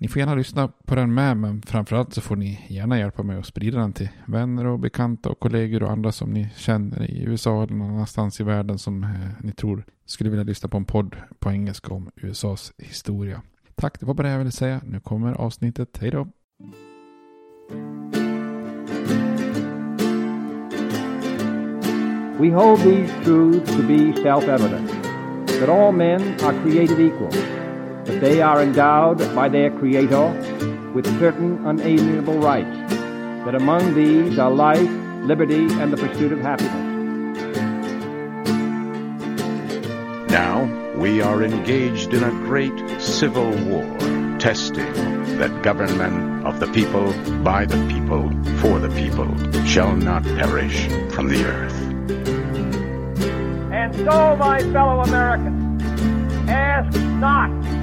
Ni 0.00 0.08
får 0.08 0.20
gärna 0.20 0.34
lyssna 0.34 0.68
på 0.84 0.94
den 0.94 1.14
med, 1.14 1.36
men 1.36 1.62
framförallt 1.62 2.14
så 2.14 2.20
får 2.20 2.36
ni 2.36 2.66
gärna 2.68 2.98
hjälpa 2.98 3.22
mig 3.22 3.38
att 3.38 3.46
sprida 3.46 3.78
den 3.78 3.92
till 3.92 4.08
vänner 4.26 4.66
och 4.66 4.78
bekanta 4.78 5.28
och 5.28 5.40
kollegor 5.40 5.82
och 5.82 5.90
andra 5.90 6.12
som 6.12 6.30
ni 6.30 6.48
känner 6.56 7.10
i 7.10 7.22
USA 7.22 7.62
eller 7.62 7.74
någon 7.74 7.90
annanstans 7.90 8.40
i 8.40 8.44
världen 8.44 8.78
som 8.78 9.04
eh, 9.04 9.10
ni 9.40 9.52
tror 9.52 9.84
skulle 10.06 10.30
vilja 10.30 10.44
lyssna 10.44 10.68
på 10.68 10.76
en 10.76 10.84
podd 10.84 11.16
på 11.38 11.50
engelska 11.50 11.94
om 11.94 12.10
USAs 12.16 12.72
historia. 12.78 13.42
Tack, 13.74 14.00
det 14.00 14.06
var 14.06 14.14
bara 14.14 14.26
det 14.26 14.32
jag 14.32 14.38
ville 14.38 14.50
säga. 14.50 14.80
Nu 14.84 15.00
kommer 15.00 15.32
avsnittet. 15.32 15.98
Hej 16.00 16.10
då! 16.10 16.28
We 22.40 22.50
hold 22.50 22.80
these 22.80 23.24
truths 23.24 23.76
to 23.76 23.82
be 23.82 24.12
self-evident, 24.22 24.88
that 25.60 25.68
all 25.68 25.92
men 25.92 26.22
are 26.40 26.62
created 26.62 27.00
equal, 27.00 27.32
that 28.08 28.22
they 28.22 28.40
are 28.40 28.62
endowed 28.62 29.18
by 29.34 29.50
their 29.50 29.70
Creator 29.70 30.30
with 30.94 31.06
certain 31.18 31.64
unalienable 31.66 32.38
rights, 32.38 32.94
that 33.44 33.54
among 33.54 33.94
these 33.94 34.38
are 34.38 34.50
life, 34.50 34.90
liberty, 35.24 35.66
and 35.74 35.92
the 35.92 35.96
pursuit 35.98 36.32
of 36.32 36.40
happiness. 36.40 36.72
Now 40.30 40.64
we 40.96 41.20
are 41.20 41.42
engaged 41.42 42.14
in 42.14 42.24
a 42.24 42.30
great 42.30 42.72
civil 42.98 43.50
war, 43.66 43.84
testing 44.38 44.90
that 45.36 45.62
government 45.62 46.46
of 46.46 46.60
the 46.60 46.66
people, 46.68 47.12
by 47.44 47.66
the 47.66 47.76
people, 47.88 48.30
for 48.60 48.78
the 48.78 48.88
people, 48.88 49.28
shall 49.66 49.94
not 49.94 50.22
perish 50.24 50.88
from 51.12 51.28
the 51.28 51.44
earth. 51.44 51.78
And 53.70 53.94
so, 53.96 54.34
my 54.36 54.60
fellow 54.72 55.02
Americans, 55.02 55.82
ask 56.48 56.98
not 57.20 57.67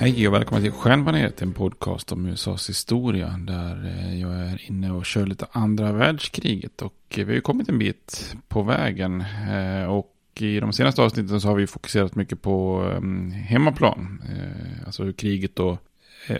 Hej 0.00 0.28
och 0.28 0.34
välkommen 0.34 0.62
till 0.62 0.72
Stjärnbaneret, 0.72 1.42
en 1.42 1.52
podcast 1.52 2.12
om 2.12 2.26
USAs 2.26 2.68
historia 2.68 3.28
där 3.38 3.84
eh, 3.86 4.20
jag 4.20 4.32
är 4.32 4.70
inne 4.70 4.92
och 4.92 5.06
kör 5.06 5.26
lite 5.26 5.46
andra 5.52 5.92
världskriget 5.92 6.82
och 6.82 6.94
eh, 7.08 7.16
vi 7.16 7.24
har 7.24 7.32
ju 7.32 7.40
kommit 7.40 7.68
en 7.68 7.78
bit 7.78 8.36
på 8.48 8.62
vägen 8.62 9.24
eh, 9.50 9.84
och 9.84 10.14
i 10.38 10.60
de 10.60 10.72
senaste 10.72 11.02
avsnitten 11.02 11.40
så 11.40 11.48
har 11.48 11.54
vi 11.54 11.66
fokuserat 11.66 12.14
mycket 12.14 12.42
på 12.42 12.84
hemmaplan, 13.46 14.22
alltså 14.86 15.04
hur 15.04 15.12
kriget 15.12 15.60
och 15.60 15.78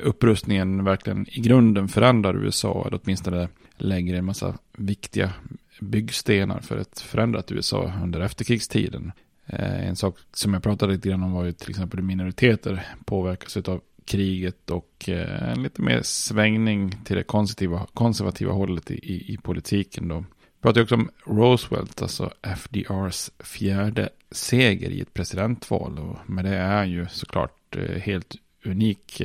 upprustningen 0.03 0.85
verkligen 0.85 1.27
i 1.29 1.41
grunden 1.41 1.89
förändrar 1.89 2.45
USA 2.45 2.85
eller 2.87 3.01
åtminstone 3.05 3.49
lägger 3.77 4.15
en 4.15 4.25
massa 4.25 4.59
viktiga 4.77 5.33
byggstenar 5.81 6.61
för 6.61 6.77
ett 6.77 7.01
förändrat 7.01 7.53
USA 7.53 7.93
under 8.03 8.21
efterkrigstiden. 8.21 9.13
Eh, 9.49 9.89
en 9.89 9.97
sak 9.97 10.17
som 10.33 10.55
jag 10.55 10.63
pratade 10.63 10.93
lite 10.93 11.09
grann 11.09 11.23
om 11.23 11.33
var 11.33 11.45
ju 11.45 11.53
till 11.53 11.71
exempel 11.71 12.01
hur 12.01 12.07
minoriteter 12.07 12.87
påverkas 13.05 13.57
av 13.57 13.81
kriget 14.05 14.71
och 14.71 15.09
eh, 15.09 15.53
en 15.53 15.63
lite 15.63 15.83
mer 15.83 16.03
svängning 16.03 16.95
till 17.05 17.17
det 17.17 17.23
konservativa, 17.23 17.87
konservativa 17.95 18.53
hållet 18.53 18.91
i, 18.91 19.33
i 19.33 19.37
politiken 19.37 20.09
då. 20.09 20.15
Jag 20.15 20.63
pratade 20.63 20.83
också 20.83 20.95
om 20.95 21.11
Roosevelt, 21.27 22.03
alltså 22.03 22.31
FDRs 22.43 23.31
fjärde 23.39 24.09
seger 24.31 24.91
i 24.91 25.01
ett 25.01 25.15
presidentval 25.15 25.99
och 25.99 26.31
med 26.31 26.45
det 26.45 26.57
är 26.57 26.85
ju 26.85 27.07
såklart 27.09 27.77
eh, 27.77 28.01
helt 28.01 28.37
unik. 28.65 29.23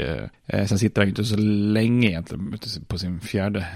Sen 0.47 0.79
sitter 0.79 1.01
han 1.01 1.07
ju 1.07 1.09
inte 1.09 1.25
så 1.25 1.37
länge 1.37 2.07
egentligen 2.07 2.59
på 2.87 2.97
sin 2.97 3.19
fjärde 3.19 3.67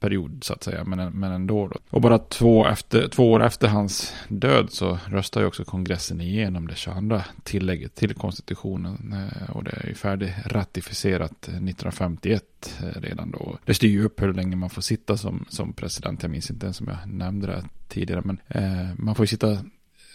period 0.00 0.44
så 0.44 0.52
att 0.52 0.62
säga, 0.62 0.84
men, 0.84 1.12
men 1.12 1.32
ändå. 1.32 1.68
Då. 1.68 1.78
Och 1.90 2.00
bara 2.00 2.18
två, 2.18 2.66
efter, 2.66 3.08
två 3.08 3.32
år 3.32 3.42
efter 3.44 3.68
hans 3.68 4.14
död 4.28 4.68
så 4.70 4.98
röstar 5.06 5.40
ju 5.40 5.46
också 5.46 5.64
kongressen 5.64 6.20
igenom 6.20 6.66
det 6.66 6.74
22 6.74 7.20
tillägget 7.42 7.94
till 7.94 8.14
konstitutionen. 8.14 9.12
Eh, 9.12 9.50
och 9.50 9.64
det 9.64 9.70
är 9.70 9.88
ju 9.88 9.94
färdig 9.94 10.34
ratificerat 10.46 11.42
1951 11.42 12.74
eh, 12.82 13.00
redan 13.00 13.30
då. 13.30 13.58
Det 13.64 13.74
styr 13.74 13.88
ju 13.88 14.04
upp 14.04 14.22
hur 14.22 14.34
länge 14.34 14.56
man 14.56 14.70
får 14.70 14.82
sitta 14.82 15.16
som, 15.16 15.44
som 15.48 15.72
president. 15.72 16.22
Jag 16.22 16.30
minns 16.30 16.50
inte 16.50 16.66
ens 16.66 16.80
om 16.80 16.86
jag 16.88 17.14
nämnde 17.14 17.46
det 17.46 17.64
tidigare, 17.88 18.22
men 18.24 18.40
eh, 18.48 18.88
man 18.96 19.14
får 19.14 19.22
ju 19.22 19.26
sitta 19.26 19.58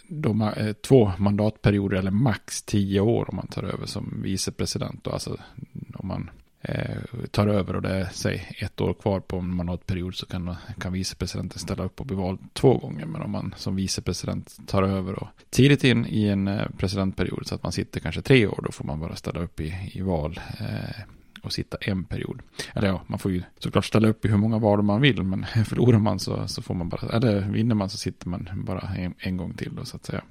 de, 0.08 0.42
eh, 0.42 0.72
två 0.72 1.12
mandatperioder 1.18 1.96
eller 1.96 2.10
max 2.10 2.62
tio 2.62 3.00
år 3.00 3.30
om 3.30 3.36
man 3.36 3.46
tar 3.46 3.62
över 3.62 3.86
som 3.86 4.22
vicepresident. 4.22 5.04
Då. 5.04 5.10
Alltså 5.10 5.36
om 5.94 6.08
man 6.08 6.30
Eh, 6.68 7.26
tar 7.30 7.46
över 7.46 7.76
och 7.76 7.82
det 7.82 7.88
är 7.88 8.08
säg 8.12 8.56
ett 8.58 8.80
år 8.80 8.94
kvar 8.94 9.20
på 9.20 9.36
om 9.36 9.56
man 9.56 9.68
har 9.68 9.74
ett 9.74 9.86
period 9.86 10.14
så 10.14 10.26
kan, 10.26 10.56
kan 10.80 10.92
vicepresidenten 10.92 11.58
ställa 11.58 11.84
upp 11.84 12.00
och 12.00 12.06
bli 12.06 12.16
vald 12.16 12.38
två 12.52 12.78
gånger. 12.78 13.06
Men 13.06 13.22
om 13.22 13.30
man 13.30 13.54
som 13.56 13.76
vicepresident 13.76 14.56
tar 14.66 14.82
över 14.82 15.22
och 15.22 15.28
tidigt 15.50 15.84
in 15.84 16.06
i 16.06 16.28
en 16.28 16.48
eh, 16.48 16.68
presidentperiod 16.78 17.46
så 17.46 17.54
att 17.54 17.62
man 17.62 17.72
sitter 17.72 18.00
kanske 18.00 18.22
tre 18.22 18.46
år 18.46 18.60
då 18.66 18.72
får 18.72 18.84
man 18.84 19.00
bara 19.00 19.16
ställa 19.16 19.40
upp 19.40 19.60
i, 19.60 19.90
i 19.94 20.00
val. 20.00 20.40
Eh, 20.60 21.00
och 21.42 21.52
sitta 21.52 21.76
en 21.80 22.04
period. 22.04 22.42
Eller 22.74 22.88
ja, 22.88 23.02
man 23.06 23.18
får 23.18 23.32
ju 23.32 23.42
såklart 23.58 23.84
ställa 23.84 24.08
upp 24.08 24.24
i 24.24 24.28
hur 24.28 24.36
många 24.36 24.58
val 24.58 24.82
man 24.82 25.00
vill, 25.00 25.22
men 25.22 25.46
förlorar 25.64 25.98
man 25.98 26.18
så, 26.18 26.48
så 26.48 26.62
får 26.62 26.74
man 26.74 26.88
bara, 26.88 27.08
eller 27.08 27.40
vinner 27.40 27.74
man 27.74 27.90
så 27.90 27.96
sitter 27.96 28.28
man 28.28 28.48
bara 28.54 28.80
en, 28.80 29.14
en 29.18 29.36
gång 29.36 29.54
till 29.54 29.74
då 29.74 29.84
så 29.84 29.96
att 29.96 30.04
säga. 30.04 30.22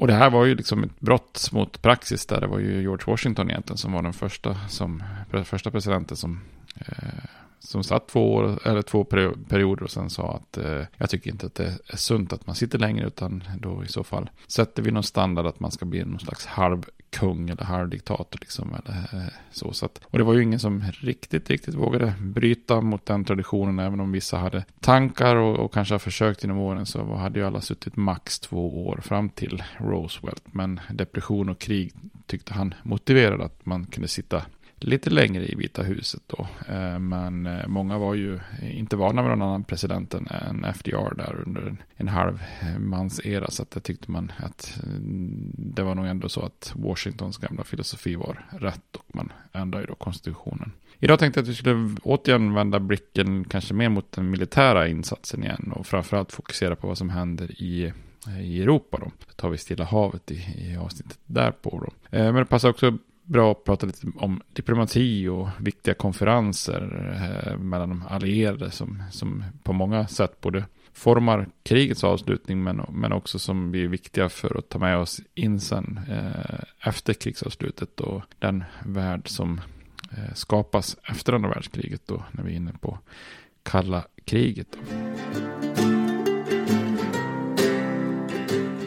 Och 0.00 0.06
det 0.06 0.14
här 0.14 0.30
var 0.30 0.44
ju 0.44 0.54
liksom 0.54 0.84
ett 0.84 1.00
brott 1.00 1.48
mot 1.52 1.82
praxis 1.82 2.26
där. 2.26 2.40
Det 2.40 2.46
var 2.46 2.58
ju 2.58 2.82
George 2.82 3.04
Washington 3.06 3.50
egentligen 3.50 3.78
som 3.78 3.92
var 3.92 4.02
den 4.02 4.12
första, 4.12 4.56
som, 4.68 5.02
första 5.44 5.70
presidenten 5.70 6.16
som, 6.16 6.40
eh, 6.74 7.24
som 7.58 7.84
satt 7.84 8.08
två, 8.08 8.34
år, 8.34 8.58
eller 8.64 8.82
två 8.82 9.04
perioder 9.48 9.82
och 9.82 9.90
sen 9.90 10.10
sa 10.10 10.34
att 10.34 10.58
eh, 10.58 10.82
jag 10.96 11.10
tycker 11.10 11.30
inte 11.30 11.46
att 11.46 11.54
det 11.54 11.78
är 11.88 11.96
sunt 11.96 12.32
att 12.32 12.46
man 12.46 12.56
sitter 12.56 12.78
längre 12.78 13.06
utan 13.06 13.44
då 13.58 13.84
i 13.84 13.88
så 13.88 14.04
fall 14.04 14.30
sätter 14.46 14.82
vi 14.82 14.90
någon 14.90 15.02
standard 15.02 15.46
att 15.46 15.60
man 15.60 15.70
ska 15.70 15.84
bli 15.84 16.04
någon 16.04 16.20
slags 16.20 16.46
halv 16.46 16.84
kung 17.10 17.50
eller 17.50 17.64
halvdiktator 17.64 18.38
liksom. 18.40 18.74
Eller, 18.74 19.22
eh, 19.22 19.32
så, 19.50 19.72
så 19.72 19.86
att, 19.86 20.00
och 20.04 20.18
det 20.18 20.24
var 20.24 20.34
ju 20.34 20.42
ingen 20.42 20.60
som 20.60 20.84
riktigt, 21.00 21.50
riktigt 21.50 21.74
vågade 21.74 22.14
bryta 22.20 22.80
mot 22.80 23.06
den 23.06 23.24
traditionen 23.24 23.78
även 23.78 24.00
om 24.00 24.12
vissa 24.12 24.36
hade 24.36 24.64
tankar 24.80 25.36
och, 25.36 25.58
och 25.58 25.74
kanske 25.74 25.94
har 25.94 25.98
försökt 25.98 26.42
genom 26.44 26.58
åren 26.58 26.86
så 26.86 27.14
hade 27.14 27.38
ju 27.38 27.46
alla 27.46 27.60
suttit 27.60 27.96
max 27.96 28.38
två 28.38 28.86
år 28.86 29.00
fram 29.02 29.28
till 29.28 29.62
Roosevelt. 29.78 30.42
Men 30.44 30.80
depression 30.90 31.48
och 31.48 31.58
krig 31.58 31.92
tyckte 32.26 32.54
han 32.54 32.74
motiverade 32.82 33.44
att 33.44 33.66
man 33.66 33.86
kunde 33.86 34.08
sitta 34.08 34.42
lite 34.80 35.10
längre 35.10 35.46
i 35.46 35.54
Vita 35.54 35.82
huset 35.82 36.22
då. 36.26 36.46
Eh, 36.68 36.98
men 36.98 37.46
eh, 37.46 37.66
många 37.66 37.98
var 37.98 38.14
ju 38.14 38.40
inte 38.62 38.96
vana 38.96 39.22
med 39.22 39.30
någon 39.30 39.48
annan 39.48 39.64
president 39.64 40.14
än 40.14 40.64
FDR 40.74 41.14
där 41.14 41.42
under 41.46 41.76
en 41.96 42.08
halv 42.08 42.42
eh, 42.62 42.78
mans 42.78 43.20
era. 43.24 43.50
Så 43.50 43.62
att 43.62 43.70
det 43.70 43.80
tyckte 43.80 44.10
man 44.10 44.32
att 44.36 44.78
mm, 44.82 45.52
det 45.54 45.82
var 45.82 45.94
nog 45.94 46.06
ändå 46.06 46.28
så 46.28 46.40
att 46.40 46.72
Washingtons 46.76 47.36
gamla 47.36 47.64
filosofi 47.64 48.14
var 48.14 48.44
rätt 48.50 48.96
och 48.96 49.16
man 49.16 49.32
ändrade 49.52 49.82
ju 49.84 49.86
då 49.86 49.94
konstitutionen. 49.94 50.72
Idag 50.98 51.18
tänkte 51.18 51.40
jag 51.40 51.42
att 51.44 51.50
vi 51.50 51.54
skulle 51.54 51.96
återigen 52.02 52.54
vända 52.54 52.80
blicken 52.80 53.44
kanske 53.44 53.74
mer 53.74 53.88
mot 53.88 54.12
den 54.12 54.30
militära 54.30 54.88
insatsen 54.88 55.44
igen 55.44 55.72
och 55.76 55.86
framförallt 55.86 56.32
fokusera 56.32 56.76
på 56.76 56.86
vad 56.86 56.98
som 56.98 57.10
händer 57.10 57.62
i 57.62 57.92
i 58.40 58.62
Europa 58.62 58.98
då. 59.00 59.10
Så 59.28 59.34
tar 59.34 59.50
vi 59.50 59.58
Stilla 59.58 59.84
havet 59.84 60.30
i, 60.30 60.34
i 60.34 60.76
avsnittet 60.76 61.18
därpå 61.26 61.82
då. 61.86 61.92
Men 62.10 62.34
det 62.34 62.44
passar 62.44 62.68
också 62.68 62.98
bra 63.30 63.52
att 63.52 63.64
prata 63.64 63.86
lite 63.86 64.06
om 64.16 64.40
diplomati 64.52 65.28
och 65.28 65.48
viktiga 65.58 65.94
konferenser 65.94 66.82
eh, 67.14 67.58
mellan 67.58 67.88
de 67.88 68.04
allierade 68.08 68.70
som, 68.70 69.02
som 69.10 69.44
på 69.62 69.72
många 69.72 70.06
sätt 70.06 70.40
både 70.40 70.64
formar 70.92 71.48
krigets 71.62 72.04
avslutning 72.04 72.62
men, 72.62 72.82
men 72.92 73.12
också 73.12 73.38
som 73.38 73.70
blir 73.70 73.88
viktiga 73.88 74.28
för 74.28 74.58
att 74.58 74.68
ta 74.68 74.78
med 74.78 74.98
oss 74.98 75.20
in 75.34 75.60
sen 75.60 76.00
eh, 76.08 76.88
efter 76.88 77.14
krigsavslutet 77.14 78.00
och 78.00 78.22
den 78.38 78.64
värld 78.86 79.28
som 79.28 79.60
eh, 80.12 80.34
skapas 80.34 80.96
efter 81.04 81.32
andra 81.32 81.48
världskriget 81.48 82.02
då 82.06 82.24
när 82.32 82.42
vi 82.44 82.52
är 82.52 82.56
inne 82.56 82.72
på 82.80 82.98
kalla 83.62 84.04
kriget. 84.24 84.66
Då. 84.72 84.78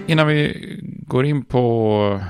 Innan 0.07 0.27
vi 0.27 0.79
går 1.07 1.25
in 1.25 1.45
på 1.45 2.21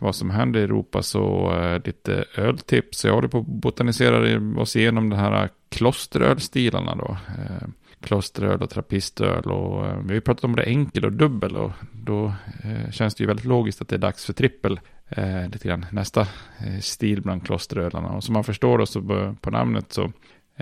vad 0.00 0.14
som 0.14 0.30
händer 0.30 0.60
i 0.60 0.62
Europa 0.62 1.02
så 1.02 1.52
eh, 1.52 1.82
lite 1.84 2.24
eh, 2.34 2.44
öltips. 2.44 3.04
Jag 3.04 3.14
håller 3.14 3.28
på 3.28 3.38
att 3.38 3.46
botanisera 3.46 4.60
oss 4.60 4.76
igenom 4.76 5.10
de 5.10 5.16
här 5.16 5.42
eh, 5.42 5.48
klosterölstilarna 5.68 6.94
då. 6.94 7.16
Eh, 7.28 7.68
klosteröl 8.00 8.62
och 8.62 8.70
trappistöl 8.70 9.50
och 9.50 9.86
eh, 9.86 9.98
vi 9.98 10.08
har 10.08 10.14
ju 10.14 10.20
pratat 10.20 10.44
om 10.44 10.56
det 10.56 10.62
enkel 10.62 11.04
och 11.04 11.12
dubbel 11.12 11.56
och 11.56 11.72
då 11.92 12.34
eh, 12.64 12.90
känns 12.90 13.14
det 13.14 13.22
ju 13.22 13.28
väldigt 13.28 13.46
logiskt 13.46 13.80
att 13.80 13.88
det 13.88 13.96
är 13.96 13.98
dags 13.98 14.24
för 14.24 14.32
trippel. 14.32 14.80
Eh, 15.08 15.48
lite 15.52 15.68
grann 15.68 15.86
nästa 15.92 16.20
eh, 16.20 16.80
stil 16.80 17.22
bland 17.22 17.46
klosterölarna 17.46 18.08
och 18.08 18.24
som 18.24 18.32
man 18.32 18.44
förstår 18.44 18.78
då 18.78 18.86
så 18.86 19.02
på 19.40 19.50
namnet 19.50 19.92
så 19.92 20.12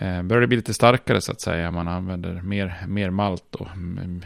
Eh, 0.00 0.22
börjar 0.22 0.40
det 0.40 0.46
bli 0.46 0.56
lite 0.56 0.74
starkare 0.74 1.20
så 1.20 1.32
att 1.32 1.40
säga. 1.40 1.70
Man 1.70 1.88
använder 1.88 2.42
mer, 2.42 2.86
mer 2.86 3.10
malt 3.10 3.54
och 3.54 3.68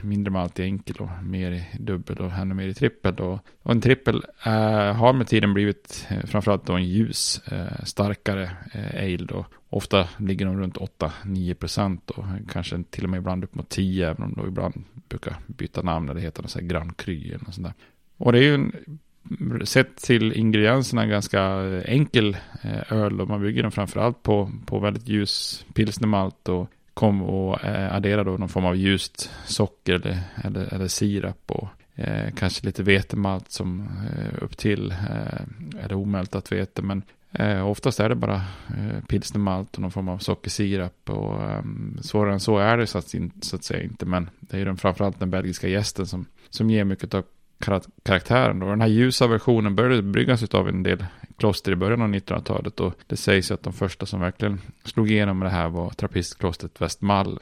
mindre 0.02 0.30
malt 0.30 0.58
i 0.58 0.62
enkel 0.62 0.96
och 0.96 1.24
mer 1.24 1.52
i 1.52 1.64
dubbel 1.78 2.18
och 2.18 2.32
ännu 2.32 2.54
mer 2.54 2.68
i 2.68 2.74
trippel. 2.74 3.14
Och, 3.14 3.38
och 3.62 3.70
en 3.70 3.80
trippel 3.80 4.24
eh, 4.46 4.92
har 4.94 5.12
med 5.12 5.26
tiden 5.26 5.54
blivit 5.54 6.06
eh, 6.10 6.26
framförallt 6.26 6.66
då 6.66 6.72
en 6.72 6.84
ljus, 6.84 7.40
eh, 7.48 7.84
starkare 7.84 8.50
eh, 8.72 9.04
ale 9.04 9.26
då. 9.26 9.46
Ofta 9.68 10.08
ligger 10.18 10.46
de 10.46 10.60
runt 10.60 10.76
8-9 10.76 11.54
procent 11.54 12.10
och 12.10 12.24
kanske 12.52 12.82
till 12.90 13.04
och 13.04 13.10
med 13.10 13.18
ibland 13.18 13.44
upp 13.44 13.54
mot 13.54 13.68
10 13.68 14.10
även 14.10 14.22
om 14.22 14.34
de 14.34 14.48
ibland 14.48 14.84
brukar 15.08 15.36
byta 15.46 15.82
namn 15.82 16.08
eller 16.08 16.20
heter 16.20 16.42
något 16.42 16.50
så 16.50 16.58
här 16.58 16.66
Grand 16.66 16.96
Cru 16.96 17.28
eller 17.28 17.44
något 17.44 17.54
sånt 17.54 17.66
där. 17.66 17.74
Och 18.16 18.32
det 18.32 18.38
är 18.38 18.42
ju 18.42 18.54
en 18.54 18.72
sett 19.64 19.96
till 19.96 20.32
ingredienserna 20.32 21.06
ganska 21.06 21.42
eh, 21.42 21.82
enkel 21.86 22.36
eh, 22.62 22.92
öl 22.92 23.20
och 23.20 23.28
man 23.28 23.42
bygger 23.42 23.62
den 23.62 23.72
framförallt 23.72 24.22
på, 24.22 24.50
på 24.66 24.78
väldigt 24.78 25.08
ljus 25.08 25.66
pilsnermalt 25.74 26.48
och 26.48 26.70
kom 26.94 27.22
och 27.22 27.64
eh, 27.64 27.94
addera 27.94 28.24
då 28.24 28.30
någon 28.30 28.48
form 28.48 28.64
av 28.64 28.76
ljust 28.76 29.30
socker 29.44 29.94
eller, 29.94 30.18
eller, 30.44 30.74
eller 30.74 30.88
sirap 30.88 31.42
och 31.46 31.68
eh, 31.94 32.32
kanske 32.34 32.66
lite 32.66 32.82
vetemalt 32.82 33.50
som 33.50 33.80
eh, 33.80 34.44
upp 34.44 34.56
till 34.56 34.90
eh, 34.90 35.84
eller 35.84 35.94
omältat 35.94 36.52
vete 36.52 36.82
men 36.82 37.02
eh, 37.32 37.66
oftast 37.66 38.00
är 38.00 38.08
det 38.08 38.14
bara 38.14 38.42
eh, 38.68 39.04
pilsnermalt 39.08 39.74
och 39.74 39.82
någon 39.82 39.90
form 39.90 40.08
av 40.08 40.18
sockersirap 40.18 41.10
och 41.10 41.42
eh, 41.42 41.62
svårare 42.00 42.32
än 42.32 42.40
så 42.40 42.58
är 42.58 42.76
det 42.76 42.86
så 42.86 42.98
att, 42.98 43.14
så 43.40 43.56
att 43.56 43.64
säga 43.64 43.82
inte 43.82 44.06
men 44.06 44.30
det 44.40 44.56
är 44.56 44.58
ju 44.58 44.64
den, 44.64 44.76
framförallt 44.76 45.18
den 45.18 45.30
belgiska 45.30 45.68
gästen 45.68 46.06
som, 46.06 46.26
som 46.50 46.70
ger 46.70 46.84
mycket 46.84 47.14
av 47.14 47.24
karaktären. 48.02 48.62
Och 48.62 48.68
den 48.68 48.80
här 48.80 48.88
ljusa 48.88 49.26
versionen 49.26 49.74
började 49.74 50.02
bryggas 50.02 50.54
av 50.54 50.68
en 50.68 50.82
del 50.82 51.04
kloster 51.36 51.72
i 51.72 51.76
början 51.76 52.02
av 52.02 52.08
1900-talet. 52.08 52.80
Och 52.80 52.94
det 53.06 53.16
sägs 53.16 53.50
att 53.50 53.62
de 53.62 53.72
första 53.72 54.06
som 54.06 54.20
verkligen 54.20 54.60
slog 54.84 55.10
igenom 55.10 55.38
med 55.38 55.46
det 55.46 55.52
här 55.52 55.68
var 55.68 55.90
trappistklostret 55.90 56.80
Westmall 56.80 57.38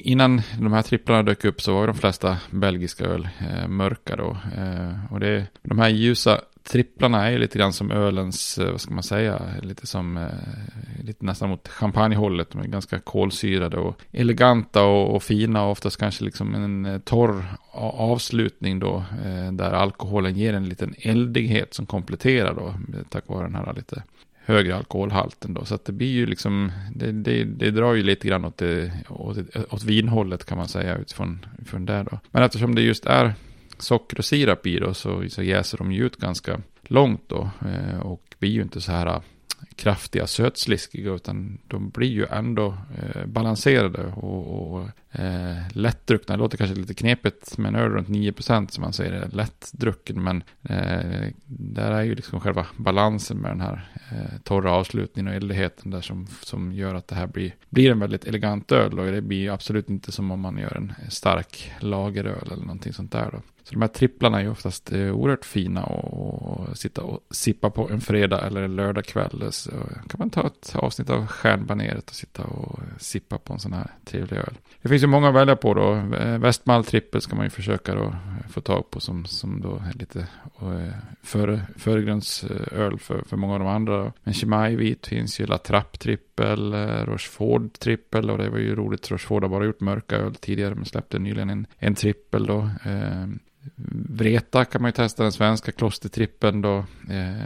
innan 0.00 0.42
de 0.58 0.72
här 0.72 0.82
tripplarna 0.82 1.22
dök 1.22 1.44
upp 1.44 1.62
så 1.62 1.74
var 1.74 1.86
de 1.86 1.94
flesta 1.96 2.38
belgiska 2.50 3.04
öl 3.04 3.28
eh, 3.38 3.68
mörka 3.68 4.16
då. 4.16 4.36
Eh, 4.56 5.12
och 5.12 5.20
det, 5.20 5.46
de 5.62 5.78
här 5.78 5.88
ljusa 5.88 6.40
tripplarna 6.62 7.30
är 7.30 7.38
lite 7.38 7.58
grann 7.58 7.72
som 7.72 7.90
ölens, 7.90 8.58
eh, 8.58 8.70
vad 8.70 8.80
ska 8.80 8.94
man 8.94 9.02
säga, 9.02 9.42
lite 9.62 9.86
som, 9.86 10.16
eh, 10.16 11.04
lite 11.04 11.24
nästan 11.24 11.48
mot 11.48 11.68
champagnehållet. 11.68 12.50
De 12.50 12.60
är 12.60 12.66
ganska 12.66 12.98
kolsyrade 12.98 13.76
och 13.76 14.00
eleganta 14.12 14.84
och, 14.84 15.14
och 15.14 15.22
fina 15.22 15.64
och 15.64 15.70
oftast 15.70 15.96
kanske 15.96 16.24
liksom 16.24 16.54
en 16.54 16.86
eh, 16.86 16.98
torr 16.98 17.44
avslutning 17.74 18.78
då, 18.78 19.04
där 19.52 19.72
alkoholen 19.72 20.36
ger 20.36 20.54
en 20.54 20.68
liten 20.68 20.94
eldighet 20.98 21.74
som 21.74 21.86
kompletterar 21.86 22.54
då, 22.54 22.74
tack 23.08 23.28
vare 23.28 23.42
den 23.42 23.54
här 23.54 23.72
lite 23.74 24.02
högre 24.44 24.76
alkoholhalten 24.76 25.54
då. 25.54 25.64
Så 25.64 25.74
att 25.74 25.84
det 25.84 25.92
blir 25.92 26.12
ju 26.12 26.26
liksom, 26.26 26.72
det, 26.94 27.12
det, 27.12 27.44
det 27.44 27.70
drar 27.70 27.94
ju 27.94 28.02
lite 28.02 28.28
grann 28.28 28.44
åt, 28.44 28.58
det, 28.58 28.92
åt, 29.08 29.38
åt 29.70 29.84
vinhållet 29.84 30.44
kan 30.44 30.58
man 30.58 30.68
säga 30.68 30.96
utifrån, 30.96 31.46
utifrån 31.58 31.86
det 31.86 32.06
då. 32.10 32.18
Men 32.30 32.42
eftersom 32.42 32.74
det 32.74 32.82
just 32.82 33.06
är 33.06 33.34
socker 33.78 34.18
och 34.18 34.24
sirap 34.24 34.66
i 34.66 34.78
då 34.78 34.94
så, 34.94 35.28
så 35.28 35.42
jäser 35.42 35.78
de 35.78 35.92
ju 35.92 36.06
ut 36.06 36.16
ganska 36.16 36.60
långt 36.82 37.22
då. 37.26 37.50
Eh, 37.66 38.00
och 38.00 38.22
blir 38.38 38.50
ju 38.50 38.62
inte 38.62 38.80
så 38.80 38.92
här 38.92 39.06
eh, 39.06 39.22
kraftiga 39.76 40.26
sötsliskiga 40.26 41.12
utan 41.12 41.58
de 41.68 41.90
blir 41.90 42.10
ju 42.10 42.26
ändå 42.26 42.76
eh, 43.02 43.26
balanserade 43.26 44.04
och, 44.06 44.74
och 44.74 44.88
eh, 45.12 45.56
lättdruckna. 45.72 46.34
Det 46.34 46.38
låter 46.38 46.58
kanske 46.58 46.76
lite 46.76 46.94
knepigt 46.94 47.58
med 47.58 47.68
en 47.68 47.74
öl 47.74 47.90
runt 47.90 48.08
9% 48.08 48.70
som 48.70 48.82
man 48.82 48.92
säger 48.92 49.12
är 49.12 49.28
lättdrucken 49.28 50.22
men 50.22 50.42
eh, 50.62 51.28
där 51.46 51.92
är 51.92 52.02
ju 52.02 52.14
liksom 52.14 52.40
själva 52.40 52.66
balansen 52.76 53.38
med 53.38 53.50
den 53.50 53.60
här 53.60 53.90
eh, 54.10 54.38
torra 54.42 54.72
avslutningen 54.72 55.28
och 55.28 55.34
eldigheten 55.34 55.90
där 55.90 56.00
som, 56.00 56.26
som 56.42 56.72
gör 56.72 56.94
att 56.94 57.08
det 57.08 57.14
här 57.14 57.26
blir, 57.26 57.54
blir 57.70 57.90
en 57.90 57.98
väldigt 57.98 58.24
elegant 58.24 58.72
öl 58.72 58.98
och 58.98 59.06
det 59.06 59.22
blir 59.22 59.50
absolut 59.50 59.90
inte 59.90 60.12
som 60.12 60.30
om 60.30 60.40
man 60.40 60.58
gör 60.58 60.76
en 60.76 60.92
stark 61.08 61.72
lageröl 61.80 62.48
eller 62.52 62.64
någonting 62.64 62.92
sånt 62.92 63.12
där 63.12 63.30
då. 63.32 63.42
Så 63.64 63.72
de 63.72 63.82
här 63.82 63.88
tripplarna 63.88 64.38
är 64.38 64.42
ju 64.42 64.50
oftast 64.50 64.92
eh, 64.92 65.12
oerhört 65.14 65.44
fina 65.44 65.82
att 65.82 66.78
sitta 66.78 67.02
och 67.02 67.20
sippa 67.30 67.70
på 67.70 67.90
en 67.90 68.00
fredag 68.00 68.46
eller 68.46 68.62
en 68.62 68.76
lördagkväll. 68.76 69.44
Så 69.50 69.70
kan 70.08 70.18
man 70.18 70.30
ta 70.30 70.46
ett 70.46 70.76
avsnitt 70.76 71.10
av 71.10 71.26
Stjärnbaneret 71.26 72.10
och 72.10 72.14
sitta 72.14 72.42
och 72.44 72.80
sippa 72.98 73.38
på 73.38 73.52
en 73.52 73.58
sån 73.58 73.72
här 73.72 73.90
trevlig 74.04 74.36
öl. 74.36 74.58
Det 74.82 74.88
finns 74.88 75.01
finns 75.02 75.08
ju 75.08 75.16
många 75.16 75.28
att 75.28 75.34
välja 75.34 75.56
på 75.56 75.74
då. 75.74 76.16
Eh, 76.16 76.38
Västmall 76.38 76.84
trippel 76.84 77.20
ska 77.20 77.36
man 77.36 77.46
ju 77.46 77.50
försöka 77.50 77.94
då 77.94 78.14
få 78.50 78.60
tag 78.60 78.90
på 78.90 79.00
som, 79.00 79.24
som 79.24 79.60
då 79.60 79.82
är 79.90 79.98
lite 79.98 80.20
eh, 80.60 80.94
före, 81.22 81.60
föregrundsöl 81.76 82.98
för, 82.98 83.22
för 83.28 83.36
många 83.36 83.52
av 83.54 83.58
de 83.58 83.68
andra. 83.68 84.12
Men 84.24 84.34
Chimay 84.34 84.76
vit 84.76 85.06
finns 85.06 85.40
ju, 85.40 85.46
La 85.46 85.58
Trapp 85.58 85.98
trippel, 85.98 86.74
Rocheford 86.74 87.08
Rochefort 87.08 87.78
trippel 87.78 88.30
och 88.30 88.38
det 88.38 88.50
var 88.50 88.58
ju 88.58 88.74
roligt. 88.74 89.10
Rochefort 89.10 89.42
har 89.42 89.50
bara 89.50 89.64
gjort 89.64 89.80
mörka 89.80 90.16
öl 90.16 90.34
tidigare 90.34 90.74
men 90.74 90.84
släppte 90.84 91.18
nyligen 91.18 91.50
en, 91.50 91.66
en 91.78 91.94
trippel 91.94 92.46
då. 92.46 92.70
Vreta 94.08 94.64
kan 94.64 94.82
man 94.82 94.88
ju 94.88 94.92
testa, 94.92 95.22
den 95.22 95.32
svenska 95.32 95.72
klostertrippen 95.72 96.62
då. 96.62 96.84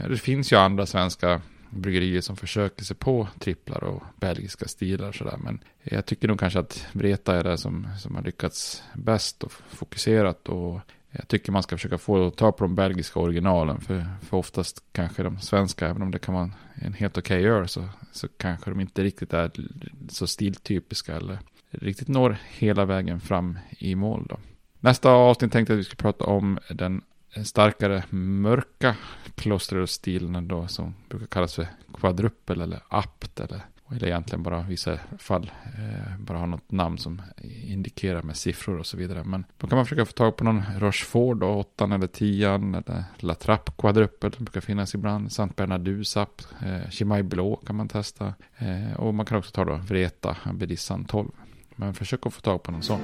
Det 0.09 0.21
finns 0.21 0.53
ju 0.53 0.57
andra 0.57 0.87
svenska 0.87 1.41
bryggerier 1.71 2.21
som 2.21 2.37
försöker 2.37 2.85
sig 2.85 2.97
på 2.97 3.29
tripplar 3.39 3.85
och 3.85 4.03
belgiska 4.17 4.69
stilar 4.69 5.09
och 5.09 5.15
sådär. 5.15 5.37
Men 5.39 5.61
jag 5.83 6.07
tycker 6.07 6.29
nog 6.29 6.41
kanske 6.41 6.59
att 6.59 6.87
Vreta 6.93 7.37
är 7.37 7.45
det 7.45 7.59
som, 7.59 7.89
som 7.99 8.15
har 8.15 8.23
lyckats 8.23 8.83
bäst 8.95 9.43
och 9.45 9.53
fokuserat. 9.53 10.49
Och 10.49 10.81
jag 11.11 11.29
tycker 11.29 11.53
man 11.53 11.63
ska 11.63 11.77
försöka 11.77 11.99
få 11.99 12.31
ta 12.31 12.53
på 12.53 12.65
de 12.65 12.75
belgiska 12.75 13.21
originalen. 13.21 13.81
För, 13.81 14.07
för 14.23 14.37
oftast 14.37 14.83
kanske 14.93 15.23
de 15.23 15.41
svenska, 15.41 15.89
även 15.89 16.03
om 16.03 16.11
det 16.11 16.19
kan 16.19 16.35
vara 16.35 16.51
en 16.75 16.93
helt 16.93 17.19
okej 17.19 17.41
okay 17.41 17.51
öl, 17.53 17.69
så, 17.69 17.89
så 18.13 18.29
kanske 18.29 18.71
de 18.71 18.81
inte 18.81 19.03
riktigt 19.03 19.33
är 19.33 19.51
så 20.09 20.27
stiltypiska 20.27 21.17
eller 21.17 21.39
riktigt 21.71 22.09
når 22.09 22.37
hela 22.49 22.85
vägen 22.85 23.21
fram 23.21 23.59
i 23.79 23.95
mål 23.95 24.27
då. 24.29 24.39
Nästa 24.81 25.11
avsnitt 25.11 25.53
tänkte 25.53 25.73
jag 25.73 25.77
att 25.77 25.81
vi 25.81 25.85
skulle 25.85 26.03
prata 26.03 26.25
om 26.25 26.59
den 26.71 27.03
starkare 27.45 28.05
mörka 28.11 28.97
klosterstilen 29.35 30.49
då 30.49 30.69
som 30.69 30.95
brukar 31.09 31.27
kallas 31.27 31.55
för 31.55 31.67
kvadruppel 31.93 32.61
eller 32.61 32.81
apt 32.89 33.41
eller 33.41 33.61
eller 33.91 34.07
egentligen 34.07 34.43
bara 34.43 34.61
i 34.61 34.65
vissa 34.69 34.99
fall 35.19 35.51
eh, 35.65 36.19
bara 36.19 36.39
ha 36.39 36.47
något 36.47 36.71
namn 36.71 36.99
som 36.99 37.23
indikerar 37.63 38.23
med 38.23 38.37
siffror 38.37 38.79
och 38.79 38.87
så 38.87 38.97
vidare. 38.97 39.25
Men 39.25 39.45
då 39.59 39.67
kan 39.67 39.77
man 39.77 39.87
försöka 39.87 40.05
få 40.05 40.13
tag 40.13 40.37
på 40.37 40.45
någon 40.45 40.63
Rochefort 40.79 41.41
då, 41.41 41.47
åttan 41.47 41.93
eller 41.93 42.07
tian 42.07 42.75
eller 42.75 43.05
La 43.17 43.35
Trappe 43.35 43.73
quadruppel. 43.79 44.31
Det 44.31 44.45
brukar 44.45 44.61
finnas 44.61 44.95
ibland. 44.95 45.33
Sant 45.33 45.57
Bernardus 45.57 46.17
app, 46.17 46.43
eh, 46.63 46.91
Chimay 46.91 47.23
Blå 47.23 47.57
kan 47.57 47.77
man 47.77 47.89
testa. 47.89 48.35
Eh, 48.57 49.01
och 49.01 49.15
man 49.15 49.27
kan 49.27 49.39
också 49.39 49.51
ta 49.51 49.65
då 49.65 49.75
Vreta, 49.75 50.37
Bedissan 50.55 51.05
12. 51.05 51.29
Men 51.77 51.95
försök 51.95 52.27
att 52.27 52.35
få 52.35 52.41
tag 52.41 52.63
på 52.63 52.73
någon 52.73 52.83
sån. 52.83 53.01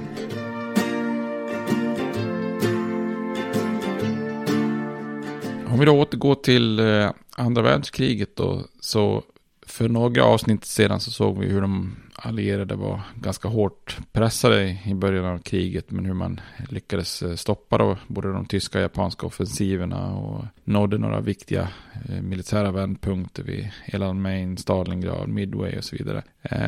Om 5.73 5.79
vi 5.79 5.85
då 5.85 6.01
återgår 6.01 6.35
till 6.35 6.79
eh, 6.79 7.11
andra 7.37 7.61
världskriget 7.61 8.35
då, 8.35 8.61
så 8.79 9.23
för 9.65 9.89
några 9.89 10.23
avsnitt 10.23 10.65
sedan 10.65 10.99
så 10.99 11.11
såg 11.11 11.39
vi 11.39 11.47
hur 11.47 11.61
de 11.61 11.95
allierade 12.15 12.75
var 12.75 13.01
ganska 13.15 13.47
hårt 13.47 13.97
pressade 14.11 14.77
i 14.85 14.93
början 14.93 15.25
av 15.25 15.37
kriget. 15.37 15.91
Men 15.91 16.05
hur 16.05 16.13
man 16.13 16.41
lyckades 16.69 17.23
eh, 17.23 17.35
stoppa 17.35 17.77
då 17.77 17.97
både 18.07 18.31
de 18.31 18.45
tyska 18.45 18.77
och 18.77 18.83
japanska 18.83 19.27
offensiverna 19.27 20.15
och 20.15 20.45
nådde 20.63 20.97
några 20.97 21.19
viktiga 21.19 21.69
eh, 22.09 22.21
militära 22.21 22.71
vändpunkter 22.71 23.43
vid 23.43 23.69
Elan 23.85 24.21
Main, 24.21 24.57
Stalingrad, 24.57 25.29
Midway 25.29 25.77
och 25.77 25.83
så 25.83 25.95
vidare. 25.95 26.23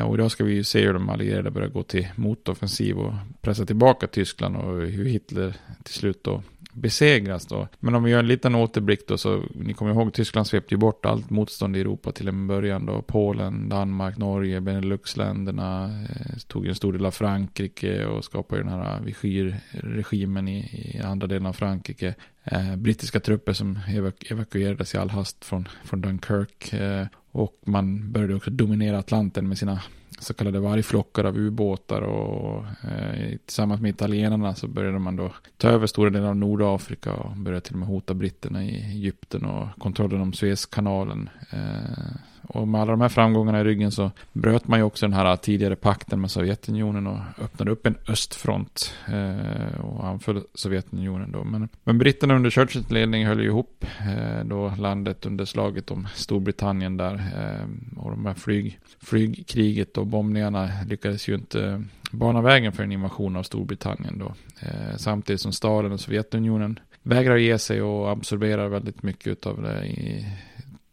Och 0.05 0.15
idag 0.15 0.31
ska 0.31 0.43
vi 0.43 0.53
ju 0.53 0.63
se 0.63 0.85
hur 0.85 0.93
de 0.93 1.09
allierade 1.09 1.51
börjar 1.51 1.69
gå 1.69 1.83
till 1.83 2.07
motoffensiv 2.15 2.97
och 2.97 3.13
pressa 3.41 3.65
tillbaka 3.65 4.07
Tyskland 4.07 4.55
och 4.55 4.81
hur 4.81 5.05
Hitler 5.05 5.55
till 5.83 5.93
slut 5.93 6.23
då 6.23 6.43
besegras 6.75 7.45
då. 7.45 7.67
Men 7.79 7.95
om 7.95 8.03
vi 8.03 8.11
gör 8.11 8.19
en 8.19 8.27
liten 8.27 8.55
återblick 8.55 9.07
då 9.07 9.17
så, 9.17 9.43
ni 9.55 9.73
kommer 9.73 9.91
ihåg 9.91 10.13
Tyskland 10.13 10.47
svepte 10.47 10.73
ju 10.73 10.77
bort 10.77 11.05
allt 11.05 11.29
motstånd 11.29 11.77
i 11.77 11.79
Europa 11.79 12.11
till 12.11 12.27
en 12.27 12.47
början 12.47 12.85
då. 12.85 13.01
Polen, 13.01 13.69
Danmark, 13.69 14.17
Norge, 14.17 14.61
Beneluxländerna, 14.61 15.85
eh, 15.85 16.37
tog 16.47 16.67
en 16.67 16.75
stor 16.75 16.93
del 16.93 17.05
av 17.05 17.11
Frankrike 17.11 18.05
och 18.05 18.25
skapade 18.25 18.61
den 18.61 18.71
här 18.71 19.01
Vichy-regimen 19.01 20.47
i, 20.47 20.91
i 20.95 21.01
andra 21.01 21.27
delen 21.27 21.45
av 21.45 21.53
Frankrike. 21.53 22.15
Eh, 22.43 22.75
brittiska 22.75 23.19
trupper 23.19 23.53
som 23.53 23.79
evaku 23.87 24.33
evakuerades 24.33 24.95
i 24.95 24.97
all 24.97 25.09
hast 25.09 25.45
från, 25.45 25.67
från 25.83 26.01
Dunkirk. 26.01 26.73
Eh, 26.73 27.07
och 27.31 27.61
man 27.65 28.11
började 28.11 28.35
också 28.35 28.51
dominera 28.51 28.99
Atlanten 28.99 29.47
med 29.47 29.57
sina 29.57 29.81
så 30.19 30.33
kallade 30.33 30.59
vargflockar 30.59 31.23
av 31.23 31.37
ubåtar 31.37 32.01
och 32.01 32.65
eh, 32.65 33.37
tillsammans 33.45 33.81
med 33.81 33.89
italienarna 33.89 34.55
så 34.55 34.67
började 34.67 34.99
man 34.99 35.15
då 35.15 35.31
ta 35.57 35.69
över 35.69 35.87
stora 35.87 36.09
delar 36.09 36.27
av 36.27 36.35
Nordafrika 36.35 37.13
och 37.13 37.37
började 37.37 37.61
till 37.61 37.73
och 37.73 37.79
med 37.79 37.87
hota 37.87 38.13
britterna 38.13 38.63
i 38.63 38.91
Egypten 38.91 39.45
och 39.45 39.67
kontrollen 39.79 40.21
om 40.21 40.33
Suezkanalen. 40.33 41.29
Eh, 41.49 42.15
och 42.47 42.67
med 42.67 42.81
alla 42.81 42.91
de 42.91 43.01
här 43.01 43.09
framgångarna 43.09 43.61
i 43.61 43.63
ryggen 43.63 43.91
så 43.91 44.11
bröt 44.33 44.67
man 44.67 44.79
ju 44.79 44.83
också 44.83 45.05
den 45.05 45.13
här 45.13 45.35
tidigare 45.35 45.75
pakten 45.75 46.21
med 46.21 46.31
Sovjetunionen 46.31 47.07
och 47.07 47.19
öppnade 47.43 47.71
upp 47.71 47.85
en 47.85 47.97
östfront 48.07 48.93
eh, 49.07 49.79
och 49.79 50.07
anföll 50.07 50.43
Sovjetunionen 50.53 51.31
då. 51.31 51.43
Men, 51.43 51.69
men 51.83 51.97
britterna 51.97 52.35
under 52.35 52.49
Churchills 52.49 52.91
ledning 52.91 53.25
höll 53.25 53.39
ju 53.39 53.45
ihop 53.45 53.85
eh, 53.99 54.45
då 54.45 54.73
landet 54.77 55.25
under 55.25 55.45
slaget 55.45 55.91
om 55.91 56.07
Storbritannien 56.15 56.97
där. 56.97 57.13
Eh, 57.13 57.99
och 57.99 58.11
de 58.11 58.25
här 58.25 58.33
flyg, 58.33 58.79
flygkriget 58.99 59.97
och 59.97 60.07
bombningarna 60.07 60.69
lyckades 60.87 61.27
ju 61.27 61.35
inte 61.35 61.63
eh, 61.65 61.79
bana 62.11 62.41
vägen 62.41 62.71
för 62.71 62.83
en 62.83 62.91
invasion 62.91 63.35
av 63.35 63.43
Storbritannien 63.43 64.19
då. 64.19 64.33
Eh, 64.59 64.97
samtidigt 64.97 65.41
som 65.41 65.51
Stalin 65.51 65.91
och 65.91 65.99
Sovjetunionen 65.99 66.79
vägrar 67.03 67.37
ge 67.37 67.57
sig 67.57 67.81
och 67.81 68.11
absorberar 68.11 68.67
väldigt 68.67 69.03
mycket 69.03 69.45
av 69.45 69.61
det 69.61 69.85
i 69.85 70.25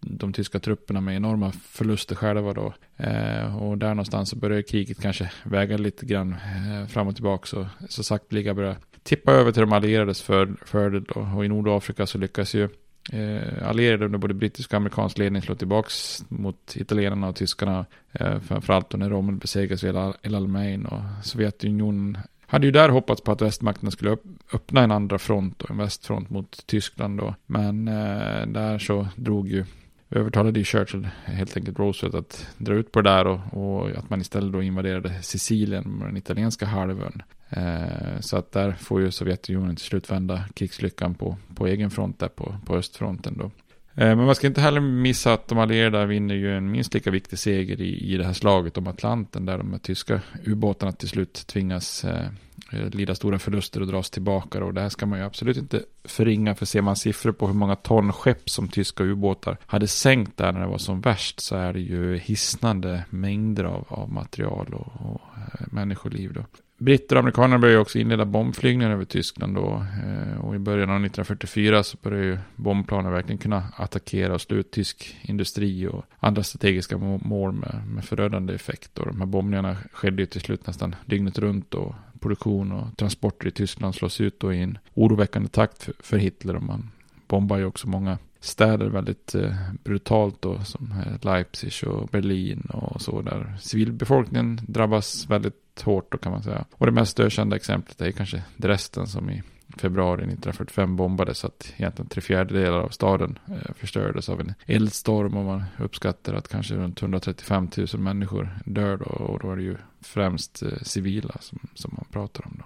de 0.02 0.32
tyska 0.32 0.58
trupperna 0.58 1.00
med 1.00 1.16
enorma 1.16 1.52
förluster 1.52 2.14
själva 2.14 2.52
då. 2.52 2.74
Eh, 2.96 3.62
och 3.62 3.78
där 3.78 3.88
någonstans 3.88 4.30
så 4.30 4.36
börjar 4.36 4.62
kriget 4.62 5.02
kanske 5.02 5.30
väga 5.44 5.76
lite 5.76 6.06
grann 6.06 6.32
eh, 6.32 6.86
fram 6.86 7.08
och 7.08 7.14
tillbaka. 7.14 7.46
Så, 7.46 7.66
så 7.88 8.02
sakteliga 8.02 8.54
börjar 8.54 8.76
tippa 9.02 9.32
över 9.32 9.52
till 9.52 9.60
de 9.60 9.72
allierades 9.72 10.22
fördel. 10.22 10.56
För, 10.64 11.18
och 11.34 11.44
i 11.44 11.48
Nordafrika 11.48 12.06
så 12.06 12.18
lyckas 12.18 12.54
ju 12.54 12.68
eh, 13.12 13.68
allierade 13.68 14.04
under 14.04 14.18
både 14.18 14.34
brittisk 14.34 14.70
och 14.70 14.76
amerikansk 14.76 15.18
ledning 15.18 15.42
slå 15.42 15.54
tillbaka 15.54 15.88
mot 16.28 16.76
italienarna 16.76 17.28
och 17.28 17.36
tyskarna. 17.36 17.86
Eh, 18.12 18.40
framförallt 18.40 18.92
när 18.92 19.10
Rommel 19.10 19.36
besegras 19.36 19.82
vid 19.82 19.94
El 20.22 20.34
Alamein 20.34 20.86
och 20.86 21.00
Sovjetunionen 21.22 22.18
hade 22.46 22.66
ju 22.66 22.72
där 22.72 22.88
hoppats 22.88 23.22
på 23.22 23.32
att 23.32 23.42
västmakterna 23.42 23.90
skulle 23.90 24.16
öppna 24.52 24.82
en 24.82 24.90
andra 24.90 25.18
front 25.18 25.62
och 25.62 25.70
en 25.70 25.78
västfront 25.78 26.30
mot 26.30 26.66
Tyskland 26.66 27.18
då. 27.18 27.34
Men 27.46 27.88
eh, 27.88 28.46
där 28.46 28.78
så 28.78 29.08
drog 29.16 29.48
ju 29.48 29.64
övertalade 30.12 30.58
ju 30.58 30.64
Churchill 30.64 31.08
helt 31.24 31.56
enkelt 31.56 31.78
Roosevelt 31.78 32.14
att 32.14 32.48
dra 32.58 32.74
ut 32.74 32.92
på 32.92 33.00
det 33.02 33.10
där 33.10 33.26
och, 33.26 33.40
och 33.52 33.90
att 33.90 34.10
man 34.10 34.20
istället 34.20 34.52
då 34.52 34.62
invaderade 34.62 35.22
Sicilien, 35.22 35.98
den 36.00 36.16
italienska 36.16 36.66
halvön. 36.66 37.22
Eh, 37.50 38.20
så 38.20 38.36
att 38.36 38.52
där 38.52 38.72
får 38.72 39.00
ju 39.00 39.10
Sovjetunionen 39.10 39.76
till 39.76 39.84
slut 39.84 40.10
vända 40.10 40.44
krigslyckan 40.54 41.14
på, 41.14 41.36
på 41.54 41.66
egen 41.66 41.90
front 41.90 42.18
där 42.18 42.28
på, 42.28 42.56
på 42.66 42.76
östfronten 42.76 43.38
då. 43.38 43.50
Eh, 43.94 44.16
men 44.16 44.24
man 44.24 44.34
ska 44.34 44.46
inte 44.46 44.60
heller 44.60 44.80
missa 44.80 45.32
att 45.32 45.48
de 45.48 45.58
allierade 45.58 46.06
vinner 46.06 46.34
ju 46.34 46.56
en 46.56 46.70
minst 46.70 46.94
lika 46.94 47.10
viktig 47.10 47.38
seger 47.38 47.80
i, 47.80 48.14
i 48.14 48.16
det 48.16 48.24
här 48.24 48.32
slaget 48.32 48.78
om 48.78 48.86
Atlanten 48.86 49.46
där 49.46 49.58
de 49.58 49.78
tyska 49.78 50.20
ubåtarna 50.44 50.92
till 50.92 51.08
slut 51.08 51.46
tvingas 51.46 52.04
eh, 52.04 52.26
eh, 52.72 52.88
lida 52.88 53.14
stora 53.14 53.38
förluster 53.38 53.80
och 53.80 53.86
dras 53.86 54.10
tillbaka. 54.10 54.64
Och 54.64 54.74
det 54.74 54.80
här 54.80 54.88
ska 54.88 55.06
man 55.06 55.18
ju 55.18 55.24
absolut 55.24 55.56
inte 55.56 55.82
förringa. 56.04 56.54
För 56.54 56.66
ser 56.66 56.82
man 56.82 56.96
siffror 56.96 57.32
på 57.32 57.46
hur 57.46 57.54
många 57.54 57.76
ton 57.76 58.12
skepp 58.12 58.50
som 58.50 58.68
tyska 58.68 59.04
ubåtar 59.04 59.56
hade 59.66 59.86
sänkt 59.88 60.36
där 60.36 60.52
när 60.52 60.60
det 60.60 60.66
var 60.66 60.78
som 60.78 61.00
värst 61.00 61.40
så 61.40 61.56
är 61.56 61.72
det 61.72 61.80
ju 61.80 62.16
hisnande 62.16 63.04
mängder 63.10 63.64
av, 63.64 63.86
av 63.88 64.12
material 64.12 64.74
och, 64.74 65.10
och 65.10 65.20
eh, 65.36 65.66
människoliv. 65.70 66.32
Då. 66.32 66.44
Britter 66.82 67.16
och 67.16 67.20
amerikaner 67.20 67.58
började 67.58 67.80
också 67.80 67.98
inleda 67.98 68.24
bombflygningar 68.24 68.90
över 68.90 69.04
Tyskland 69.04 69.54
då. 69.54 69.86
Eh, 70.04 70.44
och 70.44 70.54
i 70.54 70.58
början 70.58 70.90
av 70.90 70.96
1944 70.96 71.82
så 71.82 71.96
började 72.02 72.24
ju 72.26 72.38
bombplanen 72.56 73.12
verkligen 73.12 73.38
kunna 73.38 73.64
attackera 73.76 74.34
och 74.34 74.40
slå 74.40 74.56
ut 74.56 74.70
tysk 74.70 75.16
industri 75.22 75.86
och 75.86 76.04
andra 76.18 76.42
strategiska 76.42 76.98
mål 76.98 77.52
med, 77.52 77.82
med 77.86 78.04
förödande 78.04 78.54
effekt. 78.54 78.98
Och 78.98 79.06
de 79.06 79.20
här 79.20 79.26
bombningarna 79.26 79.76
skedde 79.92 80.22
ju 80.22 80.26
till 80.26 80.40
slut 80.40 80.66
nästan 80.66 80.94
dygnet 81.06 81.38
runt 81.38 81.74
och 81.74 81.94
produktion 82.20 82.72
och 82.72 82.96
transporter 82.96 83.48
i 83.48 83.50
Tyskland 83.50 83.94
slås 83.94 84.20
ut 84.20 84.40
då 84.40 84.52
i 84.52 84.62
en 84.62 84.78
oroväckande 84.94 85.48
takt 85.48 85.82
för, 85.82 85.94
för 86.00 86.18
Hitler. 86.18 86.56
Och 86.56 86.62
man 86.62 86.90
bombar 87.26 87.58
ju 87.58 87.64
också 87.64 87.88
många 87.88 88.18
städer 88.42 88.86
väldigt 88.86 89.34
eh, 89.34 89.54
brutalt 89.84 90.42
då, 90.42 90.64
som 90.64 90.94
Leipzig 91.20 91.88
och 91.88 92.08
Berlin 92.08 92.60
och 92.60 93.02
så 93.02 93.22
där. 93.22 93.56
Civilbefolkningen 93.60 94.60
drabbas 94.68 95.26
väldigt 95.30 95.82
hårt 95.84 96.12
då 96.12 96.18
kan 96.18 96.32
man 96.32 96.42
säga. 96.42 96.64
Och 96.72 96.86
det 96.86 96.92
mest 96.92 97.20
ökända 97.20 97.56
exemplet 97.56 98.00
är 98.00 98.10
kanske 98.10 98.42
Dresden 98.56 99.06
som 99.06 99.30
i 99.30 99.42
februari 99.76 100.22
1945 100.22 100.96
bombades 100.96 101.38
så 101.38 101.46
att 101.46 101.72
egentligen 101.76 102.08
tre 102.08 102.20
fjärdedelar 102.20 102.78
av 102.78 102.88
staden 102.88 103.38
eh, 103.48 103.74
förstördes 103.76 104.28
av 104.28 104.40
en 104.40 104.54
eldstorm 104.66 105.36
och 105.36 105.44
man 105.44 105.64
uppskattar 105.78 106.34
att 106.34 106.48
kanske 106.48 106.74
runt 106.74 107.02
135 107.02 107.68
000 107.76 107.88
människor 107.98 108.58
dör 108.64 108.96
då, 108.96 109.04
och 109.04 109.38
då 109.38 109.52
är 109.52 109.56
det 109.56 109.62
ju 109.62 109.76
främst 110.00 110.62
eh, 110.62 110.68
civila 110.82 111.34
som, 111.40 111.58
som 111.74 111.94
man 111.96 112.06
pratar 112.10 112.46
om 112.46 112.56
då. 112.58 112.64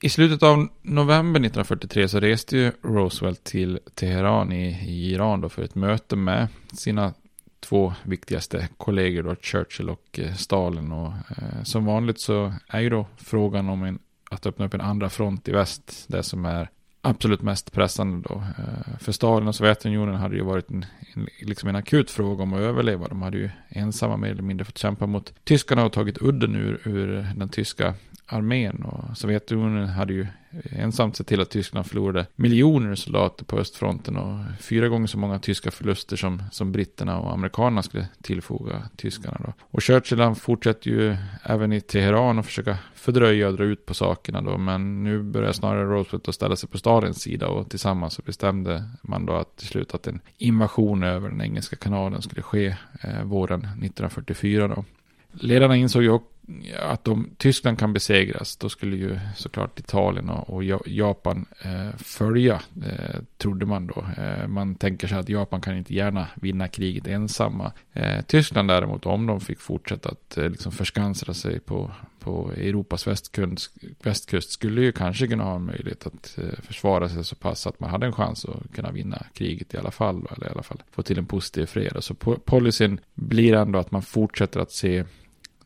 I 0.00 0.08
slutet 0.08 0.42
av 0.42 0.68
november 0.82 1.40
1943 1.40 2.08
så 2.08 2.20
reste 2.20 2.56
ju 2.56 2.72
Roosevelt 2.82 3.44
till 3.44 3.78
Teheran 3.94 4.52
i, 4.52 4.68
i 4.68 5.12
Iran 5.12 5.40
då 5.40 5.48
för 5.48 5.62
ett 5.62 5.74
möte 5.74 6.16
med 6.16 6.48
sina 6.72 7.14
två 7.60 7.94
viktigaste 8.02 8.68
kollegor 8.76 9.22
då, 9.22 9.36
Churchill 9.36 9.90
och 9.90 10.18
eh, 10.18 10.34
Stalin. 10.34 10.92
Och, 10.92 11.12
eh, 11.12 11.62
som 11.62 11.84
vanligt 11.84 12.20
så 12.20 12.54
är 12.68 12.80
ju 12.80 12.90
då 12.90 13.06
frågan 13.16 13.68
om 13.68 13.82
en, 13.84 13.98
att 14.30 14.46
öppna 14.46 14.66
upp 14.66 14.74
en 14.74 14.80
andra 14.80 15.10
front 15.10 15.48
i 15.48 15.52
väst 15.52 16.04
det 16.08 16.22
som 16.22 16.44
är 16.44 16.70
absolut 17.00 17.42
mest 17.42 17.72
pressande 17.72 18.28
då. 18.28 18.34
Eh, 18.58 18.98
för 19.00 19.12
Stalin 19.12 19.48
och 19.48 19.54
Sovjetunionen 19.54 20.14
hade 20.14 20.36
ju 20.36 20.42
varit 20.42 20.70
en, 20.70 20.86
en, 21.14 21.28
liksom 21.40 21.68
en 21.68 21.76
akut 21.76 22.10
fråga 22.10 22.42
om 22.42 22.52
att 22.52 22.60
överleva. 22.60 23.08
De 23.08 23.22
hade 23.22 23.38
ju 23.38 23.50
ensamma 23.68 24.16
mer 24.16 24.30
eller 24.30 24.42
mindre 24.42 24.64
fått 24.64 24.78
kämpa 24.78 25.06
mot 25.06 25.32
tyskarna 25.44 25.84
och 25.84 25.92
tagit 25.92 26.22
udden 26.22 26.54
ur, 26.54 26.80
ur 26.84 27.26
den 27.36 27.48
tyska 27.48 27.94
armén. 28.28 28.82
Och 28.82 29.16
Sovjetunionen 29.16 29.88
hade 29.88 30.12
ju 30.12 30.26
ensamt 30.70 31.16
sett 31.16 31.26
till 31.26 31.40
att 31.40 31.50
Tyskland 31.50 31.86
förlorade 31.86 32.26
miljoner 32.36 32.94
soldater 32.94 33.44
på 33.44 33.58
östfronten 33.58 34.16
och 34.16 34.44
fyra 34.60 34.88
gånger 34.88 35.06
så 35.06 35.18
många 35.18 35.38
tyska 35.38 35.70
förluster 35.70 36.16
som, 36.16 36.42
som 36.52 36.72
britterna 36.72 37.18
och 37.18 37.32
amerikanerna 37.32 37.82
skulle 37.82 38.08
tillfoga 38.22 38.82
tyskarna. 38.96 39.40
Då. 39.44 39.52
Och 39.60 39.82
Churchill 39.82 40.20
han 40.20 40.36
fortsätter 40.36 40.90
ju 40.90 41.16
även 41.42 41.72
i 41.72 41.80
Teheran 41.80 42.38
att 42.38 42.46
försöka 42.46 42.78
fördröja 42.94 43.48
och 43.48 43.56
dra 43.56 43.64
ut 43.64 43.86
på 43.86 43.94
sakerna 43.94 44.42
då, 44.42 44.58
men 44.58 45.04
nu 45.04 45.22
börjar 45.22 45.52
snarare 45.52 45.84
Roosevelt 45.84 46.28
att 46.28 46.34
ställa 46.34 46.56
sig 46.56 46.68
på 46.68 46.78
Stalins 46.78 47.20
sida 47.20 47.48
och 47.48 47.70
tillsammans 47.70 48.14
så 48.14 48.22
bestämde 48.22 48.84
man 49.02 49.26
då 49.26 49.32
att 49.32 49.56
till 49.56 49.68
slut 49.68 49.94
att 49.94 50.06
en 50.06 50.20
invasion 50.38 51.02
över 51.02 51.28
den 51.28 51.42
engelska 51.42 51.76
kanalen 51.76 52.22
skulle 52.22 52.42
ske 52.42 52.76
eh, 53.00 53.22
våren 53.24 53.60
1944 53.60 54.68
då. 54.68 54.84
Ledarna 55.32 55.76
insåg 55.76 56.02
ju 56.02 56.10
också 56.10 56.37
att 56.78 57.08
om 57.08 57.30
Tyskland 57.36 57.78
kan 57.78 57.92
besegras, 57.92 58.56
då 58.56 58.68
skulle 58.68 58.96
ju 58.96 59.18
såklart 59.36 59.80
Italien 59.80 60.30
och, 60.30 60.50
och 60.50 60.64
Japan 60.86 61.46
eh, 61.62 61.96
följa, 61.98 62.62
eh, 62.86 63.20
trodde 63.36 63.66
man 63.66 63.86
då. 63.86 64.04
Eh, 64.16 64.48
man 64.48 64.74
tänker 64.74 65.08
sig 65.08 65.18
att 65.18 65.28
Japan 65.28 65.60
kan 65.60 65.76
inte 65.76 65.94
gärna 65.94 66.28
vinna 66.34 66.68
kriget 66.68 67.06
ensamma. 67.06 67.72
Eh, 67.92 68.20
Tyskland 68.22 68.68
däremot, 68.68 69.06
om 69.06 69.26
de 69.26 69.40
fick 69.40 69.60
fortsätta 69.60 70.08
att 70.08 70.38
eh, 70.38 70.50
liksom 70.50 70.72
förskansa 70.72 71.34
sig 71.34 71.60
på, 71.60 71.90
på 72.20 72.52
Europas 72.56 73.06
västkust, 73.06 73.72
västkust, 74.02 74.50
skulle 74.50 74.80
ju 74.80 74.92
kanske 74.92 75.26
kunna 75.26 75.44
ha 75.44 75.54
en 75.54 75.64
möjlighet 75.64 76.06
att 76.06 76.38
eh, 76.38 76.60
försvara 76.62 77.08
sig 77.08 77.24
så 77.24 77.36
pass 77.36 77.66
att 77.66 77.80
man 77.80 77.90
hade 77.90 78.06
en 78.06 78.12
chans 78.12 78.44
att 78.44 78.72
kunna 78.74 78.90
vinna 78.90 79.22
kriget 79.34 79.74
i 79.74 79.76
alla 79.76 79.90
fall, 79.90 80.26
eller 80.36 80.46
i 80.46 80.50
alla 80.50 80.62
fall 80.62 80.82
få 80.90 81.02
till 81.02 81.18
en 81.18 81.26
positiv 81.26 81.66
fred. 81.66 81.96
Så 82.00 82.14
policyn 82.44 83.00
blir 83.14 83.54
ändå 83.54 83.78
att 83.78 83.90
man 83.90 84.02
fortsätter 84.02 84.60
att 84.60 84.72
se 84.72 85.04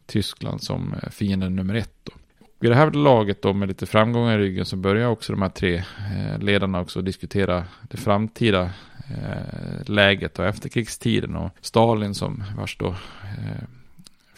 Tyskland 0.06 0.62
som 0.62 0.94
eh, 1.02 1.10
fienden 1.10 1.56
nummer 1.56 1.74
ett. 1.74 1.94
Då. 2.02 2.12
Vid 2.60 2.70
det 2.70 2.74
här 2.74 2.90
laget 2.90 3.42
då 3.42 3.52
med 3.52 3.68
lite 3.68 3.86
framgångar 3.86 4.38
i 4.38 4.42
ryggen 4.42 4.64
så 4.64 4.76
börjar 4.76 5.08
också 5.08 5.32
de 5.32 5.42
här 5.42 5.48
tre 5.48 5.76
eh, 5.76 6.38
ledarna 6.38 6.80
också 6.80 7.02
diskutera 7.02 7.64
det 7.82 7.96
framtida 7.96 8.62
eh, 9.10 9.84
läget 9.86 10.38
och 10.38 10.46
efterkrigstiden 10.46 11.36
och 11.36 11.50
Stalin 11.60 12.14
som 12.14 12.44
vars 12.56 12.76
då 12.76 12.94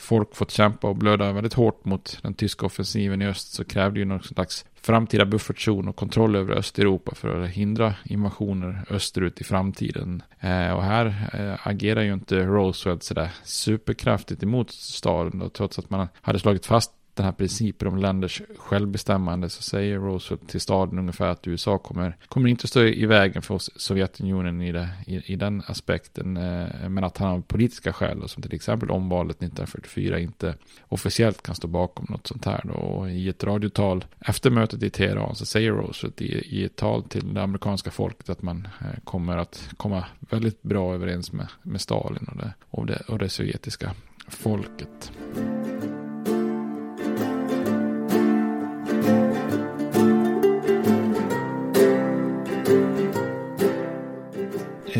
folk 0.05 0.37
fått 0.37 0.51
kämpa 0.51 0.89
och 0.89 0.97
blöda 0.97 1.33
väldigt 1.33 1.55
hårt 1.55 1.85
mot 1.85 2.19
den 2.23 2.35
tyska 2.35 2.67
offensiven 2.67 3.23
i 3.23 3.27
öst 3.27 3.53
så 3.53 3.65
krävde 3.65 3.99
ju 3.99 4.05
någon 4.05 4.23
slags 4.23 4.65
framtida 4.75 5.25
buffertzon 5.25 5.89
och 5.89 5.97
kontroll 5.97 6.37
över 6.37 6.55
Östeuropa 6.55 7.15
för 7.15 7.41
att 7.41 7.51
hindra 7.51 7.95
invasioner 8.05 8.85
österut 8.91 9.41
i 9.41 9.45
framtiden. 9.45 10.23
Eh, 10.41 10.71
och 10.73 10.83
här 10.83 11.07
eh, 11.33 11.67
agerar 11.69 12.03
ju 12.03 12.13
inte 12.13 12.37
Roosevelt 12.37 13.03
sådär 13.03 13.31
superkraftigt 13.45 14.43
emot 14.43 14.71
Stalin 14.71 15.39
då, 15.39 15.49
trots 15.49 15.79
att 15.79 15.91
man 15.91 16.09
hade 16.21 16.39
slagit 16.39 16.67
fast 16.67 16.93
den 17.15 17.25
här 17.25 17.33
principen 17.33 17.89
om 17.89 17.97
länders 17.97 18.43
självbestämmande 18.59 19.51
så 19.51 19.63
säger 19.63 19.99
Roosevelt 19.99 20.49
till 20.49 20.61
staden 20.61 20.99
ungefär 20.99 21.29
att 21.29 21.47
USA 21.47 21.79
kommer, 21.79 22.17
kommer 22.29 22.49
inte 22.49 22.69
stå 22.69 22.83
i 22.83 23.07
vägen 23.07 23.43
för 23.43 23.59
Sovjetunionen 23.59 24.63
i, 24.63 24.73
det, 24.73 24.89
i, 25.07 25.33
i 25.33 25.37
den 25.37 25.63
aspekten. 25.67 26.37
Eh, 26.37 26.89
men 26.89 27.05
att 27.05 27.19
han 27.19 27.29
av 27.29 27.43
politiska 27.43 27.93
skäl, 27.93 28.29
som 28.29 28.43
till 28.43 28.55
exempel 28.55 28.91
omvalet 28.91 29.37
1944, 29.37 30.19
inte 30.19 30.55
officiellt 30.89 31.43
kan 31.43 31.55
stå 31.55 31.69
bakom 31.69 32.07
något 32.09 32.27
sånt 32.27 32.45
här. 32.45 32.61
Då. 32.65 32.75
Och 32.75 33.11
I 33.11 33.29
ett 33.29 33.45
radiotal 33.45 34.05
efter 34.21 34.51
mötet 34.51 34.83
i 34.83 34.91
Teheran 34.91 35.35
så 35.35 35.47
säger 35.47 35.73
Roosevelt 35.73 36.23
i, 36.23 36.59
i 36.59 36.65
ett 36.65 36.77
tal 36.77 37.03
till 37.03 37.35
det 37.35 37.43
amerikanska 37.43 37.91
folket 37.91 38.29
att 38.29 38.43
man 38.43 38.69
eh, 38.81 39.01
kommer 39.05 39.37
att 39.37 39.69
komma 39.77 40.05
väldigt 40.21 40.63
bra 40.63 40.95
överens 40.95 41.33
med, 41.33 41.49
med 41.63 41.81
Stalin 41.81 42.29
och 42.31 42.37
det, 42.37 42.55
och 42.71 42.87
det, 42.87 43.03
och 43.09 43.19
det 43.19 43.29
sovjetiska 43.29 43.95
folket. 44.29 45.13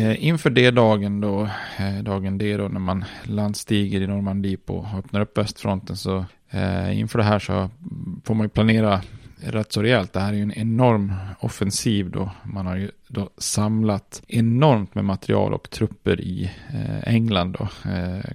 Eh, 0.05 0.25
inför 0.25 0.49
det 0.49 0.71
dagen 0.71 1.21
då, 1.21 1.49
eh, 1.77 2.03
dagen 2.03 2.37
D 2.37 2.57
då 2.57 2.67
när 2.67 2.79
man 2.79 3.05
landstiger 3.23 4.01
i 4.01 4.07
Normandie 4.07 4.57
på 4.57 4.77
och 4.77 4.99
öppnar 4.99 5.21
upp 5.21 5.37
västfronten 5.37 5.97
så 5.97 6.25
eh, 6.49 6.99
inför 6.99 7.19
det 7.19 7.25
här 7.25 7.39
så 7.39 7.69
får 8.23 8.35
man 8.35 8.45
ju 8.45 8.49
planera 8.49 9.01
rätt 9.41 9.73
så 9.73 9.81
rejält. 9.81 10.13
Det 10.13 10.19
här 10.19 10.33
är 10.33 10.37
ju 10.37 10.41
en 10.41 10.53
enorm 10.53 11.13
offensiv 11.39 12.11
då. 12.11 12.31
Man 12.43 12.65
har 12.65 12.75
ju 12.75 12.91
då 13.07 13.29
samlat 13.37 14.21
enormt 14.27 14.95
med 14.95 15.05
material 15.05 15.53
och 15.53 15.69
trupper 15.69 16.21
i 16.21 16.51
England 17.03 17.55
då. 17.59 17.67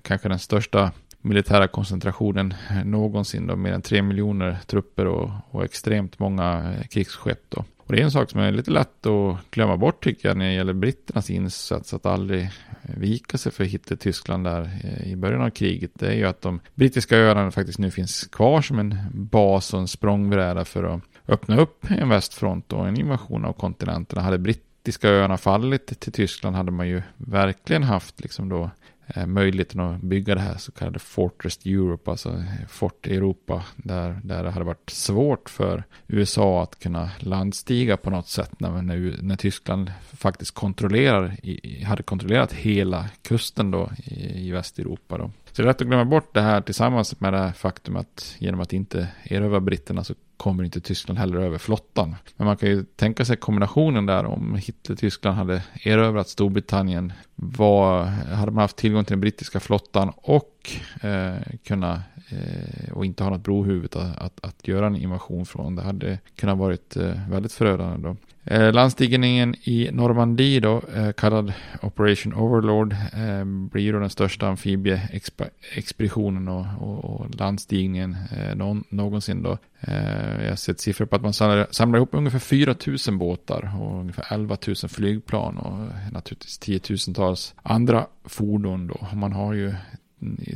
Kanske 0.02 0.28
den 0.28 0.38
största 0.38 0.92
militära 1.20 1.68
koncentrationen 1.68 2.54
någonsin 2.84 3.46
då, 3.46 3.56
mer 3.56 3.72
än 3.72 3.82
tre 3.82 4.02
miljoner 4.02 4.58
trupper 4.66 5.06
och, 5.06 5.30
och 5.50 5.64
extremt 5.64 6.18
många 6.18 6.74
krigsskepp 6.90 7.44
då. 7.48 7.64
Och 7.90 7.96
det 7.96 8.02
är 8.02 8.04
en 8.04 8.10
sak 8.10 8.30
som 8.30 8.40
är 8.40 8.52
lite 8.52 8.70
lätt 8.70 9.06
att 9.06 9.50
glömma 9.50 9.76
bort 9.76 10.04
tycker 10.04 10.28
jag 10.28 10.36
när 10.36 10.44
det 10.44 10.52
gäller 10.52 10.72
britternas 10.72 11.30
insats 11.30 11.94
att 11.94 12.06
aldrig 12.06 12.50
vika 12.82 13.38
sig 13.38 13.52
för 13.52 13.64
Hitler-Tyskland 13.64 14.44
där 14.44 14.70
eh, 14.84 15.12
i 15.12 15.16
början 15.16 15.42
av 15.42 15.50
kriget. 15.50 15.90
Det 15.94 16.06
är 16.06 16.14
ju 16.14 16.26
att 16.26 16.42
de 16.42 16.60
brittiska 16.74 17.16
öarna 17.16 17.50
faktiskt 17.50 17.78
nu 17.78 17.90
finns 17.90 18.26
kvar 18.26 18.62
som 18.62 18.78
en 18.78 18.96
bas 19.12 19.74
och 19.74 19.80
en 19.80 19.88
språngbräda 19.88 20.64
för 20.64 20.84
att 20.84 21.02
öppna 21.28 21.60
upp 21.60 21.86
en 21.90 22.08
västfront 22.08 22.72
och 22.72 22.88
en 22.88 23.00
invasion 23.00 23.44
av 23.44 23.52
kontinenterna. 23.52 24.22
Hade 24.22 24.38
brittiska 24.38 25.08
öarna 25.08 25.36
fallit 25.36 26.00
till 26.00 26.12
Tyskland 26.12 26.56
hade 26.56 26.70
man 26.70 26.88
ju 26.88 27.02
verkligen 27.16 27.82
haft 27.82 28.20
liksom 28.20 28.48
då 28.48 28.70
Eh, 29.14 29.26
möjligheten 29.26 29.80
att 29.80 30.00
bygga 30.00 30.34
det 30.34 30.40
här 30.40 30.58
så 30.58 30.72
kallade 30.72 30.98
Fortress 30.98 31.66
Europe, 31.66 32.10
alltså 32.10 32.28
eh, 32.28 32.66
Fort 32.68 33.06
Europa, 33.06 33.64
där, 33.76 34.20
där 34.24 34.44
det 34.44 34.50
hade 34.50 34.64
varit 34.64 34.90
svårt 34.90 35.50
för 35.50 35.84
USA 36.06 36.62
att 36.62 36.78
kunna 36.78 37.10
landstiga 37.18 37.96
på 37.96 38.10
något 38.10 38.28
sätt 38.28 38.60
när, 38.60 38.82
när, 38.82 39.22
när 39.22 39.36
Tyskland 39.36 39.92
faktiskt 40.16 40.54
kontrollerar, 40.54 41.36
hade 41.84 42.02
kontrollerat 42.02 42.52
hela 42.52 43.08
kusten 43.22 43.70
då 43.70 43.90
i, 44.04 44.46
i 44.48 44.50
Västeuropa. 44.50 45.18
Då. 45.18 45.30
Så 45.52 45.62
det 45.62 45.62
är 45.62 45.66
lätt 45.66 45.80
att 45.80 45.86
glömma 45.86 46.04
bort 46.04 46.34
det 46.34 46.40
här 46.40 46.60
tillsammans 46.60 47.20
med 47.20 47.32
det 47.32 47.52
faktum 47.56 47.96
att 47.96 48.36
genom 48.38 48.60
att 48.60 48.72
inte 48.72 49.08
erövra 49.24 49.60
britterna 49.60 50.04
så 50.04 50.14
kommer 50.36 50.64
inte 50.64 50.80
Tyskland 50.80 51.18
heller 51.18 51.38
över 51.38 51.58
flottan. 51.58 52.16
Men 52.36 52.46
man 52.46 52.56
kan 52.56 52.68
ju 52.68 52.84
tänka 52.84 53.24
sig 53.24 53.36
kombinationen 53.36 54.06
där 54.06 54.24
om 54.24 54.54
Hitler-Tyskland 54.54 55.36
hade 55.36 55.62
erövrat 55.84 56.28
Storbritannien. 56.28 57.12
Var, 57.34 58.04
hade 58.34 58.52
man 58.52 58.62
haft 58.62 58.76
tillgång 58.76 59.04
till 59.04 59.12
den 59.12 59.20
brittiska 59.20 59.60
flottan 59.60 60.12
och 60.16 60.70
eh, 61.02 61.36
kunna 61.64 62.02
eh, 62.28 62.92
och 62.92 63.04
inte 63.04 63.24
ha 63.24 63.30
något 63.30 63.44
brohuvud 63.44 63.96
att, 63.96 64.18
att, 64.18 64.44
att, 64.44 64.68
göra 64.68 64.86
en 64.86 64.96
invasion 64.96 65.46
från. 65.46 65.76
Det 65.76 65.82
hade 65.82 66.18
kunnat 66.36 66.58
varit 66.58 66.96
eh, 66.96 67.30
väldigt 67.30 67.52
förödande 67.52 68.08
då. 68.08 68.16
Eh, 68.44 68.72
landstigningen 68.72 69.54
i 69.62 69.90
Normandie 69.92 70.60
då, 70.60 70.82
eh, 70.96 71.12
kallad 71.12 71.52
Operation 71.82 72.34
Overlord, 72.34 72.92
eh, 72.92 73.44
blir 73.44 73.92
då 73.92 73.98
den 73.98 74.10
största 74.10 74.48
amfibieexpeditionen 74.48 76.48
och, 76.48 76.66
och, 76.80 77.04
och 77.04 77.34
landstigningen 77.34 78.16
eh, 78.36 78.56
någon, 78.56 78.84
någonsin 78.88 79.42
då. 79.42 79.58
Eh, 79.80 80.42
jag 80.42 80.48
har 80.48 80.56
sett 80.56 80.80
siffror 80.80 81.06
på 81.06 81.16
att 81.16 81.22
man 81.22 81.32
samlar, 81.32 81.66
samlar 81.70 81.98
ihop 81.98 82.08
ungefär 82.12 82.38
4 82.38 82.74
000 83.08 83.18
båtar 83.18 83.72
och 83.80 84.00
ungefär 84.00 84.34
11 84.34 84.56
000 84.66 84.76
flygplan 84.76 85.58
och 85.58 85.78
eh, 85.78 86.12
naturligtvis 86.12 86.58
tiotusentals 86.58 87.54
andra 87.62 88.06
fordon 88.24 88.86
då. 88.86 89.16
Man 89.16 89.32
har 89.32 89.52
ju 89.52 89.74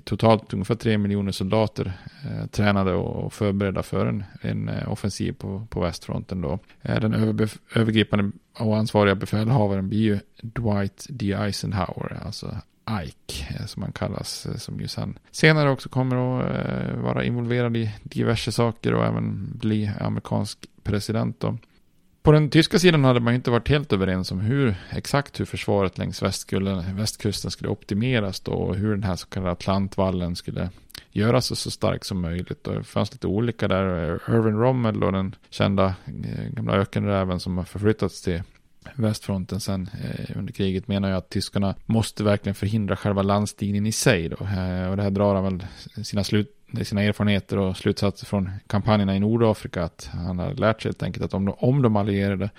totalt 0.04 0.52
ungefär 0.52 0.75
tre 0.75 0.99
miljoner 0.99 1.33
soldater 1.33 1.92
eh, 2.25 2.47
tränade 2.47 2.94
och 2.94 3.33
förberedda 3.33 3.83
för 3.83 4.06
en, 4.06 4.25
en 4.40 4.68
eh, 4.68 4.92
offensiv 4.92 5.33
på, 5.33 5.66
på 5.71 5.80
västfronten. 5.80 6.40
Då. 6.40 6.59
Eh, 6.83 7.00
den 7.00 7.11
den 7.11 7.49
övergripande 7.75 8.30
och 8.59 8.76
ansvariga 8.76 9.14
befälhavaren 9.14 9.88
blir 9.88 10.00
ju 10.00 10.18
Dwight 10.42 11.06
D. 11.09 11.33
Eisenhower, 11.33 12.18
alltså 12.25 12.56
Ike 13.04 13.54
eh, 13.54 13.66
som 13.66 13.83
han 13.83 13.92
kallas, 13.92 14.47
som 14.56 14.80
ju 14.80 14.88
sen 14.88 15.18
senare 15.30 15.71
också 15.71 15.89
kommer 15.89 16.17
att 16.17 16.99
vara 16.99 17.25
involverad 17.25 17.76
i 17.76 17.91
diverse 18.02 18.52
saker 18.52 18.95
och 18.95 19.04
även 19.04 19.52
bli 19.58 19.91
amerikansk 20.00 20.58
president. 20.82 21.41
Då. 21.41 21.58
På 22.25 22.32
den 22.32 22.50
tyska 22.50 22.78
sidan 22.78 23.04
hade 23.04 23.21
man 23.21 23.34
inte 23.34 23.50
varit 23.50 23.69
helt 23.69 23.93
överens 23.93 24.32
om 24.32 24.41
hur 24.41 24.75
exakt 24.91 25.41
hur 25.41 25.45
försvaret 25.45 25.99
längs 25.99 26.23
västkusten 26.95 27.50
skulle 27.50 27.71
optimeras 27.71 28.41
då 28.41 28.52
och 28.52 28.76
hur 28.76 28.91
den 28.91 29.02
här 29.02 29.17
så 29.17 29.26
kallade 29.26 29.52
Atlantvallen 29.52 30.37
skulle 30.37 30.71
göras 31.13 31.60
så 31.60 31.71
stark 31.71 32.04
som 32.04 32.21
möjligt. 32.21 32.67
Och 32.67 32.75
det 32.75 32.84
fanns 32.84 33.13
lite 33.13 33.26
olika 33.26 33.69
där. 33.69 34.21
Irvin 34.28 34.58
Rommel 34.58 35.04
och 35.04 35.13
den 35.13 35.34
kända 35.50 35.95
eh, 36.06 36.49
gamla 36.50 36.73
ökenräven 36.73 37.41
som 37.41 37.58
har 37.58 37.65
förflyttats 37.65 38.23
till 38.23 38.43
västfronten 38.95 39.60
sen 39.60 39.91
eh, 40.02 40.37
under 40.39 40.52
kriget 40.52 40.89
menar 40.89 41.08
jag 41.08 41.19
att 41.19 41.30
tyskarna 41.30 41.75
måste 41.87 42.25
verkligen 42.25 42.54
förhindra 42.54 42.97
själva 42.97 43.23
landstigningen 43.23 43.87
i 43.87 43.93
sig 43.93 44.28
då. 44.28 44.37
Eh, 44.37 44.91
och 44.91 44.97
det 44.97 45.02
här 45.02 45.10
drar 45.10 45.34
han 45.34 45.45
väl 45.45 45.67
sina 46.04 46.25
slut 46.25 46.53
sina 46.85 47.03
erfarenheter 47.03 47.59
och 47.59 47.77
slutsatser 47.77 48.27
från 48.27 48.50
kampanjerna 48.67 49.17
i 49.17 49.21
Nordafrika 49.21 49.85
att 49.85 50.11
han 50.13 50.39
har 50.39 50.55
lärt 50.55 50.83
sig 50.83 50.89
helt 50.89 51.03
enkelt 51.03 51.25
att 51.25 51.35
om 51.35 51.45
de, 51.45 51.55
om 51.59 51.83
de 51.83 51.97
allierade 51.97 52.50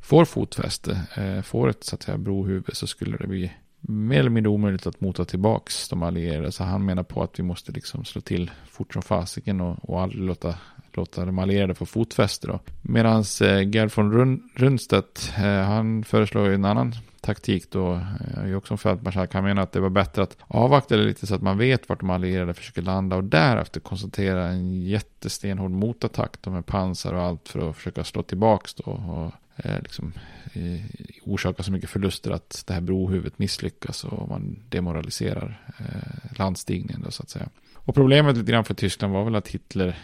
får 0.00 0.24
fotfäste, 0.24 1.00
eh, 1.16 1.42
får 1.42 1.68
ett 1.68 1.84
så 1.84 1.94
att 1.94 2.02
säga 2.02 2.18
brohuvud 2.18 2.64
så 2.72 2.86
skulle 2.86 3.16
det 3.16 3.26
bli 3.26 3.52
mer 3.80 4.20
eller 4.20 4.30
mindre 4.30 4.50
omöjligt 4.50 4.86
att 4.86 5.00
mota 5.00 5.24
tillbaks 5.24 5.88
de 5.88 6.02
allierade. 6.02 6.52
Så 6.52 6.64
han 6.64 6.84
menar 6.84 7.02
på 7.02 7.22
att 7.22 7.38
vi 7.38 7.42
måste 7.42 7.72
liksom 7.72 8.04
slå 8.04 8.20
till 8.20 8.50
fort 8.70 8.92
som 8.92 9.02
fasiken 9.02 9.60
och, 9.60 9.90
och 9.90 10.02
aldrig 10.02 10.22
låta, 10.22 10.54
låta 10.92 11.24
de 11.24 11.38
allierade 11.38 11.74
få 11.74 11.86
fotfäste 11.86 12.46
då. 12.46 12.60
Medan 12.82 13.24
eh, 13.42 13.70
Gerd 13.70 13.92
von 13.96 14.42
Rundstedt, 14.54 15.32
eh, 15.36 15.44
han 15.44 16.04
föreslår 16.04 16.48
ju 16.48 16.54
en 16.54 16.64
annan 16.64 16.94
taktik 17.22 17.70
då. 17.70 17.92
Eh, 17.92 18.00
jag 18.36 18.48
är 18.50 18.56
också 18.56 18.74
en 18.74 18.78
fältmarskalk. 18.78 19.34
Han 19.34 19.44
menar 19.44 19.62
att 19.62 19.72
det 19.72 19.80
var 19.80 19.90
bättre 19.90 20.22
att 20.22 20.36
avvakta 20.46 20.96
det 20.96 21.04
lite 21.04 21.26
så 21.26 21.34
att 21.34 21.42
man 21.42 21.58
vet 21.58 21.88
vart 21.88 22.00
de 22.00 22.10
allierade 22.10 22.54
försöker 22.54 22.82
landa 22.82 23.16
och 23.16 23.24
därefter 23.24 23.80
koncentrera 23.80 24.48
en 24.48 24.82
jättestenhård 24.82 25.70
motattack 25.70 26.36
då 26.40 26.50
med 26.50 26.66
pansar 26.66 27.12
och 27.12 27.22
allt 27.22 27.48
för 27.48 27.70
att 27.70 27.76
försöka 27.76 28.04
slå 28.04 28.22
tillbaks 28.22 28.74
då. 28.74 28.90
Och, 28.90 29.32
eh, 29.64 29.82
liksom, 29.82 30.12
eh, 30.52 30.80
orsaka 31.24 31.62
så 31.62 31.72
mycket 31.72 31.90
förluster 31.90 32.30
att 32.30 32.64
det 32.66 32.74
här 32.74 32.80
brohuvudet 32.80 33.38
misslyckas 33.38 34.04
och 34.04 34.28
man 34.28 34.58
demoraliserar 34.68 35.72
eh, 35.78 36.38
landstigningen 36.38 37.02
då 37.04 37.10
så 37.10 37.22
att 37.22 37.30
säga. 37.30 37.48
Och 37.74 37.94
problemet 37.94 38.36
lite 38.36 38.52
grann 38.52 38.64
för 38.64 38.74
Tyskland 38.74 39.12
var 39.12 39.24
väl 39.24 39.34
att 39.34 39.48
Hitler 39.48 39.98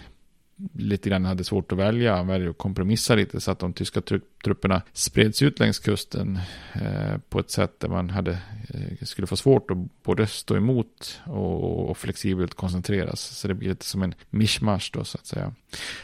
lite 0.73 1.09
grann 1.09 1.25
hade 1.25 1.45
svårt 1.45 1.73
att 1.73 1.79
välja. 1.79 2.17
Han 2.17 2.27
väljer 2.27 2.51
att 2.51 2.59
kompromissa 2.59 3.15
lite 3.15 3.41
så 3.41 3.51
att 3.51 3.59
de 3.59 3.73
tyska 3.73 4.01
trupperna 4.45 4.83
spreds 4.93 5.43
ut 5.43 5.59
längs 5.59 5.79
kusten 5.79 6.39
eh, 6.73 7.19
på 7.29 7.39
ett 7.39 7.51
sätt 7.51 7.81
där 7.81 7.89
man 7.89 8.11
hade, 8.11 8.31
eh, 8.69 9.03
skulle 9.07 9.27
få 9.27 9.37
svårt 9.37 9.71
att 9.71 10.03
både 10.03 10.27
stå 10.27 10.57
emot 10.57 11.21
och, 11.25 11.91
och 11.91 11.97
flexibelt 11.97 12.55
koncentreras. 12.55 13.21
Så 13.21 13.49
det 13.49 13.55
blir 13.55 13.69
lite 13.69 13.85
som 13.85 14.03
en 14.03 14.15
mischmasch 14.31 14.91
då 14.95 15.05
så 15.05 15.19
att 15.19 15.27
säga. 15.27 15.53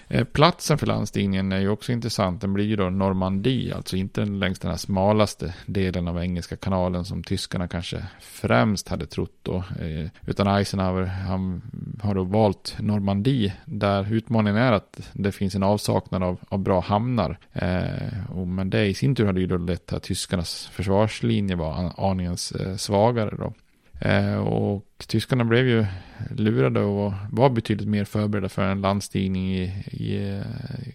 Eh, 0.09 0.25
platsen 0.25 0.79
för 0.79 0.87
landstigningen 0.87 1.53
är 1.53 1.61
ju 1.61 1.69
också 1.69 1.93
intressant. 1.93 2.41
Den 2.41 2.53
blir 2.53 2.65
ju 2.65 2.77
då 2.77 2.91
Normandie, 2.91 3.75
alltså 3.75 3.97
inte 3.97 4.25
längs 4.25 4.59
den 4.59 4.71
här 4.71 4.79
smalaste 4.79 5.55
delen 5.67 6.09
av 6.09 6.19
Engelska 6.19 6.57
kanalen 6.57 7.05
som 7.05 7.23
tyskarna 7.23 7.69
kanske 7.69 8.07
främst 8.21 8.89
hade 8.89 9.07
trott 9.07 9.39
då. 9.43 9.57
Eh, 9.57 10.11
utan 10.27 10.47
Eisenhower, 10.47 11.05
han 11.05 11.63
har 12.03 12.15
då 12.15 12.25
valt 12.25 12.77
Normandie 12.79 13.53
där 13.65 14.15
utmaningen 14.15 14.44
är 14.47 14.73
att 14.73 15.11
det 15.13 15.33
finns 15.33 15.55
en 15.55 15.63
avsaknad 15.63 16.23
av, 16.23 16.41
av 16.49 16.59
bra 16.59 16.81
hamnar. 16.81 17.39
Eh, 17.53 18.31
och, 18.31 18.47
men 18.47 18.71
det 18.71 18.87
i 18.87 18.95
sin 18.95 19.15
tur 19.15 19.27
hade 19.27 19.41
ju 19.41 19.47
då 19.47 19.57
lett 19.57 19.87
till 19.87 19.97
att 19.97 20.03
tyskarnas 20.03 20.67
försvarslinje 20.67 21.57
var 21.57 21.93
aningen 21.97 22.37
eh, 22.61 22.77
svagare 22.77 23.37
då. 23.39 23.53
Eh, 24.01 24.37
och 24.37 24.85
tyskarna 25.07 25.45
blev 25.45 25.69
ju 25.69 25.87
lurade 26.31 26.81
och 26.81 27.13
var 27.31 27.51
betydligt 27.51 27.89
mer 27.89 28.05
förberedda 28.05 28.49
för 28.49 28.63
en 28.63 28.81
landstigning 28.81 29.55
i, 29.55 29.63
i 29.87 30.29
eh, 30.29 30.43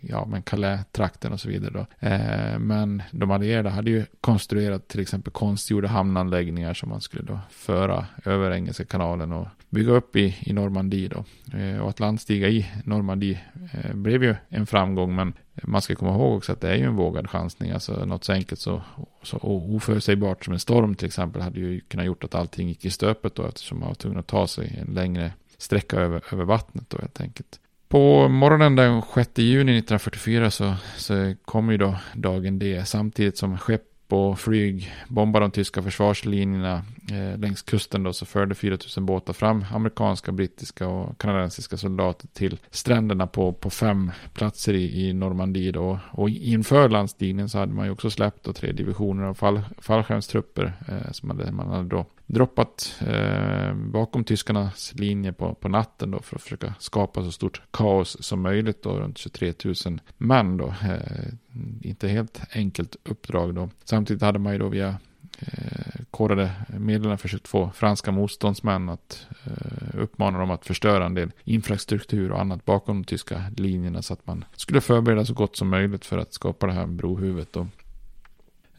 ja, 0.01 0.25
men 0.25 0.41
Calais-trakten 0.41 1.33
och 1.33 1.39
så 1.39 1.49
vidare. 1.49 1.71
Då. 1.73 2.07
Eh, 2.07 2.59
men 2.59 3.03
de 3.11 3.31
allierade 3.31 3.69
hade 3.69 3.91
ju 3.91 4.05
konstruerat 4.21 4.87
till 4.87 4.99
exempel 4.99 5.33
konstgjorda 5.33 5.87
hamnanläggningar 5.87 6.73
som 6.73 6.89
man 6.89 7.01
skulle 7.01 7.23
då 7.23 7.39
föra 7.49 8.05
över 8.25 8.51
Engelska 8.51 8.85
kanalen 8.85 9.31
och 9.31 9.47
bygga 9.69 9.91
upp 9.91 10.15
i, 10.15 10.37
i 10.39 10.53
Normandie. 10.53 11.07
Då. 11.07 11.25
Eh, 11.57 11.79
och 11.79 11.89
att 11.89 11.99
landstiga 11.99 12.49
i 12.49 12.65
Normandie 12.83 13.39
eh, 13.73 13.93
blev 13.93 14.23
ju 14.23 14.35
en 14.49 14.65
framgång, 14.65 15.15
men 15.15 15.33
man 15.63 15.81
ska 15.81 15.95
komma 15.95 16.11
ihåg 16.11 16.37
också 16.37 16.51
att 16.51 16.61
det 16.61 16.69
är 16.69 16.75
ju 16.75 16.83
en 16.83 16.95
vågad 16.95 17.29
chansning. 17.29 17.71
Alltså 17.71 18.05
något 18.05 18.23
så 18.23 18.33
enkelt 18.33 18.61
så, 18.61 18.81
så 19.23 19.37
oförutsägbart 19.41 20.45
som 20.45 20.53
en 20.53 20.59
storm 20.59 20.95
till 20.95 21.07
exempel 21.07 21.41
hade 21.41 21.59
ju 21.59 21.79
kunnat 21.79 22.05
gjort 22.05 22.23
att 22.23 22.35
allting 22.35 22.67
gick 22.67 22.85
i 22.85 22.89
stöpet 22.89 23.35
då 23.35 23.45
eftersom 23.47 23.79
man 23.79 23.87
var 23.87 23.95
tvungen 23.95 24.19
att 24.19 24.27
ta 24.27 24.47
sig 24.47 24.79
en 24.87 24.93
längre 24.93 25.31
sträcka 25.57 25.97
över, 25.97 26.23
över 26.31 26.43
vattnet 26.43 26.89
då 26.89 26.97
helt 26.97 27.21
enkelt. 27.21 27.59
På 27.87 28.27
morgonen 28.27 28.75
den 28.75 29.01
6 29.15 29.29
juni 29.35 29.77
1944 29.77 30.51
så, 30.51 30.75
så 30.97 31.33
kommer 31.45 31.71
ju 31.71 31.77
då 31.77 31.95
dagen 32.13 32.59
D 32.59 32.83
samtidigt 32.85 33.37
som 33.37 33.57
skepp 33.57 33.88
och 34.11 34.39
flyg, 34.39 34.93
bomba 35.07 35.39
de 35.39 35.51
tyska 35.51 35.81
försvarslinjerna 35.81 36.83
eh, 37.11 37.39
längs 37.39 37.61
kusten 37.61 38.03
då 38.03 38.13
så 38.13 38.25
förde 38.25 38.55
4000 38.55 39.05
båtar 39.05 39.33
fram 39.33 39.65
amerikanska, 39.73 40.31
brittiska 40.31 40.87
och 40.87 41.17
kanadensiska 41.17 41.77
soldater 41.77 42.27
till 42.27 42.59
stränderna 42.69 43.27
på, 43.27 43.53
på 43.53 43.69
fem 43.69 44.11
platser 44.33 44.73
i, 44.73 45.07
i 45.07 45.13
Normandie 45.13 45.71
då. 45.71 45.99
Och 46.11 46.29
inför 46.29 46.89
landstigningen 46.89 47.49
så 47.49 47.57
hade 47.57 47.73
man 47.73 47.85
ju 47.85 47.91
också 47.91 48.09
släppt 48.09 48.43
då 48.43 48.53
tre 48.53 48.71
divisioner 48.71 49.23
av 49.23 49.33
fall, 49.33 49.61
fallskärmstrupper 49.77 50.73
eh, 50.87 51.11
som 51.11 51.29
hade, 51.29 51.51
man 51.51 51.69
hade 51.69 51.89
då 51.89 52.05
droppat 52.25 53.01
eh, 53.07 53.73
bakom 53.73 54.23
tyskarnas 54.23 54.93
linje 54.95 55.33
på, 55.33 55.53
på 55.53 55.69
natten 55.69 56.11
då 56.11 56.19
för 56.19 56.35
att 56.35 56.41
försöka 56.41 56.73
skapa 56.79 57.23
så 57.23 57.31
stort 57.31 57.61
kaos 57.71 58.23
som 58.23 58.41
möjligt 58.41 58.83
då 58.83 58.99
runt 58.99 59.17
23 59.17 59.53
000 59.85 59.99
män. 60.17 60.57
då. 60.57 60.67
Eh, 60.67 61.33
inte 61.81 62.07
helt 62.07 62.41
enkelt 62.53 62.95
uppdrag 63.03 63.55
då. 63.55 63.69
Samtidigt 63.83 64.23
hade 64.23 64.39
man 64.39 64.53
ju 64.53 64.59
då 64.59 64.69
via 64.69 64.97
eh, 65.39 66.01
kodade 66.11 66.51
medlen 66.67 67.17
försökt 67.17 67.47
få 67.47 67.71
franska 67.75 68.11
motståndsmän 68.11 68.89
att 68.89 69.27
eh, 69.43 69.99
uppmana 69.99 70.39
dem 70.39 70.51
att 70.51 70.65
förstöra 70.65 71.05
en 71.05 71.13
del 71.13 71.31
infrastruktur 71.43 72.31
och 72.31 72.41
annat 72.41 72.65
bakom 72.65 72.97
de 72.97 73.03
tyska 73.03 73.43
linjerna 73.57 74.01
så 74.01 74.13
att 74.13 74.27
man 74.27 74.45
skulle 74.55 74.81
förbereda 74.81 75.25
så 75.25 75.33
gott 75.33 75.55
som 75.55 75.69
möjligt 75.69 76.05
för 76.05 76.17
att 76.17 76.33
skapa 76.33 76.67
det 76.67 76.73
här 76.73 76.87
brohuvudet 76.87 77.53
då. 77.53 77.67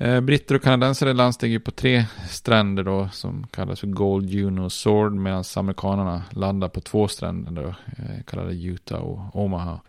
Eh, 0.01 0.21
britter 0.21 0.55
och 0.55 0.63
kanadensare 0.63 1.13
landsteg 1.13 1.65
på 1.65 1.71
tre 1.71 2.05
stränder 2.29 2.83
då 2.83 3.09
som 3.13 3.47
kallas 3.47 3.81
för 3.81 3.87
Gold, 3.87 4.31
Juno 4.31 4.65
och 4.65 4.73
Sword 4.73 5.13
medan 5.13 5.45
amerikanerna 5.57 6.23
landar 6.31 6.69
på 6.69 6.81
två 6.81 7.09
stränder 7.09 7.63
då, 7.63 7.69
eh, 7.69 8.23
kallade 8.27 8.55
Utah 8.55 9.01
och 9.01 9.45
Omaha. 9.45 9.81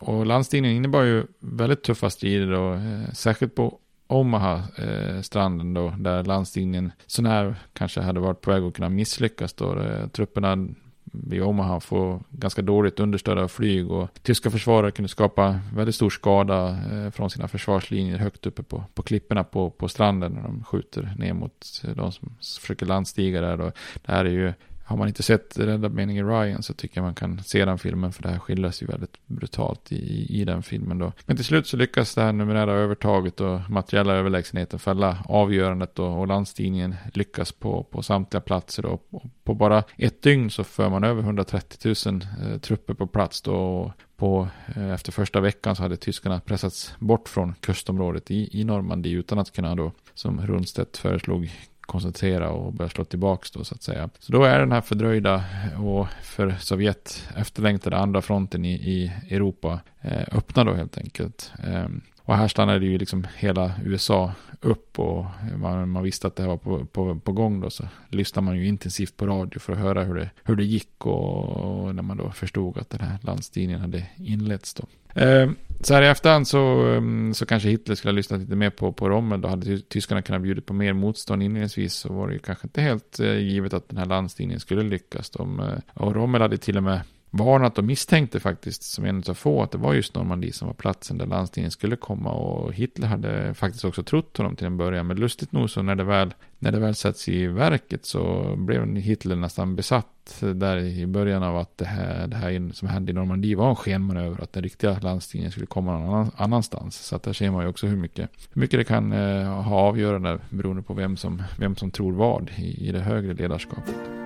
Och 0.00 0.26
landstigningen 0.26 0.76
innebar 0.76 1.02
ju 1.02 1.26
väldigt 1.38 1.82
tuffa 1.82 2.10
strider 2.10 2.52
då, 2.52 2.72
eh, 2.72 3.12
särskilt 3.12 3.54
på 3.54 3.78
Omaha-stranden 4.06 5.76
eh, 5.76 5.82
då, 5.82 5.94
där 5.98 6.24
landstigningen 6.24 6.92
sånär 7.06 7.54
kanske 7.72 8.00
hade 8.00 8.20
varit 8.20 8.40
på 8.40 8.50
väg 8.50 8.62
att 8.62 8.74
kunna 8.74 8.88
misslyckas 8.88 9.52
då. 9.52 9.78
Eh, 9.78 10.08
trupperna 10.08 10.68
vid 11.12 11.42
Omaha 11.42 11.80
får 11.80 12.22
ganska 12.30 12.62
dåligt 12.62 13.00
understöd 13.00 13.38
av 13.38 13.48
flyg 13.48 13.90
och 13.90 14.08
tyska 14.22 14.50
försvarare 14.50 14.90
kunde 14.90 15.08
skapa 15.08 15.60
väldigt 15.74 15.94
stor 15.94 16.10
skada 16.10 16.78
eh, 16.92 17.10
från 17.10 17.30
sina 17.30 17.48
försvarslinjer 17.48 18.18
högt 18.18 18.46
uppe 18.46 18.62
på, 18.62 18.84
på 18.94 19.02
klipporna 19.02 19.44
på, 19.44 19.70
på 19.70 19.88
stranden 19.88 20.32
när 20.32 20.42
de 20.42 20.64
skjuter 20.64 21.14
ner 21.18 21.32
mot 21.32 21.82
eh, 21.84 21.90
de 21.90 22.12
som 22.12 22.36
försöker 22.60 22.86
landstiga 22.86 23.40
där. 23.40 23.56
Då. 23.56 23.72
det 23.94 24.12
här 24.12 24.24
är 24.24 24.30
ju 24.30 24.52
har 24.90 24.96
man 24.96 25.08
inte 25.08 25.22
sett 25.22 25.58
Rädda 25.58 25.88
meningen 25.88 26.28
Ryan 26.28 26.62
så 26.62 26.74
tycker 26.74 26.98
jag 26.98 27.04
man 27.04 27.14
kan 27.14 27.42
se 27.42 27.64
den 27.64 27.78
filmen 27.78 28.12
för 28.12 28.22
det 28.22 28.28
här 28.28 28.38
skildras 28.38 28.82
ju 28.82 28.86
väldigt 28.86 29.26
brutalt 29.26 29.92
i, 29.92 30.26
i 30.40 30.44
den 30.44 30.62
filmen 30.62 30.98
då. 30.98 31.12
Men 31.26 31.36
till 31.36 31.44
slut 31.44 31.66
så 31.66 31.76
lyckas 31.76 32.14
det 32.14 32.22
här 32.22 32.32
numerära 32.32 32.72
övertaget 32.72 33.40
och 33.40 33.70
materiella 33.70 34.14
överlägsenheten 34.14 34.78
fälla 34.78 35.18
avgörandet 35.24 35.94
då, 35.94 36.06
och 36.06 36.26
landstigningen 36.26 36.94
lyckas 37.14 37.52
på, 37.52 37.82
på 37.82 38.02
samtliga 38.02 38.40
platser 38.40 38.82
då. 38.82 39.00
På 39.44 39.54
bara 39.54 39.82
ett 39.96 40.22
dygn 40.22 40.50
så 40.50 40.64
för 40.64 40.90
man 40.90 41.04
över 41.04 41.22
130 41.22 41.94
000 42.06 42.26
eh, 42.42 42.58
trupper 42.58 42.94
på 42.94 43.06
plats 43.06 43.42
då. 43.42 43.54
Och 43.54 43.92
på, 44.16 44.48
eh, 44.76 44.90
efter 44.90 45.12
första 45.12 45.40
veckan 45.40 45.76
så 45.76 45.82
hade 45.82 45.96
tyskarna 45.96 46.40
pressats 46.40 46.94
bort 46.98 47.28
från 47.28 47.54
kustområdet 47.60 48.30
i, 48.30 48.60
i 48.60 48.64
Normandie 48.64 49.16
utan 49.16 49.38
att 49.38 49.52
kunna 49.52 49.74
då, 49.74 49.92
som 50.14 50.46
Rundstedt 50.46 50.96
föreslog, 50.96 51.50
koncentrera 51.90 52.50
och 52.50 52.72
börja 52.72 52.88
slå 52.88 53.04
tillbaka 53.04 53.48
då 53.54 53.64
så 53.64 53.74
att 53.74 53.82
säga. 53.82 54.10
Så 54.18 54.32
då 54.32 54.44
är 54.44 54.58
den 54.58 54.72
här 54.72 54.80
fördröjda 54.80 55.44
och 55.78 56.06
för 56.22 56.54
Sovjet 56.60 57.28
efterlängtade 57.36 57.96
andra 57.96 58.22
fronten 58.22 58.64
i, 58.64 58.72
i 58.72 59.12
Europa 59.30 59.80
eh, 60.00 60.22
öppna 60.32 60.64
då 60.64 60.72
helt 60.72 60.98
enkelt. 60.98 61.52
Eh, 61.64 61.88
och 62.22 62.36
här 62.36 62.48
stannade 62.48 62.86
ju 62.86 62.98
liksom 62.98 63.26
hela 63.36 63.72
USA 63.84 64.32
upp 64.60 64.98
och 64.98 65.24
man, 65.56 65.88
man 65.88 66.02
visste 66.02 66.26
att 66.26 66.36
det 66.36 66.42
här 66.42 66.50
var 66.50 66.56
på, 66.56 66.84
på, 66.84 67.18
på 67.18 67.32
gång 67.32 67.60
då 67.60 67.70
så 67.70 67.88
lyssnade 68.08 68.44
man 68.44 68.56
ju 68.56 68.66
intensivt 68.66 69.16
på 69.16 69.26
radio 69.26 69.58
för 69.58 69.72
att 69.72 69.78
höra 69.78 70.04
hur 70.04 70.14
det, 70.14 70.30
hur 70.44 70.56
det 70.56 70.64
gick 70.64 71.06
och, 71.06 71.48
och 71.48 71.94
när 71.94 72.02
man 72.02 72.16
då 72.16 72.30
förstod 72.30 72.78
att 72.78 72.90
den 72.90 73.00
här 73.00 73.18
landstigningen 73.22 73.80
hade 73.80 74.06
inletts 74.16 74.74
då. 74.74 74.84
Eh, 75.14 75.50
så 75.80 75.94
här 75.94 76.02
i 76.02 76.06
efterhand 76.06 76.48
så, 76.48 76.86
ehm, 76.86 77.34
så 77.34 77.46
kanske 77.46 77.68
Hitler 77.68 77.94
skulle 77.94 78.12
ha 78.12 78.16
lyssnat 78.16 78.40
lite 78.40 78.56
mer 78.56 78.70
på, 78.70 78.92
på 78.92 79.08
Rommel. 79.08 79.40
Då 79.40 79.48
hade 79.48 79.80
tyskarna 79.80 80.22
kunnat 80.22 80.42
bjuda 80.42 80.62
på 80.62 80.72
mer 80.72 80.92
motstånd 80.92 81.42
inledningsvis. 81.42 81.94
Så 81.94 82.12
var 82.12 82.26
det 82.28 82.32
ju 82.32 82.38
kanske 82.38 82.66
inte 82.66 82.80
helt 82.80 83.20
eh, 83.20 83.38
givet 83.38 83.72
att 83.72 83.88
den 83.88 83.98
här 83.98 84.06
landstigningen 84.06 84.60
skulle 84.60 84.82
lyckas. 84.82 85.30
De, 85.30 85.60
eh, 85.60 85.78
och 85.94 86.14
Rommel 86.14 86.42
hade 86.42 86.58
till 86.58 86.76
och 86.76 86.82
med 86.82 87.00
varnat 87.30 87.78
och 87.78 87.84
misstänkte 87.84 88.40
faktiskt 88.40 88.82
som 88.82 89.04
en 89.04 89.22
av 89.28 89.34
få 89.34 89.62
att 89.62 89.70
det 89.70 89.78
var 89.78 89.94
just 89.94 90.14
Normandie 90.14 90.52
som 90.52 90.66
var 90.66 90.74
platsen 90.74 91.18
där 91.18 91.26
landstingen 91.26 91.70
skulle 91.70 91.96
komma 91.96 92.32
och 92.32 92.74
Hitler 92.74 93.06
hade 93.06 93.54
faktiskt 93.54 93.84
också 93.84 94.02
trott 94.02 94.36
honom 94.36 94.56
till 94.56 94.66
en 94.66 94.76
början 94.76 95.06
men 95.06 95.16
lustigt 95.16 95.52
nog 95.52 95.70
så 95.70 95.82
när 95.82 95.94
det 95.94 96.04
väl, 96.04 96.34
när 96.58 96.72
det 96.72 96.78
väl 96.78 96.94
sätts 96.94 97.28
i 97.28 97.46
verket 97.46 98.06
så 98.06 98.54
blev 98.56 98.96
Hitler 98.96 99.36
nästan 99.36 99.76
besatt 99.76 100.06
där 100.40 100.76
i 100.76 101.06
början 101.06 101.42
av 101.42 101.56
att 101.56 101.78
det 101.78 101.84
här, 101.84 102.26
det 102.26 102.36
här 102.36 102.72
som 102.72 102.88
hände 102.88 103.12
i 103.12 103.14
Normandie 103.14 103.56
var 103.56 103.70
en 103.70 103.76
skenmanöver 103.76 104.42
att 104.42 104.52
den 104.52 104.62
riktiga 104.62 104.98
landstingen 105.02 105.50
skulle 105.50 105.66
komma 105.66 105.98
någon 105.98 106.30
annanstans 106.36 106.96
så 106.96 107.16
att 107.16 107.22
där 107.22 107.32
ser 107.32 107.50
man 107.50 107.62
ju 107.62 107.68
också 107.68 107.86
hur 107.86 107.96
mycket, 107.96 108.30
hur 108.52 108.60
mycket 108.60 108.80
det 108.80 108.84
kan 108.84 109.12
eh, 109.12 109.62
ha 109.62 109.76
avgörande 109.76 110.38
beroende 110.50 110.82
på 110.82 110.94
vem 110.94 111.16
som, 111.16 111.42
vem 111.58 111.76
som 111.76 111.90
tror 111.90 112.12
vad 112.12 112.50
i, 112.56 112.88
i 112.88 112.92
det 112.92 113.00
högre 113.00 113.34
ledarskapet. 113.34 114.19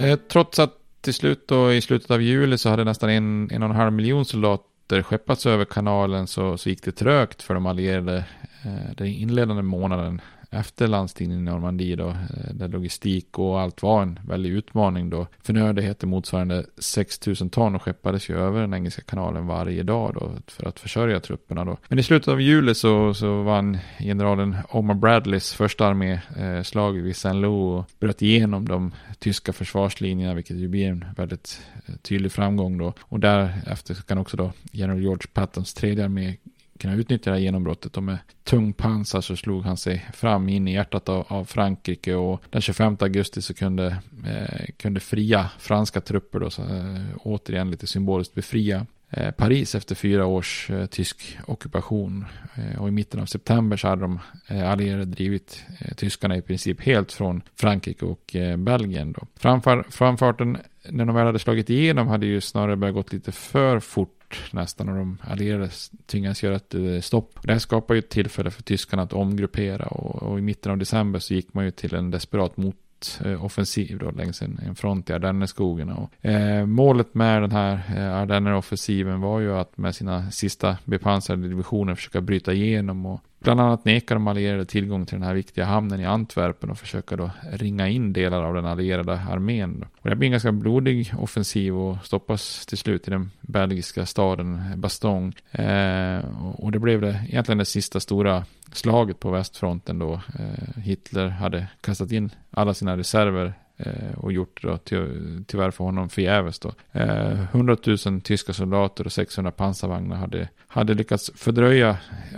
Eh, 0.00 0.16
trots 0.16 0.58
att 0.58 0.74
till 1.00 1.14
slut 1.14 1.48
då 1.48 1.72
i 1.72 1.80
slutet 1.80 2.10
av 2.10 2.22
juli 2.22 2.58
så 2.58 2.68
hade 2.68 2.84
nästan 2.84 3.10
en, 3.10 3.50
en 3.52 3.62
och 3.62 3.70
en 3.70 3.76
halv 3.76 3.92
miljon 3.92 4.24
soldater 4.24 5.02
skeppats 5.02 5.46
över 5.46 5.64
kanalen 5.64 6.26
så, 6.26 6.58
så 6.58 6.68
gick 6.68 6.82
det 6.82 6.92
trögt 6.92 7.42
för 7.42 7.54
de 7.54 7.66
allierade 7.66 8.16
eh, 8.64 8.94
den 8.96 9.06
inledande 9.06 9.62
månaden 9.62 10.20
efter 10.50 10.86
landstigningen 10.86 11.48
i 11.48 11.50
Normandie 11.50 11.96
då, 11.96 12.08
eh, 12.08 12.54
där 12.54 12.68
logistik 12.68 13.38
och 13.38 13.60
allt 13.60 13.82
var 13.82 14.02
en 14.02 14.20
väldig 14.26 14.50
utmaning 14.50 15.10
då. 15.10 15.26
Förnödenheter 15.42 16.06
motsvarande 16.06 16.66
6000 16.78 17.50
ton 17.50 17.74
och 17.74 17.82
skeppades 17.82 18.28
ju 18.28 18.38
över 18.38 18.60
den 18.60 18.74
engelska 18.74 19.02
kanalen 19.02 19.46
varje 19.46 19.82
dag 19.82 20.14
då 20.14 20.32
för 20.46 20.68
att 20.68 20.80
försörja 20.80 21.20
trupperna 21.20 21.64
då. 21.64 21.76
Men 21.88 21.98
i 21.98 22.02
slutet 22.02 22.28
av 22.28 22.40
juli 22.40 22.74
så, 22.74 23.14
så 23.14 23.42
vann 23.42 23.78
generalen 23.98 24.56
Omar 24.68 24.94
Bradleys 24.94 25.54
första 25.54 25.86
armé 25.86 26.20
eh, 26.36 26.62
slaget 26.62 27.04
vid 27.04 27.16
Saint 27.16 27.40
Lou 27.40 27.78
och 27.78 27.84
bröt 28.00 28.22
igenom 28.22 28.68
de 28.68 28.92
tyska 29.18 29.52
försvarslinjerna 29.52 30.34
vilket 30.34 30.56
ju 30.56 30.68
blir 30.68 30.88
en 30.88 31.04
väldigt 31.16 31.60
eh, 31.86 31.94
tydlig 31.94 32.32
framgång 32.32 32.78
då. 32.78 32.92
Och 33.00 33.20
därefter 33.20 33.94
kan 33.94 34.18
också 34.18 34.36
då 34.36 34.52
general 34.72 35.00
George 35.00 35.26
Pattons 35.32 35.74
tredje 35.74 36.04
armé 36.04 36.36
kunna 36.80 36.94
utnyttja 36.94 37.30
det 37.30 37.36
här 37.36 37.42
genombrottet 37.42 37.96
och 37.96 38.02
med 38.02 38.18
tung 38.44 38.72
pansar 38.72 39.20
så 39.20 39.36
slog 39.36 39.64
han 39.64 39.76
sig 39.76 40.06
fram 40.14 40.48
in 40.48 40.68
i 40.68 40.72
hjärtat 40.72 41.08
av, 41.08 41.26
av 41.28 41.44
Frankrike 41.44 42.14
och 42.14 42.42
den 42.50 42.62
25 42.62 42.96
augusti 43.00 43.42
så 43.42 43.54
kunde, 43.54 43.96
eh, 44.26 44.66
kunde 44.76 45.00
fria 45.00 45.50
franska 45.58 46.00
trupper 46.00 46.40
då, 46.40 46.50
så, 46.50 46.62
eh, 46.62 47.00
återigen 47.16 47.70
lite 47.70 47.86
symboliskt 47.86 48.34
befria 48.34 48.86
eh, 49.10 49.30
Paris 49.30 49.74
efter 49.74 49.94
fyra 49.94 50.26
års 50.26 50.70
eh, 50.70 50.86
tysk 50.86 51.38
ockupation. 51.46 52.24
Eh, 52.54 52.82
och 52.82 52.88
i 52.88 52.90
mitten 52.90 53.20
av 53.20 53.26
september 53.26 53.76
så 53.76 53.88
hade 53.88 54.02
de 54.02 54.18
eh, 54.46 54.70
allierade 54.70 55.04
drivit 55.04 55.64
eh, 55.80 55.94
tyskarna 55.94 56.36
i 56.36 56.42
princip 56.42 56.80
helt 56.80 57.12
från 57.12 57.42
Frankrike 57.56 58.04
och 58.04 58.36
eh, 58.36 58.56
Belgien. 58.56 59.12
Då. 59.12 59.26
Framfar, 59.36 59.84
framfarten 59.90 60.58
när 60.88 61.04
de 61.04 61.14
väl 61.14 61.26
hade 61.26 61.38
slagit 61.38 61.70
igenom 61.70 62.08
hade 62.08 62.26
ju 62.26 62.40
snarare 62.40 62.76
börjat 62.76 62.94
gått 62.94 63.12
lite 63.12 63.32
för 63.32 63.80
fort 63.80 64.19
nästan 64.52 64.88
och 64.88 64.96
de 64.96 65.18
allierade 65.22 65.70
tvingas 66.06 66.42
göra 66.42 66.56
ett 66.56 66.74
eh, 66.74 67.00
stopp. 67.00 67.38
Det 67.42 67.52
här 67.52 67.58
skapar 67.58 67.94
ju 67.94 67.98
ett 67.98 68.08
tillfälle 68.08 68.50
för 68.50 68.62
tyskarna 68.62 69.02
att 69.02 69.12
omgruppera 69.12 69.86
och, 69.86 70.22
och 70.22 70.38
i 70.38 70.42
mitten 70.42 70.72
av 70.72 70.78
december 70.78 71.18
så 71.18 71.34
gick 71.34 71.54
man 71.54 71.64
ju 71.64 71.70
till 71.70 71.94
en 71.94 72.10
desperat 72.10 72.56
mot 72.56 72.76
offensiv 73.40 73.98
då 73.98 74.10
längs 74.10 74.42
en, 74.42 74.60
en 74.66 74.74
front 74.74 75.10
i 75.10 75.12
Ardennerskogen. 75.12 75.88
eh, 76.20 76.66
målet 76.66 77.14
med 77.14 77.42
den 77.42 77.52
här 77.52 77.82
eh, 77.96 78.16
Ardenneroffensiven 78.16 79.20
var 79.20 79.40
ju 79.40 79.56
att 79.56 79.76
med 79.76 79.94
sina 79.94 80.30
sista 80.30 80.76
bepansrade 80.84 81.48
divisioner 81.48 81.94
försöka 81.94 82.20
bryta 82.20 82.52
igenom 82.52 83.06
och 83.06 83.20
bland 83.40 83.60
annat 83.60 83.84
nekar 83.84 84.14
de 84.14 84.28
allierade 84.28 84.64
tillgång 84.64 85.06
till 85.06 85.18
den 85.18 85.26
här 85.26 85.34
viktiga 85.34 85.64
hamnen 85.64 86.00
i 86.00 86.04
Antwerpen 86.04 86.70
och 86.70 86.78
försöker 86.78 87.16
då 87.16 87.30
ringa 87.52 87.88
in 87.88 88.12
delar 88.12 88.42
av 88.42 88.54
den 88.54 88.66
allierade 88.66 89.12
armén. 89.12 89.84
Och 90.00 90.10
det 90.10 90.16
blir 90.16 90.26
en 90.26 90.32
ganska 90.32 90.52
blodig 90.52 91.12
offensiv 91.18 91.76
och 91.76 91.96
stoppas 92.04 92.66
till 92.66 92.78
slut 92.78 93.08
i 93.08 93.10
den 93.10 93.30
belgiska 93.40 94.06
staden 94.06 94.62
Bastogne. 94.76 95.32
Eh, 95.52 96.24
och 96.54 96.72
det 96.72 96.78
blev 96.78 97.00
det 97.00 97.24
egentligen 97.28 97.58
det 97.58 97.64
sista 97.64 98.00
stora 98.00 98.44
slaget 98.72 99.20
på 99.20 99.30
västfronten 99.30 99.98
då. 99.98 100.12
Eh, 100.12 100.82
Hitler 100.82 101.28
hade 101.28 101.66
kastat 101.80 102.12
in 102.12 102.30
alla 102.50 102.74
sina 102.74 102.96
reserver 102.96 103.54
Eh, 103.86 104.18
och 104.18 104.32
gjort 104.32 104.62
då 104.62 104.78
tyvärr 105.46 105.70
för 105.70 105.84
honom 105.84 106.08
förgäves 106.08 106.58
då. 106.58 106.72
Eh, 106.92 107.42
100 107.42 107.76
000 108.06 108.20
tyska 108.20 108.52
soldater 108.52 109.06
och 109.06 109.12
600 109.12 109.50
pansarvagnar 109.50 110.16
hade, 110.16 110.48
hade 110.66 110.94
lyckats 110.94 111.30
fördröja 111.34 111.96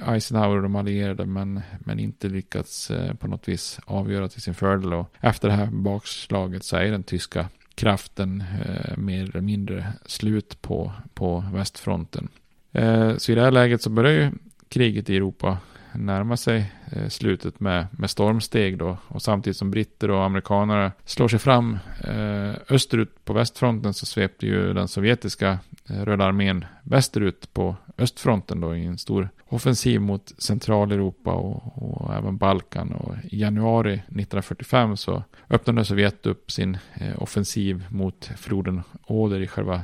Eisenhower 0.09 0.57
och 0.57 0.63
de 0.63 0.77
allierade 0.77 1.27
men, 1.27 1.61
men 1.79 1.99
inte 1.99 2.29
lyckats 2.29 2.91
eh, 2.91 3.15
på 3.15 3.29
något 3.29 3.49
vis 3.49 3.81
avgöra 3.85 4.29
till 4.29 4.43
sin 4.43 4.55
fördel. 4.55 4.93
Och 4.95 5.15
efter 5.21 5.49
det 5.49 5.55
här 5.55 5.67
bakslaget 5.67 6.65
så 6.65 6.77
är 6.77 6.91
den 6.91 7.03
tyska 7.03 7.49
kraften 7.75 8.45
eh, 8.65 8.97
mer 8.97 9.23
eller 9.23 9.41
mindre 9.41 9.87
slut 10.07 10.63
på, 10.63 10.93
på 11.15 11.45
västfronten. 11.53 12.29
Eh, 12.73 13.17
så 13.17 13.33
i 13.33 13.35
det 13.35 13.43
här 13.43 13.51
läget 13.51 13.83
så 13.83 13.91
börjar 13.91 14.13
ju 14.13 14.31
kriget 14.69 15.11
i 15.11 15.17
Europa 15.17 15.59
närma 15.95 16.37
sig 16.37 16.73
eh, 16.93 17.09
slutet 17.09 17.61
med, 17.61 17.87
med 17.91 18.11
stormsteg 18.11 18.79
då. 18.79 18.97
Och 19.09 19.23
samtidigt 19.23 19.57
som 19.57 19.71
britter 19.71 20.11
och 20.11 20.25
amerikanare 20.25 20.93
slår 21.05 21.29
sig 21.29 21.39
fram 21.39 21.79
eh, 22.05 22.55
österut 22.69 23.25
på 23.25 23.33
västfronten 23.33 23.95
så 23.95 24.07
svepte 24.07 24.47
ju 24.47 24.75
den 24.75 24.89
sovjetiska 24.89 25.59
eh, 25.89 26.05
Röda 26.05 26.25
armén 26.25 26.65
västerut 26.83 27.53
på 27.53 27.77
östfronten 27.99 28.61
då 28.61 28.77
i 28.77 28.87
en 28.87 28.99
stor 28.99 29.29
offensiv 29.49 30.01
mot 30.01 30.33
Centraleuropa 30.39 31.33
och, 31.33 31.83
och 31.83 32.15
även 32.15 32.37
Balkan. 32.37 32.93
Och 32.93 33.15
i 33.25 33.41
januari 33.41 33.93
1945 33.95 34.97
så 34.97 35.23
öppnade 35.51 35.85
Sovjet 35.85 36.27
upp 36.27 36.51
sin 36.51 36.79
eh, 36.95 37.23
offensiv 37.23 37.85
mot 37.89 38.31
floden 38.37 38.83
Oder 39.07 39.41
i 39.41 39.47
själva 39.47 39.83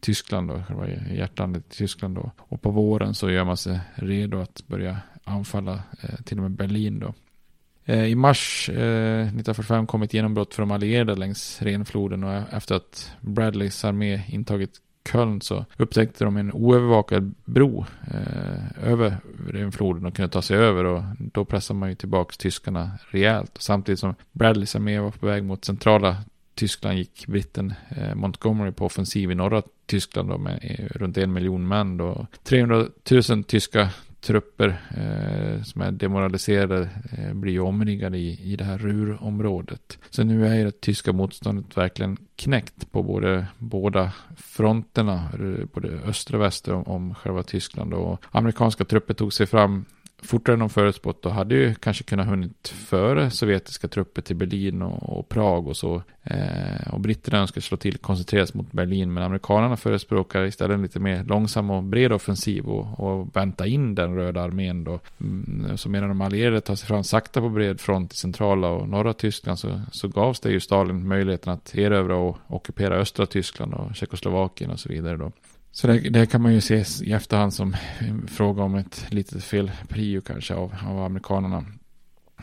Tyskland 0.00 0.48
då, 0.48 0.62
själva 0.62 0.88
hjärtlandet 0.88 1.74
i 1.74 1.76
Tyskland 1.76 2.14
då. 2.14 2.30
Och 2.38 2.62
på 2.62 2.70
våren 2.70 3.14
så 3.14 3.30
gör 3.30 3.44
man 3.44 3.56
sig 3.56 3.80
redo 3.94 4.40
att 4.40 4.62
börja 4.66 4.96
anfalla 5.28 5.82
eh, 6.02 6.22
till 6.24 6.36
och 6.36 6.42
med 6.42 6.50
Berlin 6.50 6.98
då. 6.98 7.14
Eh, 7.84 8.04
I 8.04 8.14
mars 8.14 8.68
eh, 8.68 9.20
1945 9.20 9.86
kom 9.86 10.02
ett 10.02 10.14
genombrott 10.14 10.54
för 10.54 10.62
de 10.62 10.70
allierade 10.70 11.14
längs 11.14 11.62
Renfloden 11.62 12.24
och 12.24 12.52
efter 12.52 12.74
att 12.74 13.12
Bradleys 13.20 13.84
armé 13.84 14.22
intagit 14.28 14.80
Köln 15.12 15.40
så 15.40 15.64
upptäckte 15.76 16.24
de 16.24 16.36
en 16.36 16.52
oövervakad 16.52 17.34
bro 17.44 17.86
eh, 18.10 18.90
över 18.92 19.16
Renfloden 19.48 20.06
och 20.06 20.16
kunde 20.16 20.28
ta 20.28 20.42
sig 20.42 20.56
över 20.56 20.84
och 20.84 21.02
då 21.18 21.44
pressade 21.44 21.80
man 21.80 21.88
ju 21.88 21.94
tillbaka 21.94 22.34
tyskarna 22.38 22.90
rejält. 23.10 23.56
och 23.56 23.62
Samtidigt 23.62 24.00
som 24.00 24.14
Bradleys 24.32 24.76
armé 24.76 24.98
var 24.98 25.10
på 25.10 25.26
väg 25.26 25.44
mot 25.44 25.64
centrala 25.64 26.16
Tyskland 26.54 26.98
gick 26.98 27.26
britten 27.26 27.74
eh, 27.88 28.14
Montgomery 28.14 28.72
på 28.72 28.86
offensiv 28.86 29.30
i 29.30 29.34
norra 29.34 29.62
Tyskland 29.86 30.28
då 30.28 30.38
med 30.38 30.58
eh, 30.62 30.86
runt 30.86 31.18
en 31.18 31.32
miljon 31.32 31.68
män 31.68 31.96
då. 31.96 32.26
300 32.42 32.86
000 33.10 33.44
tyska 33.44 33.90
trupper 34.20 34.68
eh, 34.90 35.62
som 35.62 35.82
är 35.82 35.92
demoraliserade 35.92 36.88
eh, 37.18 37.34
blir 37.34 37.60
omringade 37.60 38.18
i, 38.18 38.52
i 38.52 38.56
det 38.56 38.64
här 38.64 38.78
Rurområdet. 38.78 39.98
Så 40.10 40.24
nu 40.24 40.46
är 40.46 40.64
det 40.64 40.80
tyska 40.80 41.12
motståndet 41.12 41.76
verkligen 41.76 42.16
knäckt 42.36 42.92
på 42.92 43.02
både, 43.02 43.46
båda 43.58 44.12
fronterna, 44.36 45.28
eh, 45.32 45.66
både 45.74 45.88
öster 45.88 46.34
och 46.34 46.40
väster 46.40 46.74
om, 46.74 46.82
om 46.82 47.14
själva 47.14 47.42
Tyskland. 47.42 47.94
Och 47.94 48.24
amerikanska 48.30 48.84
trupper 48.84 49.14
tog 49.14 49.32
sig 49.32 49.46
fram 49.46 49.84
fortare 50.22 50.54
än 50.54 50.60
de 50.60 50.70
förutspått 50.70 51.26
och 51.26 51.32
hade 51.32 51.54
ju 51.54 51.74
kanske 51.74 52.04
kunnat 52.04 52.26
hunnit 52.26 52.68
före 52.68 53.30
sovjetiska 53.30 53.88
trupper 53.88 54.22
till 54.22 54.36
Berlin 54.36 54.82
och, 54.82 55.18
och 55.18 55.28
Prag 55.28 55.68
och 55.68 55.76
så. 55.76 56.02
Eh, 56.22 56.92
och 56.92 57.00
britterna 57.00 57.38
önskar 57.38 57.60
slå 57.60 57.76
till, 57.76 57.98
koncentreras 57.98 58.54
mot 58.54 58.72
Berlin, 58.72 59.12
men 59.12 59.22
amerikanerna 59.22 59.76
förespråkar 59.76 60.44
istället 60.44 60.74
en 60.74 60.82
lite 60.82 61.00
mer 61.00 61.24
långsam 61.24 61.70
och 61.70 61.82
bred 61.82 62.12
offensiv 62.12 62.64
och, 62.64 63.00
och 63.00 63.36
vänta 63.36 63.66
in 63.66 63.94
den 63.94 64.14
röda 64.14 64.42
armén 64.42 64.84
då. 64.84 65.00
Mm, 65.20 65.78
så 65.78 65.88
medan 65.88 66.08
de 66.08 66.20
allierade 66.20 66.60
tar 66.60 66.74
sig 66.74 66.88
fram 66.88 67.04
sakta 67.04 67.40
på 67.40 67.48
bred 67.48 67.80
front 67.80 68.12
i 68.12 68.16
centrala 68.16 68.68
och 68.68 68.88
norra 68.88 69.12
Tyskland 69.12 69.58
så, 69.58 69.80
så 69.92 70.08
gavs 70.08 70.40
det 70.40 70.50
ju 70.50 70.60
Stalin 70.60 71.08
möjligheten 71.08 71.52
att 71.52 71.74
erövra 71.74 72.16
och 72.16 72.38
ockupera 72.46 72.96
östra 72.96 73.26
Tyskland 73.26 73.74
och 73.74 73.96
Tjeckoslovakien 73.96 74.70
och 74.70 74.80
så 74.80 74.88
vidare 74.88 75.16
då. 75.16 75.32
Så 75.78 75.86
det, 75.86 75.98
det, 76.00 76.26
kan 76.26 76.42
man 76.42 76.54
ju 76.54 76.60
se 76.60 76.84
i 77.04 77.12
efterhand 77.12 77.54
som 77.54 77.76
en 77.98 78.28
fråga 78.28 78.62
om 78.62 78.74
ett 78.74 79.06
litet 79.10 79.44
fel 79.44 79.70
prio 79.88 80.20
kanske 80.20 80.54
av, 80.54 80.74
av 80.86 81.02
amerikanerna. 81.02 81.64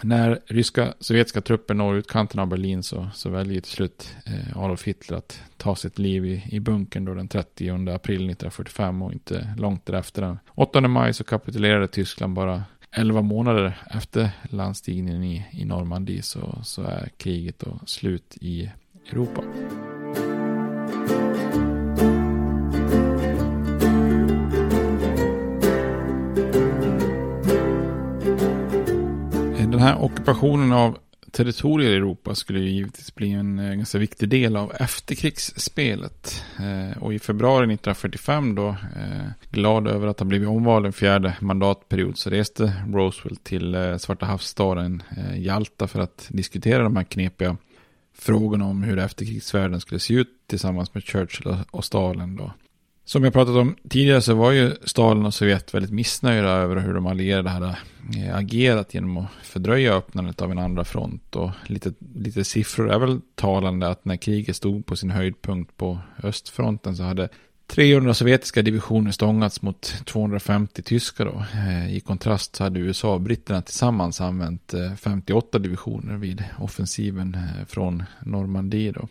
När 0.04 0.40
ryska 0.46 0.94
sovjetiska 1.00 1.42
trupper 1.42 1.74
når 1.74 1.96
utkanten 1.96 2.40
av 2.40 2.48
Berlin 2.48 2.84
så, 2.84 3.10
så 3.14 3.30
väljer 3.30 3.62
till 3.62 3.72
slut 3.72 4.16
eh, 4.26 4.58
Adolf 4.58 4.84
Hitler 4.84 5.18
att 5.18 5.42
ta 5.58 5.76
sitt 5.76 6.00
liv 6.00 6.26
i, 6.26 6.44
i 6.52 6.60
bunkern 6.60 7.06
då 7.06 7.14
den 7.14 7.28
30 7.28 7.70
april 7.70 8.16
1945 8.16 9.02
och 9.02 9.14
inte 9.14 9.54
långt 9.58 9.86
därefter. 9.86 10.22
Den 10.22 10.40
8 10.48 10.82
maj 10.82 11.14
så 11.14 11.24
kapitulerade 11.24 11.88
Tyskland 11.88 12.34
bara 12.34 12.64
11 12.92 13.22
månader 13.22 13.78
efter 13.92 14.30
landstigningen 14.50 15.24
i, 15.24 15.46
i 15.52 15.66
Normandie 15.66 16.22
så, 16.22 16.60
så 16.64 16.84
är 16.84 17.10
kriget 17.18 17.60
då 17.60 17.80
slut 17.86 18.38
i 18.42 18.72
Europa. 19.12 19.44
Den 29.76 29.84
här 29.84 30.04
ockupationen 30.04 30.72
av 30.72 30.98
territorier 31.32 31.92
i 31.92 31.96
Europa 31.96 32.36
skulle 32.36 32.60
ju 32.60 32.70
givetvis 32.70 33.16
bli 33.16 33.32
en 33.32 33.60
eh, 33.60 33.76
ganska 33.76 33.98
viktig 33.98 34.30
del 34.30 34.56
av 34.56 34.72
efterkrigsspelet. 34.80 36.44
Eh, 36.60 37.04
och 37.04 37.14
i 37.14 37.20
februari 37.20 37.64
1945 37.64 38.56
då, 38.56 38.68
eh, 38.70 39.28
glad 39.52 39.88
över 39.88 40.08
att 40.08 40.20
ha 40.20 40.26
blivit 40.26 40.48
omvald 40.48 40.86
en 40.86 40.94
fjärde 40.94 41.38
mandatperiod, 41.40 42.18
så 42.18 42.30
reste 42.30 42.74
Roosevelt 42.94 43.44
till 43.44 43.96
Svarta 44.00 44.26
havsstaden 44.26 45.04
Jalta 45.36 45.88
för 45.88 46.00
att 46.00 46.28
diskutera 46.30 46.84
de 46.84 46.96
här 46.96 47.04
knepiga 47.04 47.58
frågorna 48.18 48.66
om 48.66 48.84
hur 48.84 49.00
efterkrigsvärlden 49.00 49.82
skulle 49.82 50.00
se 50.00 50.14
ut 50.14 50.30
tillsammans 50.48 50.94
med 50.94 51.04
Churchill 51.04 51.56
och 51.72 51.86
Stalin 51.86 52.36
då. 52.36 52.52
Som 53.08 53.24
jag 53.24 53.34
pratat 53.34 53.56
om 53.56 53.76
tidigare 53.90 54.22
så 54.22 54.34
var 54.34 54.52
ju 54.52 54.76
Stalin 54.84 55.26
och 55.26 55.34
Sovjet 55.34 55.74
väldigt 55.74 55.92
missnöjda 55.92 56.50
över 56.50 56.76
hur 56.76 56.94
de 56.94 57.08
allierade 57.08 57.50
hade 57.50 57.78
eh, 58.18 58.36
agerat 58.36 58.94
genom 58.94 59.18
att 59.18 59.28
fördröja 59.44 59.94
öppnandet 59.94 60.42
av 60.42 60.52
en 60.52 60.60
andra 60.60 60.84
front. 60.84 61.36
Och 61.36 61.52
lite, 61.66 61.94
lite 62.16 62.44
siffror 62.44 62.92
är 62.92 63.00
väl 63.00 63.22
talande 63.36 63.88
att 63.88 64.06
när 64.06 64.16
kriget 64.16 64.56
stod 64.56 64.86
på 64.86 64.96
sin 64.96 65.10
höjdpunkt 65.10 65.78
på 65.78 66.00
östfronten 66.24 66.96
så 66.96 67.04
hade 67.04 67.30
300 67.68 68.14
sovjetiska 68.14 68.62
divisioner 68.62 69.12
stångats 69.12 69.62
mot 69.62 69.96
250 70.06 70.82
tyska 70.82 71.26
då. 71.26 71.46
Eh, 71.54 71.96
I 71.96 72.00
kontrast 72.00 72.56
så 72.56 72.64
hade 72.64 72.80
USA 72.80 73.14
och 73.14 73.22
britterna 73.22 73.62
tillsammans 73.62 74.22
använt 74.22 74.74
eh, 74.74 74.94
58 74.96 75.60
divisioner 75.60 76.18
vid 76.18 76.44
offensiven 76.60 77.38
från 77.68 78.04
Normandie 78.20 78.92
då. 78.92 79.08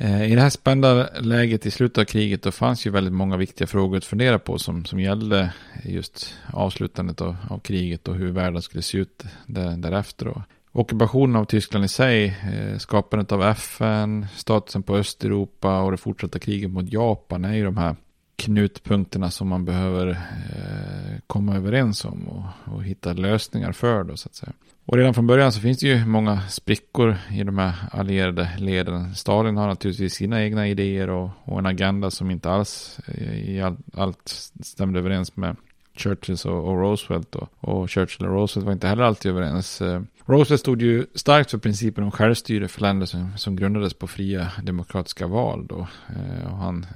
Eh, 0.00 0.32
I 0.32 0.34
det 0.34 0.40
här 0.40 0.50
spända 0.50 1.08
läget 1.20 1.66
i 1.66 1.70
slutet 1.70 1.98
av 1.98 2.04
kriget 2.04 2.42
då 2.42 2.50
fanns 2.50 2.86
ju 2.86 2.90
väldigt 2.90 3.12
många 3.12 3.36
viktiga 3.36 3.66
frågor 3.66 3.96
att 3.96 4.04
fundera 4.04 4.38
på 4.38 4.58
som, 4.58 4.84
som 4.84 5.00
gällde 5.00 5.52
just 5.84 6.34
avslutandet 6.52 7.20
av, 7.20 7.36
av 7.50 7.58
kriget 7.58 8.08
och 8.08 8.14
hur 8.14 8.32
världen 8.32 8.62
skulle 8.62 8.82
se 8.82 8.98
ut 8.98 9.24
där, 9.46 9.76
därefter. 9.76 10.26
Då. 10.26 10.42
Ockupationen 10.72 11.36
av 11.36 11.44
Tyskland 11.44 11.84
i 11.84 11.88
sig, 11.88 12.26
eh, 12.26 12.78
skapandet 12.78 13.32
av 13.32 13.42
FN, 13.42 14.26
statusen 14.36 14.82
på 14.82 14.96
Östeuropa 14.96 15.80
och 15.80 15.90
det 15.90 15.96
fortsatta 15.96 16.38
kriget 16.38 16.70
mot 16.70 16.92
Japan 16.92 17.44
är 17.44 17.54
ju 17.54 17.64
de 17.64 17.76
här 17.76 17.96
knutpunkterna 18.36 19.30
som 19.30 19.48
man 19.48 19.64
behöver 19.64 20.08
eh, 20.10 21.18
komma 21.26 21.56
överens 21.56 22.04
om 22.04 22.28
och, 22.28 22.74
och, 22.74 22.84
hitta 22.84 23.12
lösningar 23.12 23.72
för 23.72 24.04
då 24.04 24.16
så 24.16 24.28
att 24.28 24.34
säga. 24.34 24.52
Och 24.90 24.96
redan 24.96 25.14
från 25.14 25.26
början 25.26 25.52
så 25.52 25.60
finns 25.60 25.78
det 25.78 25.86
ju 25.86 26.06
många 26.06 26.40
sprickor 26.48 27.16
i 27.32 27.42
de 27.42 27.58
här 27.58 27.74
allierade 27.92 28.50
leden. 28.58 29.14
Stalin 29.14 29.56
har 29.56 29.66
naturligtvis 29.66 30.14
sina 30.14 30.42
egna 30.42 30.68
idéer 30.68 31.10
och, 31.10 31.30
och 31.44 31.58
en 31.58 31.66
agenda 31.66 32.10
som 32.10 32.30
inte 32.30 32.50
alls 32.50 33.00
eh, 33.06 33.50
i 33.50 33.62
all, 33.62 33.76
allt 33.94 34.50
stämde 34.62 34.98
överens 34.98 35.36
med 35.36 35.56
Churchills 35.96 36.44
och, 36.44 36.68
och 36.68 36.78
Roosevelt. 36.80 37.34
Och, 37.34 37.48
Och 37.60 37.90
Churchill 37.90 38.26
och 38.26 38.32
Roosevelt 38.32 38.66
var 38.66 38.72
inte 38.72 38.88
heller 38.88 39.04
alltid 39.04 39.30
överens. 39.30 39.80
Eh, 39.80 40.02
Roosevelt 40.26 40.60
stod 40.60 40.82
ju 40.82 41.06
starkt 41.14 41.50
för 41.50 41.58
principen 41.58 42.04
om 42.04 42.10
självstyre 42.10 42.68
för 42.68 42.80
länder 42.80 43.06
som, 43.06 43.32
som 43.36 43.56
grundades 43.56 43.94
på 43.94 44.06
fria 44.06 44.52
demokratiska 44.62 45.26
val. 45.26 45.66
Då. 45.66 45.88
Eh, 46.08 46.52
och 46.52 46.58
han 46.58 46.86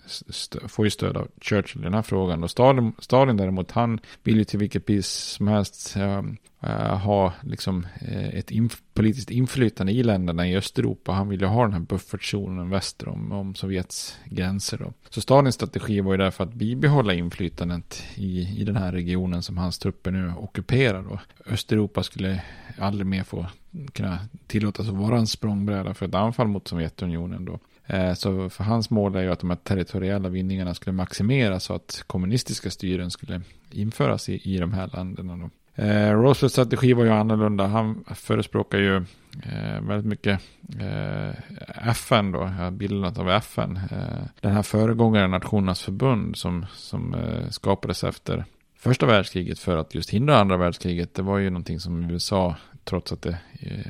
får 0.69 0.87
ju 0.87 0.91
stöd 0.91 1.17
av 1.17 1.29
Churchill 1.41 1.81
i 1.81 1.85
den 1.85 1.95
här 1.95 2.03
frågan. 2.03 2.43
Och 2.43 2.51
Stalin, 2.51 2.93
Stalin 2.99 3.37
däremot, 3.37 3.71
han 3.71 4.01
vill 4.23 4.37
ju 4.37 4.45
till 4.45 4.59
vilket 4.59 4.87
pris 4.87 5.07
som 5.09 5.49
helst 5.49 5.97
ehm, 5.97 6.37
eh, 6.61 6.99
ha 6.99 7.33
liksom, 7.43 7.87
eh, 8.01 8.29
ett 8.29 8.51
inf 8.51 8.81
politiskt 8.95 9.31
inflytande 9.31 9.93
i 9.93 10.03
länderna 10.03 10.49
i 10.49 10.57
Östeuropa. 10.57 11.13
Han 11.13 11.29
vill 11.29 11.41
ju 11.41 11.47
ha 11.47 11.63
den 11.63 11.73
här 11.73 11.81
buffertzonen 11.81 12.71
väster 12.71 13.09
om, 13.09 13.33
om 13.33 13.55
Sovjets 13.55 14.19
gränser. 14.25 14.79
Då. 14.79 14.93
Så 15.11 15.21
Stalins 15.21 15.55
strategi 15.55 16.01
var 16.01 16.13
ju 16.13 16.19
därför 16.19 16.45
att 16.45 16.55
bibehålla 16.55 17.15
inflytandet 17.15 18.03
i, 18.15 18.61
i 18.61 18.65
den 18.65 18.77
här 18.77 18.93
regionen 18.93 19.43
som 19.43 19.59
hans 19.59 19.79
trupper 19.79 20.11
nu 20.11 20.33
ockuperar. 20.39 21.03
Då. 21.03 21.21
Östeuropa 21.47 22.03
skulle 22.03 22.43
aldrig 22.79 23.07
mer 23.15 23.25
få 23.25 23.47
kunna 23.93 24.19
tillåtas 24.47 24.89
att 24.89 24.95
vara 24.95 25.19
en 25.19 25.27
språngbräda 25.27 25.95
för 25.95 26.07
ett 26.07 26.15
anfall 26.15 26.49
mot 26.49 26.69
Sovjetunionen. 26.69 27.45
Då. 27.45 27.59
Eh, 27.87 28.15
så 28.15 28.51
för 28.51 28.65
hans 28.65 28.91
mål 28.91 29.17
är 29.17 29.23
ju 29.23 29.33
att 29.33 29.41
de 29.41 29.51
här 29.51 29.57
territoriella 29.57 30.29
vinningarna 30.29 30.75
skulle 30.75 30.93
maximeras 30.93 31.65
så 31.65 31.75
att 31.75 32.05
kommunistiska 32.07 32.71
styren 32.71 33.11
skulle 33.11 33.41
införas 33.71 34.29
i, 34.29 34.55
i 34.55 34.59
de 34.59 34.73
här 34.73 34.91
länderna. 34.93 35.37
Då. 35.37 35.51
Eh, 35.83 36.13
Roosevelts 36.13 36.53
strategi 36.53 36.93
var 36.93 37.05
ju 37.05 37.11
annorlunda. 37.11 37.67
Han 37.67 38.05
förespråkar 38.15 38.79
ju 38.79 38.97
eh, 39.43 39.81
väldigt 39.81 40.07
mycket 40.07 40.41
eh, 40.81 41.89
FN 41.89 42.33
då, 42.33 42.51
bildandet 42.73 43.19
av 43.19 43.31
FN. 43.31 43.81
Eh, 43.91 44.25
den 44.41 44.53
här 44.53 44.63
föregångaren 44.63 45.31
Nationernas 45.31 45.83
förbund 45.83 46.37
som, 46.37 46.67
som 46.75 47.15
eh, 47.15 47.49
skapades 47.51 48.05
efter 48.05 48.45
första 48.77 49.07
världskriget 49.07 49.59
för 49.59 49.77
att 49.77 49.95
just 49.95 50.11
hindra 50.11 50.39
andra 50.39 50.57
världskriget. 50.57 51.15
Det 51.15 51.23
var 51.23 51.39
ju 51.39 51.51
någonting 51.51 51.81
som 51.81 52.11
USA 52.11 52.57
trots 52.85 53.13
att 53.13 53.23
det 53.23 53.39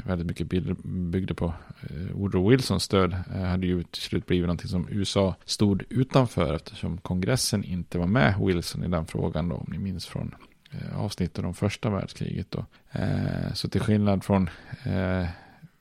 väldigt 0.05 0.27
mycket 0.27 0.47
byggde 0.85 1.35
på 1.35 1.55
eh, 1.83 2.13
Woodrow 2.13 2.51
Wilsons 2.51 2.83
stöd, 2.83 3.17
eh, 3.35 3.43
hade 3.43 3.67
ju 3.67 3.83
till 3.83 4.03
slut 4.03 4.27
blivit 4.27 4.47
någonting 4.47 4.69
som 4.69 4.89
USA 4.91 5.35
stod 5.45 5.85
utanför 5.89 6.55
eftersom 6.55 6.99
kongressen 6.99 7.65
inte 7.65 7.99
var 7.99 8.07
med 8.07 8.35
Wilson 8.41 8.85
i 8.85 8.89
den 8.89 9.07
frågan 9.07 9.49
då, 9.49 9.57
om 9.57 9.67
ni 9.71 9.79
minns 9.79 10.07
från 10.07 10.35
eh, 10.71 11.01
avsnittet 11.01 11.45
om 11.45 11.55
första 11.55 11.91
världskriget. 11.91 12.51
Då. 12.51 12.65
Så 13.55 13.69
till 13.69 13.81
skillnad 13.81 14.25
från 14.25 14.51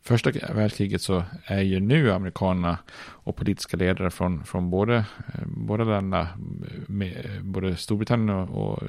första 0.04 0.32
världskriget 0.54 1.02
så 1.02 1.24
är 1.46 1.62
ju 1.62 1.80
nu 1.80 2.12
amerikanerna 2.12 2.78
och 3.10 3.36
politiska 3.36 3.78
ledare 3.78 4.12
från, 4.12 4.44
från 4.44 4.70
både, 4.70 4.96
eh, 4.96 5.42
båda 5.46 5.84
länderna, 5.84 6.28
eh, 7.02 7.08
eh, 7.08 7.42
både 7.42 7.76
Storbritannien 7.76 8.40
och 8.40 8.84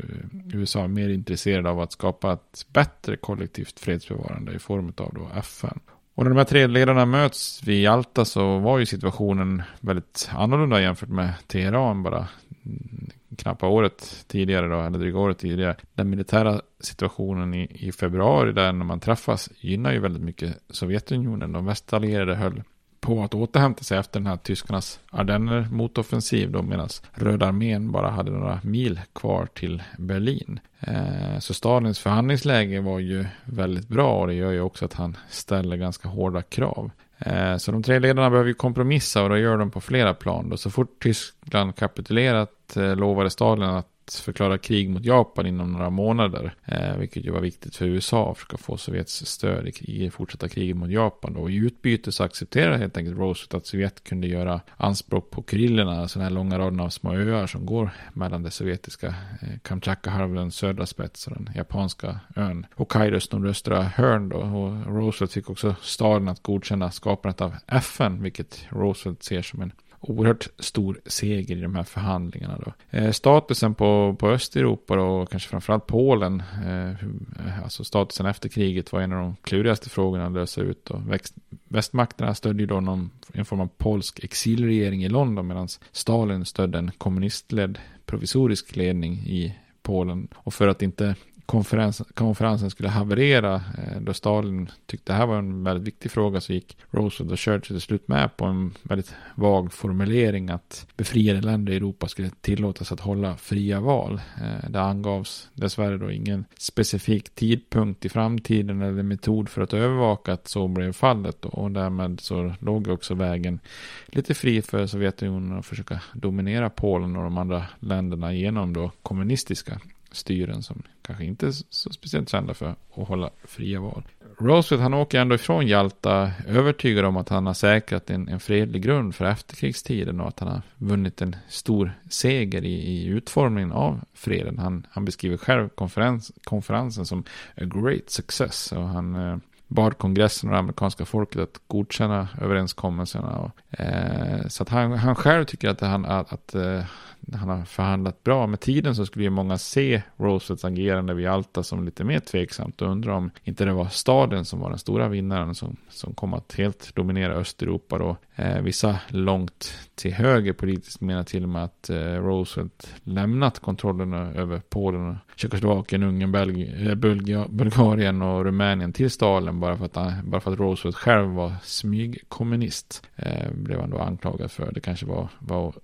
USA, 0.52 0.88
mer 0.88 1.08
intresserade 1.08 1.70
av 1.70 1.80
att 1.80 1.92
skapa 1.92 2.32
ett 2.32 2.66
bättre 2.68 3.16
kollektivt 3.16 3.80
fredsbevarande 3.80 4.52
i 4.52 4.58
form 4.58 4.92
av 4.96 5.14
då 5.14 5.28
FN. 5.38 5.80
Och 6.14 6.24
när 6.24 6.30
de 6.30 6.36
här 6.36 6.44
tre 6.44 6.66
ledarna 6.66 7.06
möts 7.06 7.62
vid 7.64 7.88
Alta 7.88 8.24
så 8.24 8.58
var 8.58 8.78
ju 8.78 8.86
situationen 8.86 9.62
väldigt 9.80 10.30
annorlunda 10.32 10.80
jämfört 10.80 11.08
med 11.08 11.34
Teheran 11.46 12.02
bara 12.02 12.28
mm, 12.64 13.10
knappa 13.36 13.66
året 13.66 14.24
tidigare 14.28 14.68
då, 14.68 14.80
eller 14.80 14.98
dryga 14.98 15.18
året 15.18 15.38
tidigare. 15.38 15.76
Den 15.94 16.10
militära 16.10 16.60
situationen 16.80 17.54
i, 17.54 17.68
i 17.70 17.92
februari 17.92 18.52
där 18.52 18.72
när 18.72 18.84
man 18.84 19.00
träffas 19.00 19.50
gynnar 19.60 19.92
ju 19.92 19.98
väldigt 19.98 20.22
mycket 20.22 20.58
Sovjetunionen. 20.70 21.52
De 21.52 21.66
västallierade 21.66 22.34
höll 22.34 22.62
på 23.04 23.22
att 23.22 23.34
återhämta 23.34 23.84
sig 23.84 23.98
efter 23.98 24.20
den 24.20 24.26
här 24.26 24.36
tyskarnas 24.36 25.00
Ardenner 25.10 25.68
motoffensiv 25.70 26.50
då 26.50 26.62
medan 26.62 26.88
Röda 27.12 27.46
armén 27.46 27.92
bara 27.92 28.10
hade 28.10 28.30
några 28.30 28.60
mil 28.62 29.00
kvar 29.12 29.46
till 29.54 29.82
Berlin. 29.98 30.60
Eh, 30.80 31.38
så 31.38 31.54
Stalins 31.54 31.98
förhandlingsläge 31.98 32.80
var 32.80 32.98
ju 32.98 33.26
väldigt 33.44 33.88
bra 33.88 34.20
och 34.20 34.26
det 34.26 34.34
gör 34.34 34.52
ju 34.52 34.60
också 34.60 34.84
att 34.84 34.94
han 34.94 35.16
ställer 35.28 35.76
ganska 35.76 36.08
hårda 36.08 36.42
krav. 36.42 36.90
Eh, 37.18 37.56
så 37.56 37.72
de 37.72 37.82
tre 37.82 37.98
ledarna 37.98 38.30
behöver 38.30 38.48
ju 38.48 38.54
kompromissa 38.54 39.22
och 39.22 39.28
då 39.28 39.38
gör 39.38 39.58
de 39.58 39.70
på 39.70 39.80
flera 39.80 40.14
plan. 40.14 40.48
Då 40.48 40.56
så 40.56 40.70
fort 40.70 41.02
Tyskland 41.02 41.76
kapitulerat 41.76 42.50
Eh, 42.76 42.96
lovade 42.96 43.30
Stalin 43.30 43.64
att 43.64 43.90
förklara 44.12 44.58
krig 44.58 44.90
mot 44.90 45.04
Japan 45.04 45.46
inom 45.46 45.72
några 45.72 45.90
månader. 45.90 46.54
Eh, 46.64 46.96
vilket 46.96 47.24
ju 47.24 47.30
var 47.30 47.40
viktigt 47.40 47.76
för 47.76 47.86
USA 47.86 48.30
att 48.30 48.38
försöka 48.38 48.56
få 48.56 48.76
Sovjets 48.76 49.26
stöd 49.26 49.68
i, 49.68 50.04
i 50.04 50.10
fortsatta 50.10 50.48
kriget 50.48 50.76
mot 50.76 50.90
Japan. 50.90 51.36
Och 51.36 51.50
i 51.50 51.54
utbyte 51.54 52.12
så 52.12 52.24
accepterade 52.24 52.78
helt 52.78 52.96
enkelt 52.96 53.18
Roosevelt 53.18 53.54
att 53.54 53.66
Sovjet 53.66 54.04
kunde 54.04 54.26
göra 54.26 54.60
anspråk 54.76 55.30
på 55.30 55.42
Kurillerna, 55.42 56.00
alltså 56.00 56.18
den 56.18 56.28
här 56.28 56.34
långa 56.34 56.58
raden 56.58 56.80
av 56.80 56.88
små 56.88 57.14
öar 57.14 57.46
som 57.46 57.66
går 57.66 57.90
mellan 58.12 58.42
det 58.42 58.50
sovjetiska 58.50 59.06
eh, 59.06 59.58
Kamchatka-halvöns 59.62 60.56
södra 60.56 60.86
spets 60.86 61.26
och 61.26 61.34
den 61.34 61.50
japanska 61.54 62.20
ön 62.36 62.66
Hokkaidos 62.74 63.32
nordöstra 63.32 63.82
hörn. 63.82 64.28
Då. 64.28 64.36
Och 64.36 64.94
Roosevelt 64.94 65.32
fick 65.32 65.50
också 65.50 65.74
staden 65.82 66.28
att 66.28 66.42
godkänna 66.42 66.90
skapandet 66.90 67.40
av 67.40 67.54
FN, 67.66 68.22
vilket 68.22 68.66
Roosevelt 68.68 69.22
ser 69.22 69.42
som 69.42 69.62
en 69.62 69.72
oerhört 70.10 70.48
stor 70.58 71.00
seger 71.06 71.56
i 71.56 71.60
de 71.60 71.74
här 71.74 71.82
förhandlingarna. 71.82 72.58
Då. 72.64 72.98
Eh, 72.98 73.10
statusen 73.10 73.74
på, 73.74 74.16
på 74.18 74.28
Östeuropa 74.28 75.00
och 75.00 75.30
kanske 75.30 75.48
framförallt 75.48 75.86
Polen, 75.86 76.42
eh, 76.64 76.90
eh, 76.90 77.62
alltså 77.62 77.84
statusen 77.84 78.26
efter 78.26 78.48
kriget 78.48 78.92
var 78.92 79.00
en 79.00 79.12
av 79.12 79.18
de 79.18 79.36
klurigaste 79.42 79.90
frågorna 79.90 80.26
att 80.26 80.32
lösa 80.32 80.60
ut. 80.60 80.84
Då. 80.84 81.02
Växt, 81.08 81.34
västmakterna 81.68 82.34
stödde 82.34 82.66
då 82.66 82.80
någon, 82.80 83.10
en 83.32 83.44
form 83.44 83.60
av 83.60 83.68
polsk 83.78 84.24
exilregering 84.24 85.04
i 85.04 85.08
London 85.08 85.46
medan 85.46 85.68
Stalin 85.92 86.44
stödde 86.44 86.78
en 86.78 86.90
kommunistledd 86.98 87.78
provisorisk 88.06 88.76
ledning 88.76 89.14
i 89.14 89.58
Polen. 89.82 90.28
Och 90.34 90.54
för 90.54 90.68
att 90.68 90.82
inte 90.82 91.14
konferens, 91.46 92.02
konferensen 92.14 92.70
skulle 92.70 92.88
haverera 92.88 93.54
eh, 93.54 94.00
då 94.00 94.14
Stalin 94.14 94.70
tyckte 94.86 95.12
det 95.12 95.16
här 95.16 95.26
var 95.26 95.38
en 95.38 95.64
väldigt 95.64 95.86
viktig 95.86 96.10
fråga 96.10 96.40
så 96.40 96.52
gick 96.52 96.76
Roosevelt 96.90 97.32
och 97.32 97.38
Churchill 97.38 97.76
till 97.76 97.80
slut 97.80 98.08
med 98.08 98.36
på 98.36 98.44
en 98.44 98.74
väldigt 98.82 99.14
vag 99.34 99.72
formulering 99.72 100.50
att 100.50 100.86
befriade 100.96 101.40
länder 101.40 101.72
i 101.72 101.76
Europa 101.76 102.08
skulle 102.08 102.30
tillåtas 102.40 102.92
att 102.92 103.00
hålla 103.00 103.36
fria 103.36 103.80
val. 103.80 104.20
Eh, 104.42 104.70
det 104.70 104.80
angavs 104.80 105.50
dessvärre 105.54 105.98
då 105.98 106.10
ingen 106.10 106.44
specifik 106.58 107.34
tidpunkt 107.34 108.04
i 108.04 108.08
framtiden 108.08 108.82
eller 108.82 109.02
metod 109.02 109.48
för 109.48 109.62
att 109.62 109.74
övervaka 109.74 110.32
att 110.32 110.48
så 110.48 110.68
blev 110.68 110.92
fallet 110.92 111.44
och 111.44 111.70
därmed 111.70 112.20
så 112.20 112.54
låg 112.58 112.88
också 112.88 113.14
vägen 113.14 113.60
lite 114.06 114.34
fri 114.34 114.62
för 114.62 114.86
Sovjetunionen 114.86 115.58
att 115.58 115.66
försöka 115.66 116.00
dominera 116.12 116.70
Polen 116.70 117.16
och 117.16 117.22
de 117.22 117.38
andra 117.38 117.64
länderna 117.80 118.34
genom 118.34 118.72
då 118.72 118.90
kommunistiska 119.02 119.80
styren 120.14 120.62
som 120.62 120.82
kanske 121.02 121.24
inte 121.24 121.46
är 121.46 121.52
så 121.70 121.90
speciellt 121.90 122.28
kända 122.28 122.54
för 122.54 122.66
att 122.66 122.78
hålla 122.90 123.30
fria 123.44 123.80
val. 123.80 124.02
Roosevelt 124.38 124.82
han 124.82 124.94
åker 124.94 125.20
ändå 125.20 125.34
ifrån 125.34 125.66
Jalta 125.66 126.30
övertygad 126.46 127.04
om 127.04 127.16
att 127.16 127.28
han 127.28 127.46
har 127.46 127.54
säkrat 127.54 128.10
en, 128.10 128.28
en 128.28 128.40
fredlig 128.40 128.82
grund 128.82 129.14
för 129.14 129.24
efterkrigstiden 129.24 130.20
och 130.20 130.28
att 130.28 130.40
han 130.40 130.48
har 130.48 130.62
vunnit 130.78 131.22
en 131.22 131.36
stor 131.48 131.92
seger 132.10 132.64
i, 132.64 132.74
i 132.74 133.06
utformningen 133.06 133.72
av 133.72 134.00
freden. 134.14 134.58
Han, 134.58 134.86
han 134.90 135.04
beskriver 135.04 135.36
själv 135.36 135.68
konferens, 135.68 136.32
konferensen 136.44 137.06
som 137.06 137.24
a 137.56 137.64
great 137.64 138.10
success 138.10 138.72
och 138.72 138.88
han 138.88 139.14
eh, 139.14 139.36
bad 139.68 139.98
kongressen 139.98 140.48
och 140.48 140.52
det 140.52 140.58
amerikanska 140.58 141.04
folket 141.04 141.42
att 141.42 141.60
godkänna 141.66 142.28
överenskommelserna. 142.40 143.38
Och, 143.38 143.80
eh, 143.80 144.46
så 144.48 144.62
att 144.62 144.68
han, 144.68 144.92
han 144.92 145.14
själv 145.14 145.44
tycker 145.44 145.68
att, 145.68 145.80
han, 145.80 146.04
att, 146.04 146.32
att 146.32 146.54
eh, 146.54 146.84
han 147.32 147.48
har 147.48 147.64
förhandlat 147.64 148.24
bra. 148.24 148.46
Med 148.46 148.60
tiden 148.60 148.94
så 148.94 149.06
skulle 149.06 149.24
ju 149.24 149.30
många 149.30 149.58
se 149.58 150.02
Roosevelts 150.16 150.64
agerande 150.64 151.14
vid 151.14 151.26
Alta 151.26 151.62
som 151.62 151.84
lite 151.84 152.04
mer 152.04 152.20
tveksamt 152.20 152.82
och 152.82 152.88
undra 152.88 153.16
om 153.16 153.30
inte 153.44 153.64
det 153.64 153.72
var 153.72 153.88
staden 153.88 154.44
som 154.44 154.60
var 154.60 154.70
den 154.70 154.78
stora 154.78 155.08
vinnaren 155.08 155.54
som, 155.54 155.76
som 155.88 156.14
kom 156.14 156.34
att 156.34 156.54
helt 156.54 156.94
dominera 156.94 157.32
Östeuropa 157.34 157.98
då. 157.98 158.16
Eh, 158.36 158.60
vissa 158.60 158.98
långt 159.08 159.74
till 159.94 160.12
höger 160.12 160.52
politiskt 160.52 161.00
menar 161.00 161.22
till 161.22 161.42
och 161.42 161.48
med 161.48 161.64
att 161.64 161.90
eh, 161.90 161.96
Roosevelt 161.96 162.94
lämnat 163.02 163.58
kontrollen 163.58 164.12
över 164.12 164.62
Polen, 164.68 165.18
Tjeckoslovakien, 165.36 166.02
Ungern, 166.02 166.32
Belgien, 166.32 166.86
eh, 166.86 166.94
Bulga, 166.94 167.46
Bulgarien 167.48 168.22
och 168.22 168.44
Rumänien 168.44 168.92
till 168.92 169.10
Stalin 169.10 169.60
bara 169.60 169.76
för 169.76 169.84
att, 169.84 170.24
bara 170.24 170.40
för 170.40 170.52
att 170.52 170.58
Roosevelt 170.58 170.96
själv 170.96 171.28
var 171.28 171.52
smygkommunist. 171.62 173.06
Eh, 173.16 173.50
blev 173.52 173.80
han 173.80 173.90
då 173.90 173.98
anklagad 173.98 174.50
för. 174.50 174.72
Det 174.72 174.80
kanske 174.80 175.06
var, 175.06 175.28
var 175.38 175.74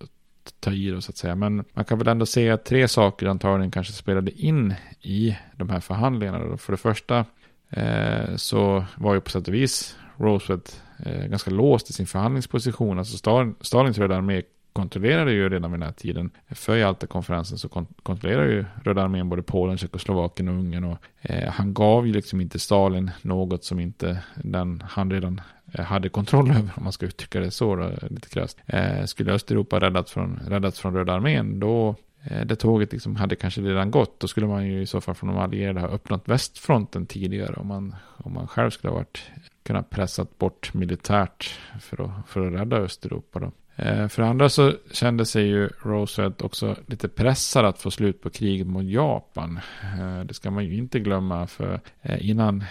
ta 0.61 0.70
i 0.70 0.90
då 0.90 1.00
så 1.00 1.11
att 1.11 1.16
säga. 1.16 1.35
Men 1.35 1.64
man 1.72 1.85
kan 1.85 1.98
väl 1.98 2.09
ändå 2.09 2.26
se 2.26 2.50
att 2.50 2.64
tre 2.64 2.88
saker 2.88 3.26
antagligen 3.26 3.70
kanske 3.70 3.92
spelade 3.92 4.31
in 4.31 4.74
i 5.03 5.37
de 5.57 5.70
här 5.70 5.81
förhandlingarna. 5.81 6.57
För 6.57 6.72
det 6.72 6.76
första 6.76 7.24
eh, 7.70 8.37
så 8.37 8.85
var 8.96 9.14
ju 9.14 9.20
på 9.20 9.31
sätt 9.31 9.48
och 9.48 9.55
vis 9.55 9.96
Roosevelt 10.16 10.83
eh, 10.98 11.26
ganska 11.26 11.50
låst 11.50 11.90
i 11.90 11.92
sin 11.92 12.07
förhandlingsposition. 12.07 12.98
Alltså 12.98 13.16
Stalin, 13.16 13.55
Stalins 13.61 13.98
röda 13.98 14.16
armé 14.16 14.42
kontrollerade 14.72 15.33
ju 15.33 15.48
redan 15.48 15.72
vid 15.72 15.80
den 15.80 15.87
här 15.87 15.94
tiden. 15.94 16.30
För 16.50 16.76
Jalta-konferensen 16.76 17.59
så 17.59 17.68
kontrollerade 18.02 18.52
ju 18.52 18.64
Röda 18.85 19.02
armén 19.02 19.28
både 19.28 19.42
Polen, 19.42 19.78
Tjeckoslovakien 19.78 20.48
och 20.48 20.54
Ungern. 20.54 20.85
Och, 20.85 20.98
eh, 21.22 21.50
han 21.50 21.74
gav 21.74 22.06
ju 22.06 22.12
liksom 22.12 22.40
inte 22.40 22.59
Stalin 22.59 23.11
något 23.22 23.64
som 23.64 23.80
inte 23.80 24.22
den 24.35 24.83
han 24.88 25.11
redan 25.11 25.40
eh, 25.72 25.85
hade 25.85 26.09
kontroll 26.09 26.50
över, 26.56 26.70
om 26.76 26.85
man 26.85 26.92
ska 26.92 27.06
uttrycka 27.06 27.40
det 27.40 27.50
så, 27.50 27.76
då, 27.76 27.90
lite 28.11 28.28
krasst. 28.28 28.59
Eh, 28.66 29.04
skulle 29.04 29.33
Östeuropa 29.33 29.80
räddats 29.80 30.12
från, 30.12 30.40
räddats 30.46 30.80
från 30.80 30.94
Röda 30.94 31.12
armén, 31.12 31.61
då 31.61 31.94
eh, 32.22 32.46
det 32.46 32.56
tåget 32.56 32.92
liksom 32.92 33.16
hade 33.16 33.37
kanske 33.37 33.61
redan 33.61 33.90
gått, 33.90 34.20
då 34.20 34.28
skulle 34.28 34.46
man 34.46 34.66
ju 34.66 34.83
i 34.83 34.87
så 34.87 35.00
fall 35.00 35.14
från 35.14 35.30
de 35.30 35.38
allierade 35.38 35.80
ha 35.80 35.88
öppnat 35.88 36.28
västfronten 36.28 37.06
tidigare 37.06 37.54
om 37.54 37.66
man, 37.66 37.94
om 38.16 38.35
man 38.35 38.48
själv 38.48 38.70
skulle 38.70 38.90
ha 38.90 38.98
varit, 38.98 39.22
kunnat 39.62 39.90
pressat 39.90 40.38
bort 40.38 40.74
militärt 40.74 41.59
för 41.80 42.04
att, 42.04 42.28
för 42.28 42.46
att 42.46 42.61
rädda 42.61 42.76
Östeuropa. 42.76 43.38
Då. 43.38 43.52
Eh, 43.82 44.08
för 44.08 44.22
det 44.22 44.28
andra 44.28 44.48
så 44.48 44.72
kände 44.92 45.26
sig 45.26 45.46
ju 45.46 45.68
Roosevelt 45.82 46.42
också 46.42 46.76
lite 46.86 47.08
pressad 47.08 47.64
att 47.64 47.78
få 47.78 47.90
slut 47.90 48.22
på 48.22 48.30
kriget 48.30 48.66
mot 48.66 48.84
Japan. 48.84 49.60
Eh, 49.82 50.20
det 50.24 50.34
ska 50.34 50.50
man 50.50 50.64
ju 50.64 50.76
inte 50.76 51.00
glömma 51.00 51.46
för 51.46 51.80
eh, 52.02 52.30
innan 52.30 52.64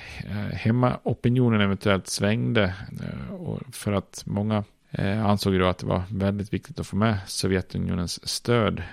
hemmaopinionen 0.53 1.61
eventuellt 1.61 2.07
svängde 2.07 2.73
för 3.71 3.93
att 3.93 4.23
många 4.25 4.63
ansåg 5.25 5.59
då 5.59 5.65
att 5.65 5.77
det 5.77 5.85
var 5.85 6.03
väldigt 6.11 6.53
viktigt 6.53 6.79
att 6.79 6.87
få 6.87 6.95
med 6.95 7.17
Sovjetunionens 7.27 8.29
stöd 8.29 8.83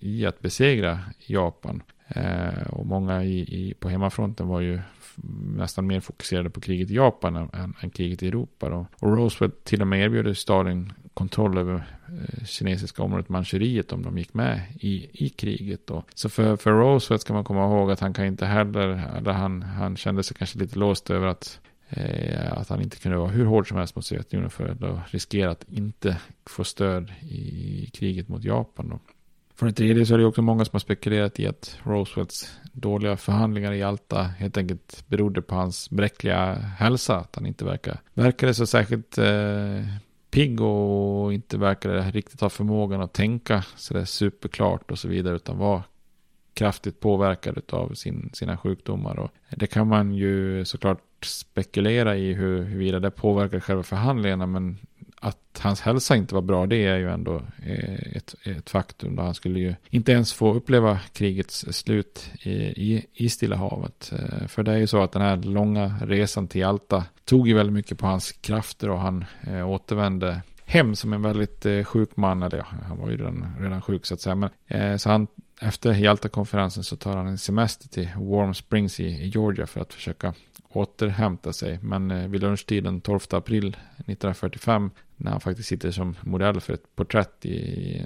i 0.00 0.26
att 0.26 0.40
besegra 0.40 1.00
Japan. 1.26 1.82
Eh, 2.14 2.62
och 2.70 2.86
många 2.86 3.24
i, 3.24 3.40
i, 3.40 3.74
på 3.80 3.88
hemmafronten 3.88 4.48
var 4.48 4.60
ju 4.60 4.80
nästan 5.56 5.86
mer 5.86 6.00
fokuserade 6.00 6.50
på 6.50 6.60
kriget 6.60 6.90
i 6.90 6.94
Japan 6.94 7.36
än, 7.36 7.74
än 7.82 7.90
kriget 7.90 8.22
i 8.22 8.28
Europa. 8.28 8.68
Då. 8.68 8.86
Och 9.00 9.16
Roosevelt 9.16 9.64
till 9.64 9.80
och 9.80 9.86
med 9.86 10.04
erbjöd 10.04 10.36
Stalin 10.36 10.92
kontroll 11.14 11.58
över 11.58 11.74
eh, 11.74 12.44
kinesiska 12.44 13.02
området 13.02 13.28
Manchuriet 13.28 13.92
om 13.92 14.02
de 14.02 14.18
gick 14.18 14.34
med 14.34 14.60
i, 14.80 15.24
i 15.26 15.28
kriget. 15.28 15.86
Då. 15.86 16.04
Så 16.14 16.28
för, 16.28 16.56
för 16.56 16.72
Roosevelt 16.72 17.22
ska 17.22 17.32
man 17.32 17.44
komma 17.44 17.64
ihåg 17.64 17.90
att 17.90 18.00
han 18.00 18.14
kan 18.14 18.26
inte 18.26 18.46
heller, 18.46 18.88
eller 19.16 19.32
han, 19.32 19.62
han 19.62 19.96
kände 19.96 20.22
sig 20.22 20.36
kanske 20.36 20.58
lite 20.58 20.78
låst 20.78 21.10
över 21.10 21.26
att 21.26 21.60
eh, 21.88 22.52
att 22.52 22.68
han 22.68 22.80
inte 22.80 22.96
kunde 22.96 23.18
vara 23.18 23.28
hur 23.28 23.44
hård 23.44 23.68
som 23.68 23.76
helst 23.76 23.96
mot 23.96 24.04
Sovjetunionen 24.04 24.50
för 24.50 24.68
att 24.68 25.14
riskera 25.14 25.50
att 25.50 25.64
inte 25.68 26.16
få 26.46 26.64
stöd 26.64 27.12
i 27.20 27.90
kriget 27.92 28.28
mot 28.28 28.44
Japan. 28.44 28.88
Då. 28.88 28.98
För 29.60 29.66
det 29.66 29.72
tredje 29.72 30.06
så 30.06 30.14
är 30.14 30.18
det 30.18 30.24
också 30.24 30.42
många 30.42 30.64
som 30.64 30.72
har 30.72 30.80
spekulerat 30.80 31.40
i 31.40 31.46
att 31.46 31.78
Roosevelts 31.82 32.58
dåliga 32.72 33.16
förhandlingar 33.16 33.72
i 33.72 33.82
Alta 33.82 34.22
helt 34.22 34.56
enkelt 34.56 35.04
berodde 35.06 35.42
på 35.42 35.54
hans 35.54 35.90
bräckliga 35.90 36.54
hälsa. 36.54 37.16
Att 37.16 37.34
han 37.34 37.46
inte 37.46 37.64
verkar, 37.64 38.00
verkade 38.14 38.54
så 38.54 38.66
särskilt 38.66 39.18
eh, 39.18 39.84
pigg 40.30 40.60
och 40.60 41.32
inte 41.32 41.58
verkade 41.58 42.10
riktigt 42.10 42.40
ha 42.40 42.50
förmågan 42.50 43.00
att 43.00 43.12
tänka 43.12 43.64
sådär 43.76 44.04
superklart 44.04 44.90
och 44.90 44.98
så 44.98 45.08
vidare. 45.08 45.36
Utan 45.36 45.58
var 45.58 45.82
kraftigt 46.54 47.00
påverkad 47.00 47.62
av 47.70 47.94
sin, 47.94 48.30
sina 48.32 48.56
sjukdomar. 48.56 49.18
Och 49.18 49.30
det 49.50 49.66
kan 49.66 49.86
man 49.86 50.14
ju 50.14 50.64
såklart 50.64 51.24
spekulera 51.24 52.16
i 52.16 52.32
hur, 52.32 52.62
huruvida 52.62 53.00
det 53.00 53.10
påverkar 53.10 53.60
själva 53.60 53.82
förhandlingarna. 53.82 54.46
Men 54.46 54.78
att 55.20 55.60
hans 55.62 55.80
hälsa 55.80 56.16
inte 56.16 56.34
var 56.34 56.42
bra, 56.42 56.66
det 56.66 56.86
är 56.86 56.96
ju 56.96 57.10
ändå 57.10 57.42
eh, 57.66 58.16
ett, 58.16 58.34
ett 58.44 58.70
faktum. 58.70 59.16
Då 59.16 59.22
han 59.22 59.34
skulle 59.34 59.60
ju 59.60 59.74
inte 59.90 60.12
ens 60.12 60.32
få 60.32 60.54
uppleva 60.54 60.98
krigets 61.12 61.64
slut 61.70 62.30
i, 62.42 62.50
i, 62.52 63.06
i 63.14 63.28
Stilla 63.28 63.56
havet. 63.56 64.12
Eh, 64.12 64.46
för 64.46 64.62
det 64.62 64.72
är 64.72 64.76
ju 64.76 64.86
så 64.86 65.02
att 65.02 65.12
den 65.12 65.22
här 65.22 65.36
långa 65.36 65.94
resan 66.02 66.48
till 66.48 66.64
Alta 66.64 67.04
tog 67.24 67.48
ju 67.48 67.54
väldigt 67.54 67.74
mycket 67.74 67.98
på 67.98 68.06
hans 68.06 68.32
krafter 68.32 68.90
och 68.90 69.00
han 69.00 69.24
eh, 69.40 69.70
återvände 69.70 70.40
hem 70.64 70.94
som 70.94 71.12
en 71.12 71.22
väldigt 71.22 71.66
eh, 71.66 71.84
sjuk 71.84 72.16
man. 72.16 72.42
Eller 72.42 72.58
ja, 72.58 72.66
han 72.88 72.98
var 72.98 73.10
ju 73.10 73.16
redan, 73.16 73.56
redan 73.60 73.82
sjuk 73.82 74.06
så 74.06 74.14
att 74.14 74.20
säga. 74.20 74.34
Men, 74.34 74.50
eh, 74.66 74.96
så 74.96 75.10
han, 75.10 75.26
efter 75.60 75.92
Jalta-konferensen 75.94 76.84
så 76.84 76.96
tar 76.96 77.16
han 77.16 77.26
en 77.26 77.38
semester 77.38 77.88
till 77.88 78.08
Warm 78.16 78.54
Springs 78.54 79.00
i, 79.00 79.06
i 79.06 79.28
Georgia 79.28 79.66
för 79.66 79.80
att 79.80 79.94
försöka 79.94 80.34
återhämta 80.72 81.52
sig. 81.52 81.78
Men 81.82 82.10
eh, 82.10 82.28
vid 82.28 82.40
lunchtiden 82.40 83.00
12 83.00 83.20
april 83.30 83.76
1945 83.96 84.90
när 85.20 85.30
han 85.30 85.40
faktiskt 85.40 85.68
sitter 85.68 85.90
som 85.90 86.16
modell 86.20 86.60
för 86.60 86.72
ett 86.72 86.96
porträtt 86.96 87.46
i, 87.46 87.56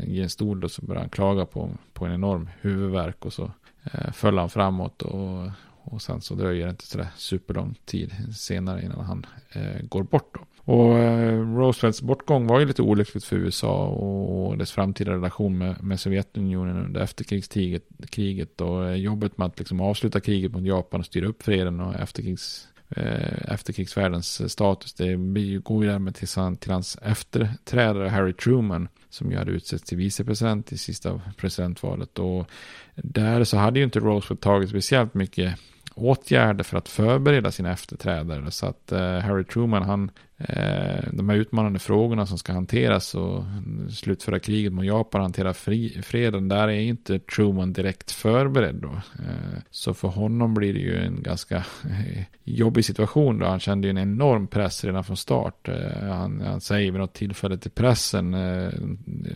i 0.07 0.23
en 0.23 0.31
stol 0.31 0.61
då, 0.61 0.69
så 0.69 0.83
börjar 0.83 1.01
han 1.01 1.11
klaga 1.11 1.47
på, 1.47 1.71
på 1.93 2.05
en 2.05 2.13
enorm 2.13 2.49
huvudvärk 2.61 3.25
och 3.25 3.33
så 3.33 3.51
eh, 3.93 4.13
föll 4.13 4.39
han 4.39 4.51
framåt 4.51 5.03
och, 5.03 5.51
och 5.83 6.03
sen 6.03 6.21
så 6.21 6.35
dröjer 6.35 6.65
det 6.65 6.71
inte 6.71 6.87
sådär 6.87 7.09
superlång 7.17 7.75
tid 7.85 8.37
senare 8.37 8.83
innan 8.83 9.05
han 9.05 9.27
eh, 9.53 9.83
går 9.83 10.03
bort 10.03 10.35
då. 10.35 10.41
Och 10.73 10.99
eh, 10.99 11.57
Roosevelts 11.57 12.03
bortgång 12.03 12.47
var 12.47 12.61
ju 12.61 12.67
lite 12.67 12.83
olyckligt 12.83 13.25
för 13.25 13.37
USA 13.37 13.87
och 13.87 14.59
dess 14.59 14.73
framtida 14.73 15.13
relation 15.13 15.59
med, 15.59 15.83
med 15.83 16.01
Sovjetunionen 16.01 16.85
under 16.85 17.01
efterkrigskriget 17.01 17.85
kriget 18.11 18.61
och 18.61 18.89
eh, 18.89 18.95
jobbet 18.95 19.39
med 19.39 19.47
att 19.47 19.59
liksom 19.59 19.81
avsluta 19.81 20.21
kriget 20.21 20.53
mot 20.53 20.63
Japan 20.63 21.01
och 21.01 21.07
styra 21.07 21.27
upp 21.27 21.43
freden 21.43 21.81
och 21.81 21.95
efterkrigs, 21.95 22.69
Eh, 22.89 23.53
efterkrigsvärldens 23.53 24.41
eh, 24.41 24.47
status. 24.47 24.93
Det 24.93 25.17
går 25.59 25.85
ju 25.85 25.91
därmed 25.91 26.15
till, 26.15 26.29
till 26.59 26.73
hans 26.73 26.99
efterträdare 27.03 28.09
Harry 28.09 28.33
Truman 28.33 28.89
som 29.11 29.31
ju 29.31 29.37
hade 29.37 29.51
utsetts 29.51 29.85
till 29.85 29.99
vicepresident 29.99 30.73
i 30.73 30.79
sista 30.79 31.21
presidentvalet. 31.37 32.19
Och 32.19 32.51
där 32.95 33.45
så 33.45 33.57
hade 33.57 33.79
ju 33.79 33.85
inte 33.85 34.01
Roosevelt 34.01 34.41
tagit 34.41 34.69
speciellt 34.69 35.15
mycket 35.15 35.59
åtgärder 35.95 36.65
för 36.65 36.79
att 36.79 36.89
förbereda 36.89 37.51
sina 37.51 37.73
efterträdare. 37.73 38.51
Så 38.51 38.67
att 38.67 38.93
eh, 38.93 39.19
Harry 39.19 39.45
Truman, 39.45 39.83
han, 39.83 40.11
Eh, 40.39 41.05
de 41.13 41.29
här 41.29 41.37
utmanande 41.37 41.79
frågorna 41.79 42.27
som 42.27 42.39
ska 42.39 42.53
hanteras 42.53 43.15
och 43.15 43.45
slutföra 43.91 44.39
kriget 44.39 44.73
mot 44.73 44.85
Japan, 44.85 45.21
hantera 45.21 45.55
fri, 45.55 46.03
freden, 46.03 46.49
där 46.49 46.69
är 46.69 46.81
inte 46.81 47.19
Truman 47.19 47.73
direkt 47.73 48.11
förberedd 48.11 48.75
då. 48.75 48.89
Eh, 49.19 49.59
så 49.71 49.95
för 49.95 50.09
honom 50.09 50.55
blir 50.55 50.75
det 50.75 50.81
ju 50.81 50.97
en 50.97 51.23
ganska 51.23 51.57
eh, 51.57 52.23
jobbig 52.45 52.85
situation 52.85 53.39
då. 53.39 53.47
Han 53.47 53.61
kände 53.61 53.87
ju 53.87 53.91
en 53.91 53.99
enorm 53.99 54.47
press 54.47 54.85
redan 54.85 55.05
från 55.05 55.17
start. 55.17 55.69
Han, 56.01 56.41
han, 56.41 56.61
säger 56.61 56.93
vid 56.93 57.01
något 57.01 57.15
tillfälle 57.15 57.59
till 57.59 57.71
pressen, 57.71 58.31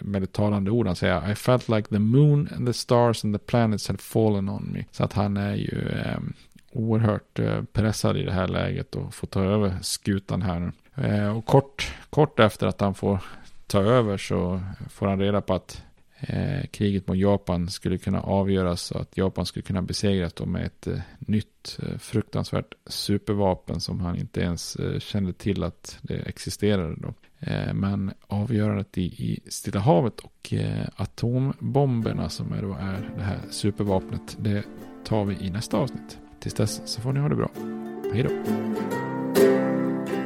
med 0.01 0.23
ett 0.23 0.33
talande 0.33 0.71
ord, 0.71 0.87
han 0.87 0.97
säger 0.97 1.31
I 1.31 1.35
felt 1.35 1.69
like 1.69 1.89
the 1.89 1.99
moon 1.99 2.49
and 2.57 2.67
the 2.67 2.73
stars 2.73 3.25
and 3.25 3.35
the 3.35 3.39
planets 3.39 3.89
had 3.89 4.01
fallen 4.01 4.49
on 4.49 4.71
me. 4.73 4.85
Så 4.91 5.05
att 5.05 5.13
han 5.13 5.37
är 5.37 5.55
ju 5.55 5.89
oerhört 6.73 7.41
pressad 7.73 8.17
i 8.17 8.23
det 8.23 8.33
här 8.33 8.49
läget 8.49 8.95
och 8.95 9.15
får 9.15 9.27
ta 9.27 9.43
över 9.43 9.75
skutan 9.83 10.43
här 10.43 10.61
nu. 10.61 10.73
Eh, 11.03 11.37
och 11.37 11.47
kort, 11.47 11.93
kort 12.11 12.41
efter 12.41 12.67
att 12.67 12.81
han 12.81 12.95
får 12.95 13.19
ta 13.67 13.83
över 13.83 14.17
så 14.17 14.61
får 14.91 15.07
han 15.07 15.21
reda 15.21 15.41
på 15.41 15.55
att 15.55 15.83
eh, 16.21 16.67
kriget 16.71 17.09
mot 17.09 17.17
Japan 17.17 17.69
skulle 17.71 17.99
kunna 17.99 18.21
avgöras 18.21 18.91
och 18.91 19.01
att 19.01 19.17
Japan 19.17 19.47
skulle 19.47 19.63
kunna 19.63 19.83
besegras 19.83 20.33
då 20.33 20.47
med 20.47 20.67
ett 20.67 20.87
eh, 20.87 20.99
nytt 21.19 21.79
eh, 21.83 21.99
fruktansvärt 21.99 22.75
supervapen 22.87 23.81
som 23.81 24.01
han 24.01 24.17
inte 24.17 24.41
ens 24.41 24.77
eh, 24.77 24.99
kände 24.99 25.33
till 25.33 25.65
att 25.65 25.99
det 26.03 26.15
existerade 26.15 26.97
då. 26.97 27.15
Men 27.75 28.13
avgörandet 28.27 28.99
i, 28.99 29.03
i 29.03 29.41
Stilla 29.49 29.81
havet 29.81 30.21
och 30.21 30.53
atombomberna 30.97 32.29
som 32.29 32.53
är, 32.53 32.63
då 32.63 32.73
är 32.73 33.11
det 33.17 33.23
här 33.23 33.41
supervapnet, 33.51 34.37
det 34.41 34.65
tar 35.05 35.25
vi 35.25 35.47
i 35.47 35.51
nästa 35.51 35.77
avsnitt. 35.77 36.19
Tills 36.41 36.55
dess 36.55 36.83
så 36.85 37.01
får 37.01 37.13
ni 37.13 37.21
ha 37.21 37.29
det 37.29 37.37
bra. 37.37 37.51
Hej 38.13 38.23
då. 38.23 39.18